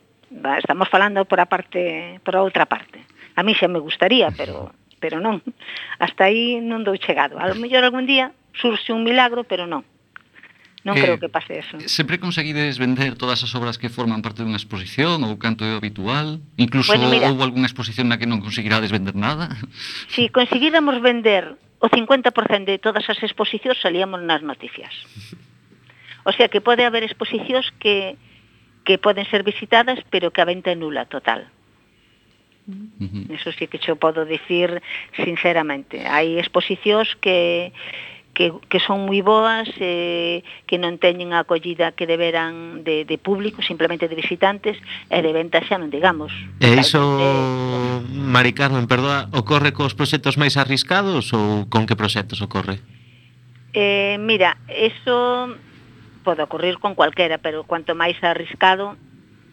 estamos 0.60 0.88
falando 0.88 1.26
por 1.26 1.40
a 1.40 1.48
parte, 1.48 2.20
por 2.24 2.36
a 2.36 2.44
outra 2.44 2.68
parte. 2.68 3.04
A 3.36 3.44
mí 3.44 3.56
xa 3.56 3.68
me 3.68 3.80
gustaría, 3.80 4.32
pero 4.36 4.72
pero 5.00 5.20
non. 5.24 5.42
Hasta 5.98 6.28
aí 6.28 6.60
non 6.60 6.84
dou 6.84 7.00
chegado. 7.00 7.40
A 7.40 7.48
lo 7.48 7.56
mellor 7.56 7.88
algún 7.88 8.06
día 8.06 8.36
surxe 8.54 8.92
un 8.92 9.08
milagro, 9.08 9.48
pero 9.48 9.66
non. 9.66 9.88
Non 10.88 10.96
eh, 10.96 11.04
creo 11.04 11.20
que 11.20 11.28
pase 11.28 11.60
eso. 11.60 11.76
Sempre 11.92 12.24
conseguides 12.24 12.80
vender 12.80 13.20
todas 13.20 13.44
as 13.44 13.52
obras 13.52 13.76
que 13.76 13.92
forman 13.92 14.24
parte 14.24 14.48
dunha 14.48 14.56
exposición 14.56 15.20
ou 15.28 15.36
canto 15.36 15.68
é 15.68 15.76
habitual? 15.76 16.40
Incluso 16.56 16.96
bueno, 16.96 17.12
mira, 17.12 17.28
houve 17.28 17.44
algunha 17.44 17.68
exposición 17.68 18.08
na 18.08 18.16
que 18.16 18.30
non 18.30 18.40
conseguirades 18.40 18.92
vender 18.92 19.16
nada? 19.16 19.52
Si 20.16 20.32
conseguíramos 20.32 21.04
vender 21.04 21.60
o 21.80 21.88
50% 21.88 22.32
de 22.68 22.80
todas 22.80 23.08
as 23.08 23.20
exposicións 23.24 23.80
salíamos 23.80 24.24
nas 24.24 24.44
noticias. 24.44 24.92
O 26.24 26.32
sea 26.32 26.48
que 26.48 26.60
pode 26.60 26.84
haber 26.88 27.04
exposicións 27.04 27.72
que 27.80 28.16
que 28.88 28.98
poden 28.98 29.26
ser 29.30 29.44
visitadas, 29.44 30.00
pero 30.10 30.32
que 30.32 30.42
a 30.42 30.50
venta 30.50 30.72
é 30.72 30.76
nula 30.80 31.06
total. 31.06 31.46
Uh 32.66 33.06
-huh. 33.06 33.36
Eso 33.36 33.52
sí 33.52 33.68
que 33.68 33.78
xo 33.78 34.00
podo 34.00 34.26
dicir 34.26 34.82
sinceramente. 35.14 36.08
Hai 36.08 36.40
exposicións 36.40 37.14
que 37.20 37.70
que, 38.40 38.54
que 38.70 38.80
son 38.80 39.04
moi 39.04 39.20
boas, 39.20 39.68
eh, 39.84 40.48
que 40.64 40.80
non 40.80 40.96
teñen 40.96 41.36
a 41.36 41.44
acollida 41.44 41.92
que 41.92 42.08
deberan 42.08 42.88
de, 42.88 43.04
de 43.04 43.18
público, 43.20 43.60
simplemente 43.60 44.08
de 44.08 44.16
visitantes, 44.16 44.80
e 45.12 45.20
de 45.20 45.32
venta 45.36 45.60
xa 45.60 45.76
non 45.76 45.92
digamos. 45.92 46.32
E 46.64 46.72
iso, 46.80 47.20
de... 47.20 47.28
Mari 48.16 48.56
Carmen, 48.56 48.88
perdoa, 48.88 49.28
ocorre 49.36 49.76
cos 49.76 49.92
proxectos 49.92 50.40
máis 50.40 50.56
arriscados 50.56 51.36
ou 51.36 51.68
con 51.68 51.84
que 51.84 52.00
proxectos 52.00 52.40
ocorre? 52.40 52.80
Eh, 53.76 54.16
mira, 54.24 54.56
eso 54.72 55.52
pode 56.24 56.40
ocurrir 56.40 56.80
con 56.80 56.96
cualquera, 56.96 57.44
pero 57.44 57.68
cuanto 57.68 57.92
máis 57.92 58.16
arriscado, 58.24 58.96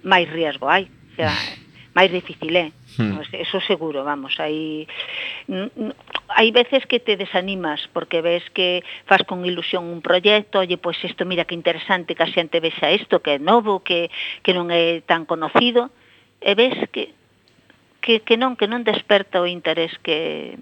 máis 0.07 0.31
riesgo 0.31 0.71
hai. 0.71 0.87
O 0.87 1.13
sea, 1.19 1.35
eh. 1.35 1.59
máis 1.91 2.15
difícil 2.15 2.55
é. 2.55 2.71
Eh? 2.71 2.86
Hmm. 2.97 3.21
Eso 3.33 3.61
seguro, 3.61 4.05
vamos, 4.05 4.41
hai 4.41 4.89
hai 6.33 6.49
veces 6.51 6.87
que 6.89 7.01
te 7.01 7.17
desanimas 7.17 7.81
porque 7.93 8.25
ves 8.25 8.45
que 8.57 8.83
fas 9.05 9.23
con 9.29 9.45
ilusión 9.45 9.85
un 9.85 10.01
proxecto, 10.01 10.61
oye, 10.61 10.81
pois 10.81 10.97
pues 10.97 11.13
isto 11.13 11.25
mira 11.25 11.45
que 11.45 11.55
interesante 11.55 12.17
que 12.17 12.25
a 12.25 12.33
xente 12.33 12.61
vexa 12.61 12.93
isto, 12.93 13.21
que 13.21 13.37
é 13.37 13.39
novo, 13.39 13.85
que 13.85 14.09
que 14.41 14.57
non 14.57 14.73
é 14.73 15.05
tan 15.05 15.29
conocido, 15.29 15.93
e 16.41 16.57
ves 16.57 16.77
que 16.89 17.13
que 18.01 18.25
que 18.25 18.37
non 18.41 18.57
que 18.57 18.71
non 18.71 18.87
desperta 18.87 19.45
o 19.45 19.47
interés 19.47 19.93
que 20.01 20.57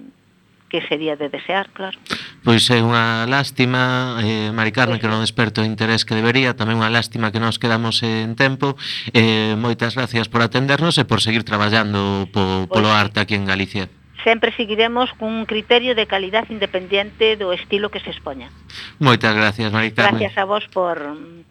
que 0.74 0.84
sería 0.88 1.14
de 1.14 1.28
desear, 1.28 1.70
claro. 1.70 1.96
Pois 2.42 2.66
é 2.66 2.82
unha 2.82 3.30
lástima, 3.30 4.18
eh, 4.18 4.50
Mari 4.50 4.74
Carmen, 4.74 4.98
que 4.98 5.06
non 5.06 5.22
pois. 5.22 5.30
desperto 5.30 5.62
o 5.62 5.64
interés 5.64 6.02
que 6.02 6.18
debería, 6.18 6.58
tamén 6.58 6.82
unha 6.82 6.90
lástima 6.90 7.30
que 7.30 7.38
nos 7.38 7.62
quedamos 7.62 8.02
en 8.02 8.34
tempo. 8.34 8.74
Eh, 9.14 9.54
moitas 9.54 9.94
gracias 9.94 10.26
por 10.26 10.42
atendernos 10.42 10.98
e 10.98 11.06
por 11.06 11.22
seguir 11.22 11.46
traballando 11.46 12.26
po, 12.34 12.66
pois 12.66 12.74
polo 12.74 12.90
pois, 12.90 13.02
arte 13.06 13.22
aquí 13.22 13.38
en 13.38 13.46
Galicia. 13.46 13.86
Sempre 14.26 14.50
seguiremos 14.58 15.14
cun 15.14 15.46
criterio 15.46 15.94
de 15.94 16.10
calidad 16.10 16.50
independiente 16.50 17.38
do 17.38 17.54
estilo 17.54 17.94
que 17.94 18.02
se 18.02 18.10
expoña. 18.10 18.50
Moitas 18.98 19.30
gracias, 19.30 19.70
Mari 19.70 19.94
Carmen. 19.94 20.18
Gracias 20.18 20.34
a 20.42 20.42
vos 20.42 20.66
por, 20.74 20.98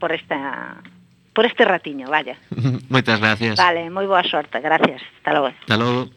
por 0.04 0.12
esta 0.12 0.84
por 1.32 1.48
este 1.48 1.64
ratiño, 1.64 2.12
vaya. 2.12 2.36
Moitas 2.92 3.24
gracias. 3.24 3.56
Vale, 3.56 3.88
moi 3.88 4.04
boa 4.04 4.28
sorte, 4.28 4.60
gracias. 4.60 5.00
Hasta 5.00 5.32
logo. 5.32 5.56
Hasta 5.56 5.80
logo. 5.80 6.12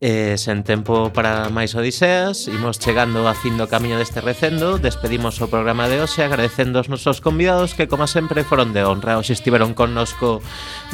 E 0.00 0.40
sen 0.40 0.64
tempo 0.64 1.12
para 1.12 1.52
máis 1.52 1.76
odiseas, 1.76 2.48
imos 2.48 2.80
chegando 2.80 3.28
a 3.28 3.36
fin 3.36 3.60
do 3.60 3.68
camiño 3.68 4.00
deste 4.00 4.24
recendo, 4.24 4.80
despedimos 4.80 5.36
o 5.44 5.52
programa 5.52 5.92
de 5.92 6.00
hoxe 6.00 6.24
agradecendo 6.24 6.80
aos 6.80 6.88
nosos 6.88 7.20
convidados 7.20 7.76
que, 7.76 7.84
como 7.84 8.08
sempre, 8.08 8.40
foron 8.40 8.72
de 8.72 8.80
honra. 8.80 9.20
Hoxe 9.20 9.36
estiveron 9.36 9.76
connosco 9.76 10.40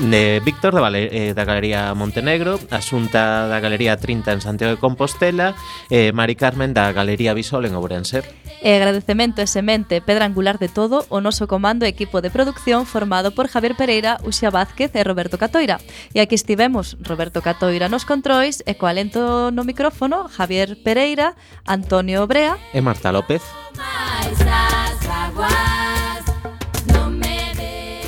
eh, 0.03 0.11
de 0.11 0.43
Víctor 0.43 0.75
da, 0.75 0.83
Valer 0.83 1.07
eh, 1.15 1.39
da 1.39 1.47
Galería 1.47 1.95
Montenegro, 1.95 2.59
Asunta 2.75 3.47
da 3.47 3.63
Galería 3.63 3.95
30 3.95 4.27
en 4.35 4.41
Santiago 4.43 4.75
de 4.75 4.83
Compostela, 4.83 5.55
e 5.87 6.11
eh, 6.11 6.11
Mari 6.11 6.35
Carmen 6.35 6.75
da 6.75 6.91
Galería 6.91 7.31
Visol 7.31 7.71
en 7.71 7.79
Ourense. 7.79 8.27
E 8.67 8.75
agradecemento 8.75 9.39
e 9.39 9.47
semente 9.47 10.03
pedra 10.03 10.27
angular 10.27 10.59
de 10.59 10.67
todo 10.67 11.07
o 11.07 11.23
noso 11.23 11.47
comando 11.47 11.87
e 11.87 11.93
equipo 11.95 12.19
de 12.19 12.35
producción 12.35 12.83
formado 12.83 13.31
por 13.31 13.47
Javier 13.47 13.79
Pereira, 13.79 14.19
Uxia 14.27 14.51
Vázquez 14.51 14.91
e 14.91 15.07
Roberto 15.07 15.39
Catoira. 15.39 15.79
E 16.11 16.19
aquí 16.19 16.35
estivemos 16.35 16.99
Roberto 16.99 17.47
Catoira 17.47 17.87
nos 17.87 18.03
controis 18.03 18.67
e 18.67 18.75
co 18.75 18.91
alento 18.91 19.55
no 19.55 19.63
micrófono 19.63 20.27
Javier 20.27 20.83
Pereira, 20.83 21.39
Antonio 21.63 22.27
Brea 22.27 22.59
e 22.75 22.83
Marta 22.83 23.15
López. 23.15 23.47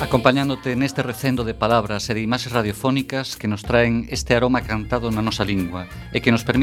Acompañándote 0.09 0.73
neste 0.75 1.03
recendo 1.03 1.45
de 1.45 1.53
palabras 1.53 2.09
e 2.09 2.17
de 2.17 2.25
imaxes 2.25 2.49
radiofónicas 2.49 3.37
que 3.37 3.45
nos 3.45 3.61
traen 3.61 4.09
este 4.09 4.33
aroma 4.33 4.65
cantado 4.65 5.13
na 5.13 5.21
nosa 5.21 5.45
lingua 5.45 5.85
e 6.09 6.17
que 6.17 6.31
nos 6.33 6.41
permite 6.41 6.57